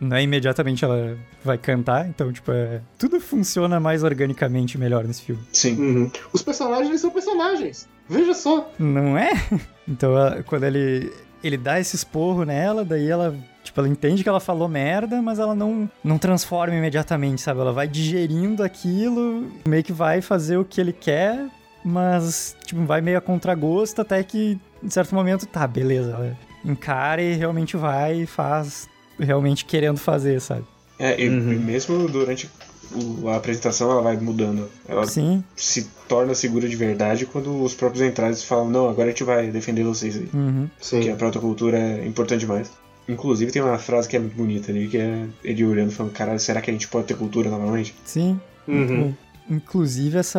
[0.00, 5.22] não é imediatamente ela vai cantar, então, tipo, é, tudo funciona mais organicamente melhor nesse
[5.22, 5.42] filme.
[5.52, 5.74] Sim.
[5.80, 6.10] Uhum.
[6.32, 7.88] Os personagens são personagens.
[8.08, 8.70] Veja só.
[8.78, 9.30] Não é?
[9.88, 11.10] Então, ela- quando ele,
[11.42, 15.38] ele dá esse esporro nela, daí ela, tipo, ela entende que ela falou merda, mas
[15.38, 17.60] ela não, não transforma imediatamente, sabe?
[17.60, 21.46] Ela vai digerindo aquilo, meio que vai fazer o que ele quer,
[21.84, 27.22] mas, tipo, vai meio a contragosto até que, em certo momento, tá, beleza, ela encara
[27.22, 28.88] e realmente vai e faz
[29.18, 30.64] realmente querendo fazer, sabe?
[30.98, 31.52] É, e Uhum.
[31.52, 32.50] e mesmo durante
[32.94, 34.68] o- a apresentação ela vai mudando.
[34.88, 35.42] Ela Sim.
[35.56, 39.48] se torna segura de verdade quando os próprios entradas falam, não, agora a gente vai
[39.48, 40.28] defender vocês aí.
[40.32, 40.68] Uhum.
[40.80, 41.00] Sim.
[41.00, 42.70] Que a protocultura é importante demais.
[43.08, 46.12] Inclusive tem uma frase que é muito bonita ali, que é ele olhando e falando,
[46.12, 47.94] caralho, será que a gente pode ter cultura novamente?
[48.04, 48.38] Sim.
[48.66, 49.14] Uhum.
[49.50, 50.38] Inclusive, essa.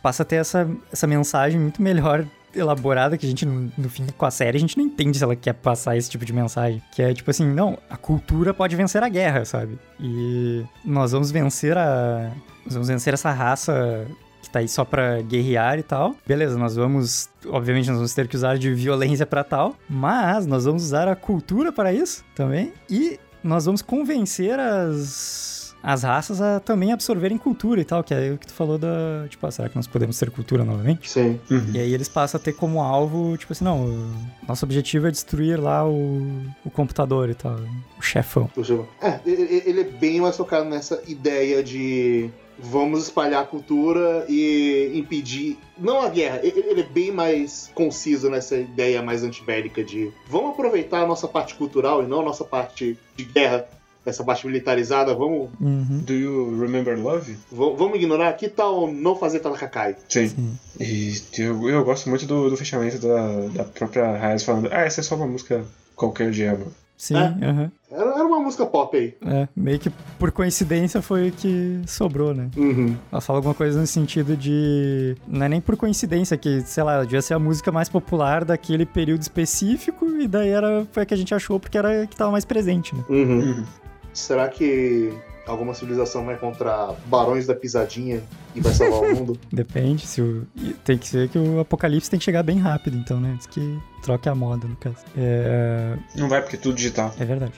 [0.00, 2.24] Passa a ter essa, essa mensagem muito melhor
[2.54, 5.36] elaborada que a gente, no, fim, com a série, a gente não entende se ela
[5.36, 6.82] quer passar esse tipo de mensagem.
[6.92, 9.78] Que é tipo assim, não, a cultura pode vencer a guerra, sabe?
[10.00, 12.30] E nós vamos vencer a.
[12.64, 14.06] Nós vamos vencer essa raça
[14.42, 16.14] que tá aí só pra guerrear e tal.
[16.26, 17.28] Beleza, nós vamos.
[17.46, 21.16] Obviamente, nós vamos ter que usar de violência pra tal, mas nós vamos usar a
[21.16, 22.72] cultura para isso também.
[22.90, 25.61] E nós vamos convencer as.
[25.82, 29.26] As raças a também absorverem cultura e tal, que é o que tu falou da.
[29.28, 31.10] Tipo, ah, será que nós podemos ter cultura novamente?
[31.10, 31.40] Sim.
[31.74, 34.12] E aí eles passam a ter como alvo, tipo assim, não, o
[34.46, 36.22] nosso objetivo é destruir lá o,
[36.64, 37.56] o computador e tal,
[37.98, 38.48] o chefão.
[38.54, 44.24] Deixa eu- É, ele é bem mais focado nessa ideia de vamos espalhar a cultura
[44.28, 45.58] e impedir.
[45.76, 50.50] Não a guerra, ele ele é bem mais conciso nessa ideia mais antibélica de vamos
[50.52, 53.66] aproveitar a nossa parte cultural e não a nossa parte de guerra,
[54.04, 56.02] essa parte militarizada, vamos, Uhum.
[56.04, 57.36] Do you remember love?
[57.50, 58.32] va- vamos ignorar.
[58.34, 59.96] Que tal não fazer Talakakai?
[60.08, 60.28] Sim.
[60.28, 60.58] Sim.
[60.80, 65.00] E eu, eu gosto muito do, do fechamento da, da própria Raiz falando, ah, essa
[65.00, 65.64] é só uma música
[65.94, 66.68] qualquer de amor.
[66.96, 67.68] Sim, É.
[67.90, 69.14] Era, era uma música pop aí.
[69.26, 72.48] É, meio que por coincidência foi o que sobrou, né?
[72.56, 72.96] Uhum.
[73.10, 75.16] Ela fala alguma coisa no sentido de.
[75.26, 78.86] Não é nem por coincidência, que, sei lá, devia ser a música mais popular daquele
[78.86, 82.14] período específico, e daí era, foi a que a gente achou porque era a que
[82.16, 83.02] tava mais presente, né?
[83.08, 83.64] Uhum.
[84.12, 85.12] Será que
[85.46, 88.22] alguma civilização vai encontrar barões da pisadinha
[88.54, 89.38] e vai salvar o mundo?
[89.52, 90.46] Depende, se o.
[90.84, 93.34] Tem que ser que o apocalipse tem que chegar bem rápido, então, né?
[93.36, 94.98] Diz que troque a moda, no caso.
[95.16, 95.96] É.
[96.16, 97.14] Não vai porque é tudo digital.
[97.18, 97.54] É verdade.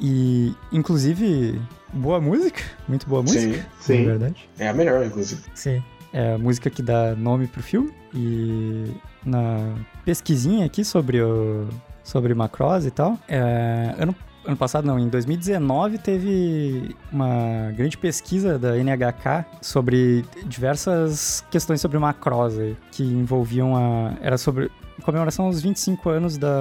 [0.00, 1.60] E, inclusive,
[1.92, 3.62] boa música, muito boa música, Sim.
[3.80, 4.02] Sim.
[4.02, 4.50] é verdade.
[4.58, 5.42] É a melhor, inclusive.
[5.54, 5.82] Sim.
[6.12, 7.92] É a música que dá nome pro filme.
[8.14, 8.92] E
[9.24, 9.74] na
[10.04, 11.68] pesquisinha aqui sobre o
[12.04, 18.58] sobre Macross e tal, é, ano, ano passado não, em 2019 teve uma grande pesquisa
[18.58, 24.70] da NHK sobre diversas questões sobre Macross aí, que envolviam a era sobre
[25.02, 26.60] comemoração aos 25 anos da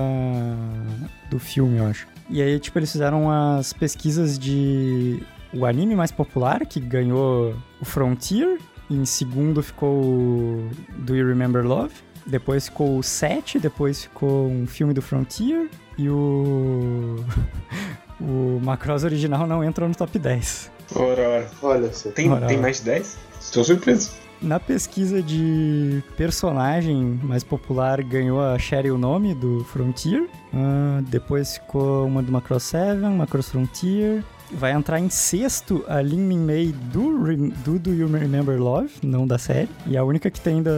[1.29, 2.07] do filme, eu acho.
[2.29, 5.21] E aí, tipo, eles fizeram as pesquisas de
[5.53, 8.57] o anime mais popular, que ganhou o Frontier.
[8.89, 10.65] Em segundo ficou
[10.99, 11.93] Do You Remember Love.
[12.25, 15.69] Depois ficou o 7, depois ficou um filme do Frontier.
[16.01, 17.23] E o.
[18.19, 20.71] o Macross original não entrou no top 10.
[20.95, 21.47] Ora, ora.
[21.61, 22.09] Olha só.
[22.09, 22.61] Tem, Ora, tem ora.
[22.63, 23.17] mais de 10?
[23.39, 24.11] Estou surpreso.
[24.41, 30.27] Na pesquisa de personagem mais popular, ganhou a Cheryl Nome do Frontier.
[30.51, 34.23] Ah, depois ficou uma do Macross 7, Macross Frontier.
[34.51, 37.15] Vai entrar em sexto a Lin Min Mei do,
[37.63, 39.69] do Do You Remember Love, não da série.
[39.85, 40.71] E a única que tem da,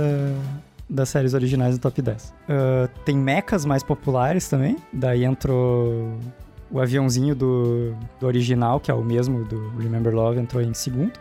[0.90, 2.34] das séries originais no top 10.
[2.50, 4.78] Ah, tem mechas mais populares também.
[4.92, 6.18] Daí entrou
[6.72, 11.14] o aviãozinho do, do original, que é o mesmo do Remember Love, entrou em segundo.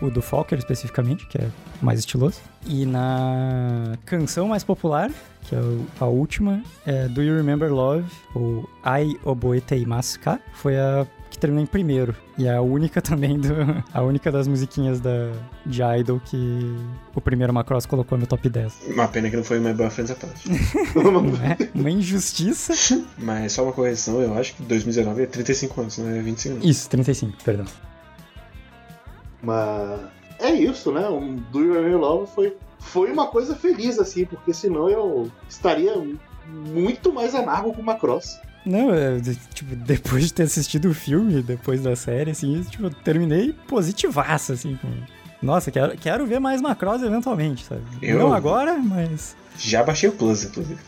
[0.00, 1.48] O do Fokker especificamente, que é
[1.82, 2.40] mais estiloso.
[2.64, 5.10] E na canção mais popular,
[5.42, 5.58] que é
[5.98, 11.06] a última, é Do You Remember Love, ou Ai Oboetei Masuka, foi a
[11.40, 12.14] terminou em primeiro.
[12.38, 13.54] E é a única também do.
[13.92, 15.32] A única das musiquinhas da,
[15.66, 16.76] de Idol que
[17.14, 18.82] o primeiro Macross colocou no top 10.
[18.88, 20.46] Uma pena que não foi My Boyfriend's Apart.
[20.46, 21.78] É?
[21.78, 22.74] Uma injustiça.
[23.18, 26.68] Mas só uma correção, eu acho que 2019 é 35 anos, não é 25 anos.
[26.68, 27.66] Isso, 35, perdão.
[29.42, 30.00] Mas
[30.38, 31.08] é isso, né?
[31.08, 35.94] O Do You Remember Love foi, foi uma coisa feliz, assim, porque senão eu estaria
[36.46, 38.38] muito mais amargo com o Macross.
[38.64, 42.84] Não, é, de- tipo, depois de ter assistido o filme, depois da série, assim, tipo,
[42.84, 44.88] eu terminei positivaço, assim, com...
[45.42, 47.82] Nossa, quero, quero ver mais Macross eventualmente, sabe?
[48.02, 49.34] Eu- Não agora, mas...
[49.56, 50.80] Já baixei o Plus, inclusive,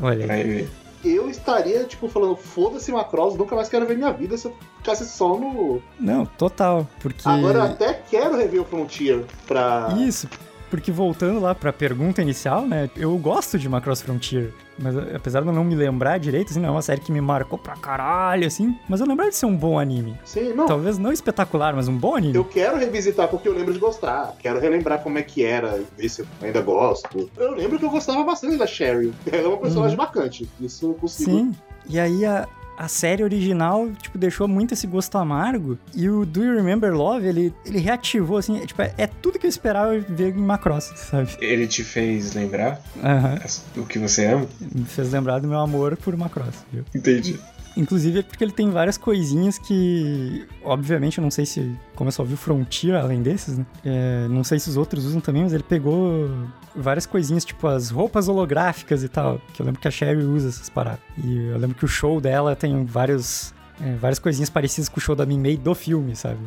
[0.00, 0.70] Olha, pra ver.
[1.02, 5.06] Eu estaria, tipo, falando, foda-se Macross, nunca mais quero ver minha vida se eu ficasse
[5.06, 5.82] só no.
[6.00, 7.26] não, total, porque...
[7.28, 9.94] Agora eu até quero rever o Frontier pra.
[9.98, 10.28] Isso,
[10.70, 12.90] Porque voltando lá pra pergunta inicial, né?
[12.96, 14.52] Eu gosto de Macross Frontier.
[14.78, 17.12] Mas eh, apesar de eu não me lembrar direito, assim, não é uma série que
[17.12, 18.76] me marcou pra caralho, assim.
[18.88, 20.18] Mas eu lembro de ser um bom anime.
[20.24, 20.66] Sim, não.
[20.66, 22.34] Talvez não espetacular, mas um bom anime.
[22.34, 24.34] Eu quero revisitar porque eu lembro de gostar.
[24.38, 27.30] Quero relembrar como é que era, ver se eu ainda gosto.
[27.36, 29.12] Eu lembro que eu gostava bastante da Sherry.
[29.30, 30.48] Ela é uma personagem marcante.
[30.60, 31.30] Isso eu consigo.
[31.30, 31.54] Sim.
[31.88, 35.78] E aí a, a série original, tipo, deixou muito esse gosto amargo.
[35.94, 39.38] E o Do You Remember Love, ele, ele reativou, assim, é, tipo, é, é tudo
[39.38, 41.36] que eu esperava ver em Macross, sabe?
[41.40, 43.38] Ele te fez lembrar Aham.
[43.76, 44.46] o que você ama?
[44.60, 46.84] Me fez lembrar do meu amor por Macross, viu?
[46.94, 47.38] Entendi.
[47.76, 52.12] Inclusive é porque ele tem várias coisinhas que, obviamente, eu não sei se, como eu
[52.12, 53.66] só vi o Frontier além desses, né?
[53.84, 56.30] É, não sei se os outros usam também, mas ele pegou
[56.74, 60.48] várias coisinhas, tipo as roupas holográficas e tal, que eu lembro que a Sherry usa
[60.48, 61.00] essas paradas.
[61.22, 65.00] E eu lembro que o show dela tem vários, é, várias coisinhas parecidas com o
[65.00, 66.38] show da Min May do filme, sabe?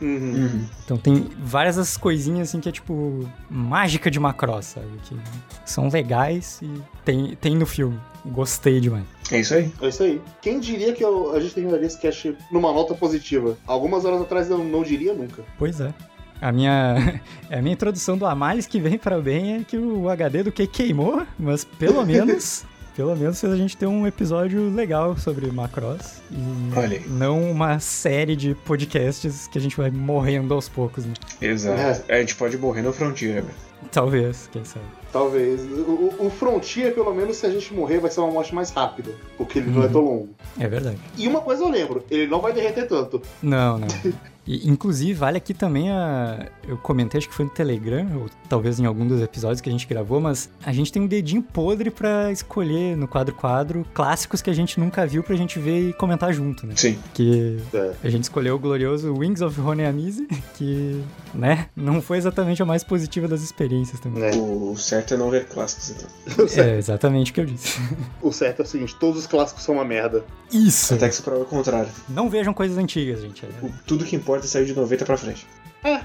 [0.00, 0.08] Uhum.
[0.08, 0.66] Uhum.
[0.84, 4.86] Então tem várias dessas coisinhas assim que é tipo mágica de Macross, sabe?
[5.04, 5.16] Que
[5.64, 7.98] são legais e tem, tem no filme.
[8.28, 9.04] Gostei demais.
[9.30, 9.72] É isso aí.
[9.82, 10.20] É isso aí.
[10.40, 13.56] Quem diria que eu- a gente terminaria esse cast numa nota positiva?
[13.66, 15.42] Algumas horas atrás eu não diria nunca.
[15.58, 15.92] Pois é.
[16.40, 20.08] A minha, a minha introdução do Amales que vem para o bem é que o
[20.08, 22.64] HD do que queimou, mas pelo menos,
[22.94, 27.08] pelo menos fez a gente ter um episódio legal sobre Macross e Olha aí.
[27.08, 31.14] não uma série de podcasts que a gente vai morrendo aos poucos, né?
[31.40, 32.04] Exato.
[32.10, 33.54] A gente pode morrer no Frontier, velho.
[33.90, 34.84] Talvez, quem sabe.
[35.12, 35.60] Talvez.
[35.62, 39.10] O, o- Frontier, pelo menos, se a gente morrer, vai ser uma morte mais rápida.
[39.36, 40.28] Porque ele não é tão longo.
[40.58, 40.98] É verdade.
[41.16, 43.22] E uma coisa eu lembro, ele não vai derreter tanto.
[43.42, 43.88] Não, não.
[44.50, 46.48] E, inclusive, vale aqui também a.
[46.66, 49.72] Eu comentei, acho que foi no Telegram, ou talvez em algum dos episódios que a
[49.72, 54.48] gente gravou, mas a gente tem um dedinho podre pra escolher no quadro-quadro clássicos que
[54.48, 56.72] a gente nunca viu pra gente ver e comentar junto, né?
[56.76, 56.98] Sim.
[57.12, 57.92] Que É.
[58.02, 60.26] a gente escolheu o glorioso Wings of Honeamise,
[60.56, 61.02] que,
[61.34, 64.24] né, não foi exatamente a mais positiva das experiências também.
[64.24, 64.30] É.
[64.34, 66.46] O certo é não ver clássicos, então.
[66.64, 67.78] É exatamente o que eu disse.
[68.22, 70.24] O certo é o seguinte, todos os clássicos são uma merda.
[70.50, 70.94] Isso!
[70.94, 71.90] Até que se prova o contrário.
[72.08, 73.44] Não vejam coisas antigas, gente.
[73.44, 73.48] É-
[73.86, 75.46] Tudo que importa é sair de 90 pra frente.
[75.84, 76.00] É,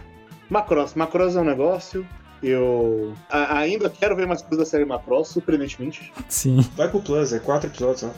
[0.50, 0.94] Macross.
[0.96, 2.06] Macross é um negócio.
[2.42, 6.12] Eu a- ainda quero ver mais coisas da série Macross, surpreendentemente.
[6.28, 8.14] Sim, Vai pro Plus, é quatro episódios só.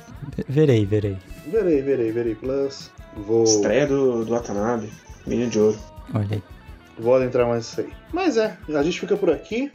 [0.49, 1.17] verei, verei.
[1.45, 2.35] Verei, verei, verei.
[2.35, 2.89] Plus.
[3.15, 4.89] Vou, Estreia do, do Watanabe,
[5.27, 5.77] Menino de Ouro.
[6.13, 6.43] Olha aí.
[6.97, 7.89] vou adentrar mais nisso aí.
[8.11, 9.71] Mas é, a gente fica por aqui.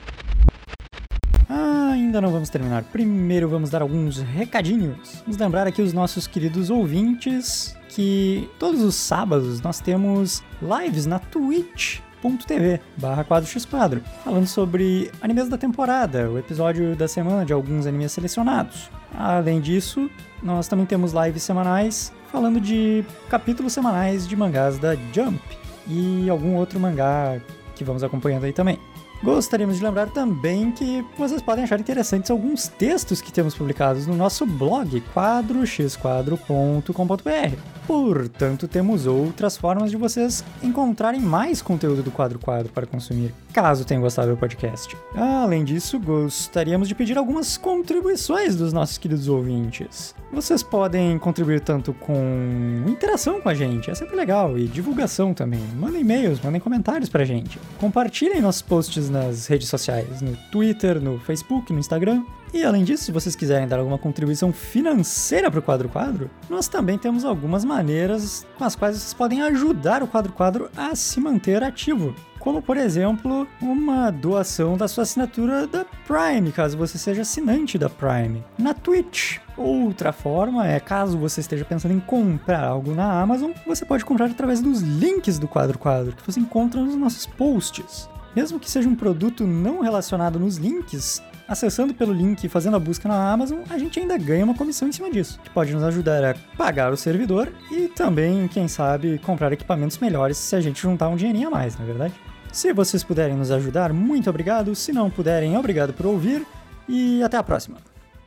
[1.52, 2.84] Ah, ainda não vamos terminar.
[2.84, 5.20] Primeiro vamos dar alguns recadinhos.
[5.22, 11.18] Vamos lembrar aqui os nossos queridos ouvintes que todos os sábados nós temos lives na
[11.18, 17.52] twitch.tv barra quadro x quadro, falando sobre animes da temporada, o episódio da semana de
[17.52, 18.88] alguns animes selecionados.
[19.12, 20.08] Além disso,
[20.40, 25.40] nós também temos lives semanais falando de capítulos semanais de mangás da Jump
[25.88, 27.40] e algum outro mangá
[27.74, 28.78] que vamos acompanhando aí também.
[29.22, 34.16] Gostaríamos de lembrar também que vocês podem achar interessantes alguns textos que temos publicados no
[34.16, 37.79] nosso blog quadroxquadro.com.br.
[37.90, 43.84] Portanto, temos outras formas de vocês encontrarem mais conteúdo do Quadro Quadro para consumir, caso
[43.84, 44.96] tenham gostado do podcast.
[45.12, 50.14] Além disso, gostaríamos de pedir algumas contribuições dos nossos queridos ouvintes.
[50.32, 55.64] Vocês podem contribuir tanto com interação com a gente, é sempre legal, e divulgação também.
[55.74, 57.58] Mandem e-mails, mandem comentários pra gente.
[57.80, 62.22] Compartilhem nossos posts nas redes sociais, no Twitter, no Facebook, no Instagram.
[62.52, 66.66] E além disso, se vocês quiserem dar alguma contribuição financeira para o Quadro Quadro, nós
[66.66, 71.20] também temos algumas maneiras com as quais vocês podem ajudar o Quadro Quadro a se
[71.20, 72.14] manter ativo.
[72.40, 77.88] Como, por exemplo, uma doação da sua assinatura da Prime, caso você seja assinante da
[77.88, 79.38] Prime, na Twitch.
[79.56, 84.26] Outra forma é, caso você esteja pensando em comprar algo na Amazon, você pode comprar
[84.26, 88.08] através dos links do Quadro Quadro, que você encontra nos nossos posts.
[88.34, 92.78] Mesmo que seja um produto não relacionado nos links, acessando pelo link e fazendo a
[92.78, 95.82] busca na Amazon, a gente ainda ganha uma comissão em cima disso, que pode nos
[95.82, 100.80] ajudar a pagar o servidor e também, quem sabe, comprar equipamentos melhores se a gente
[100.80, 102.14] juntar um dinheirinho a mais, não é verdade?
[102.52, 104.74] Se vocês puderem nos ajudar, muito obrigado.
[104.74, 106.46] Se não puderem, obrigado por ouvir
[106.88, 107.78] e até a próxima.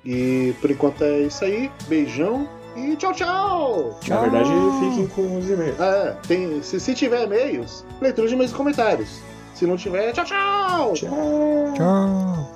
[0.06, 1.72] E por enquanto é isso aí.
[1.88, 4.00] Beijão e tchau, tchau!
[4.08, 5.80] Na verdade, fiquem com os e-mails.
[5.80, 9.22] Ah, tem, se, se tiver e-mails, leitura de e-mails e comentários.
[9.54, 10.94] Se não tiver, tchau, tchau!
[10.94, 11.74] Tchau.
[11.76, 12.53] Tchau!「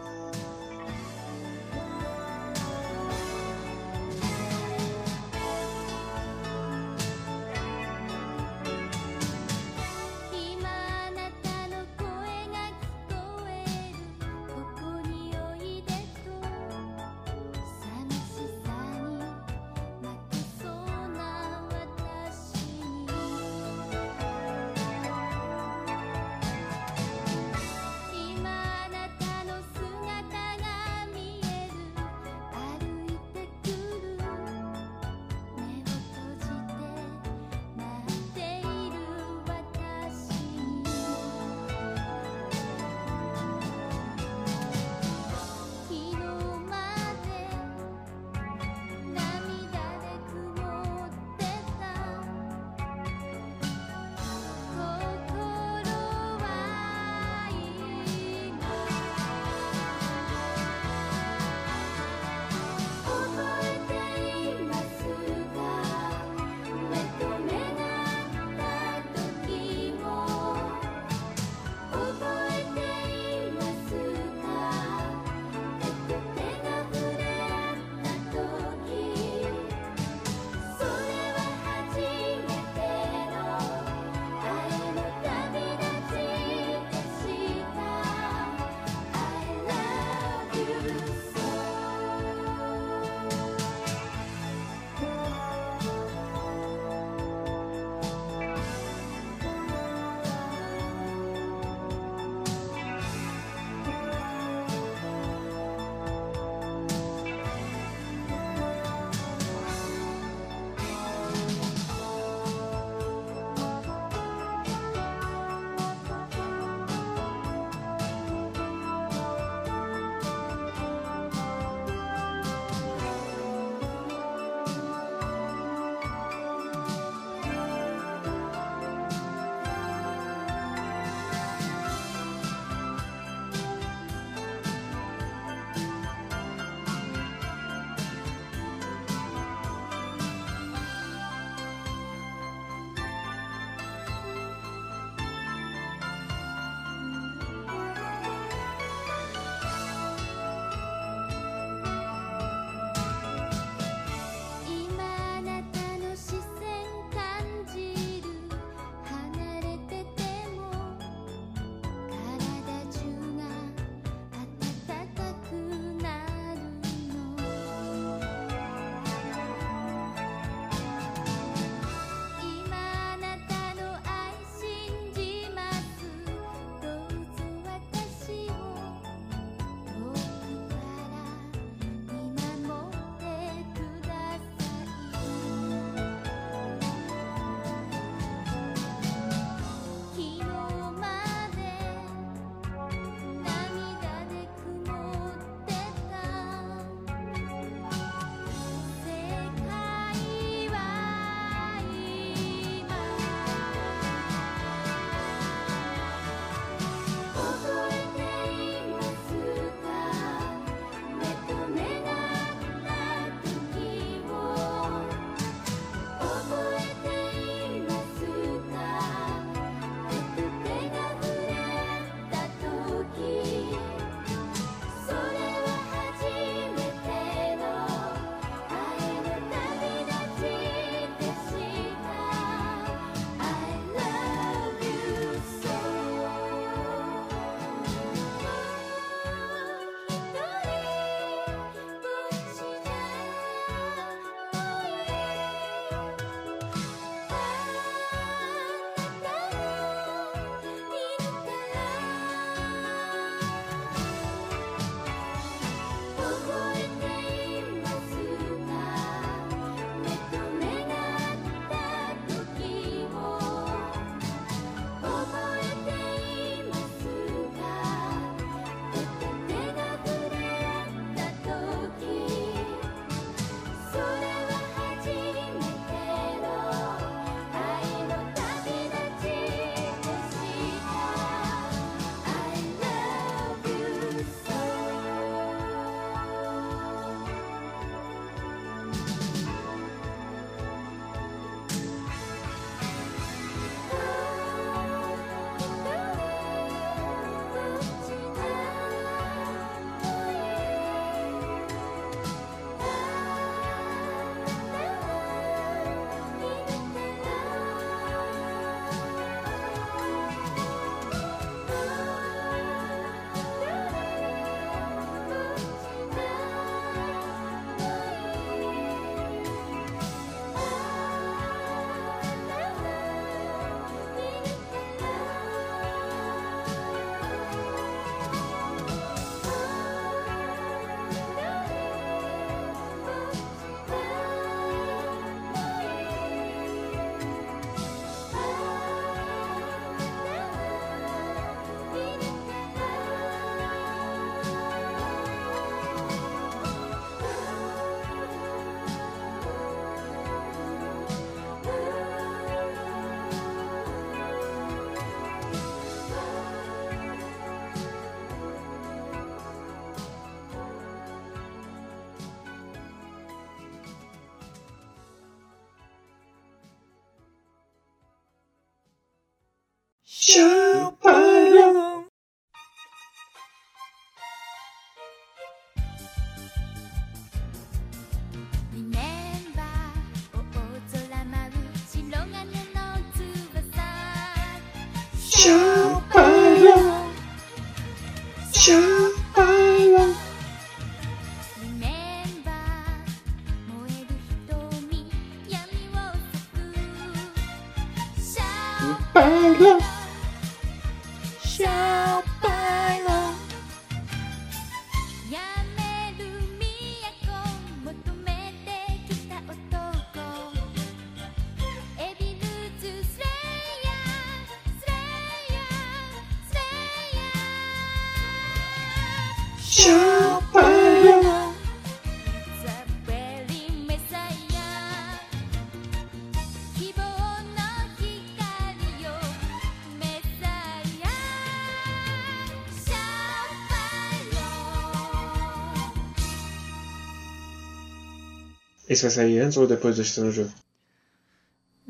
[438.97, 440.51] se vai sair antes ou depois do Estranho Jogo.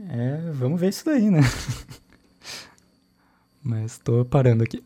[0.09, 1.41] É, vamos ver isso daí, né?
[3.63, 4.83] Mas tô parando aqui.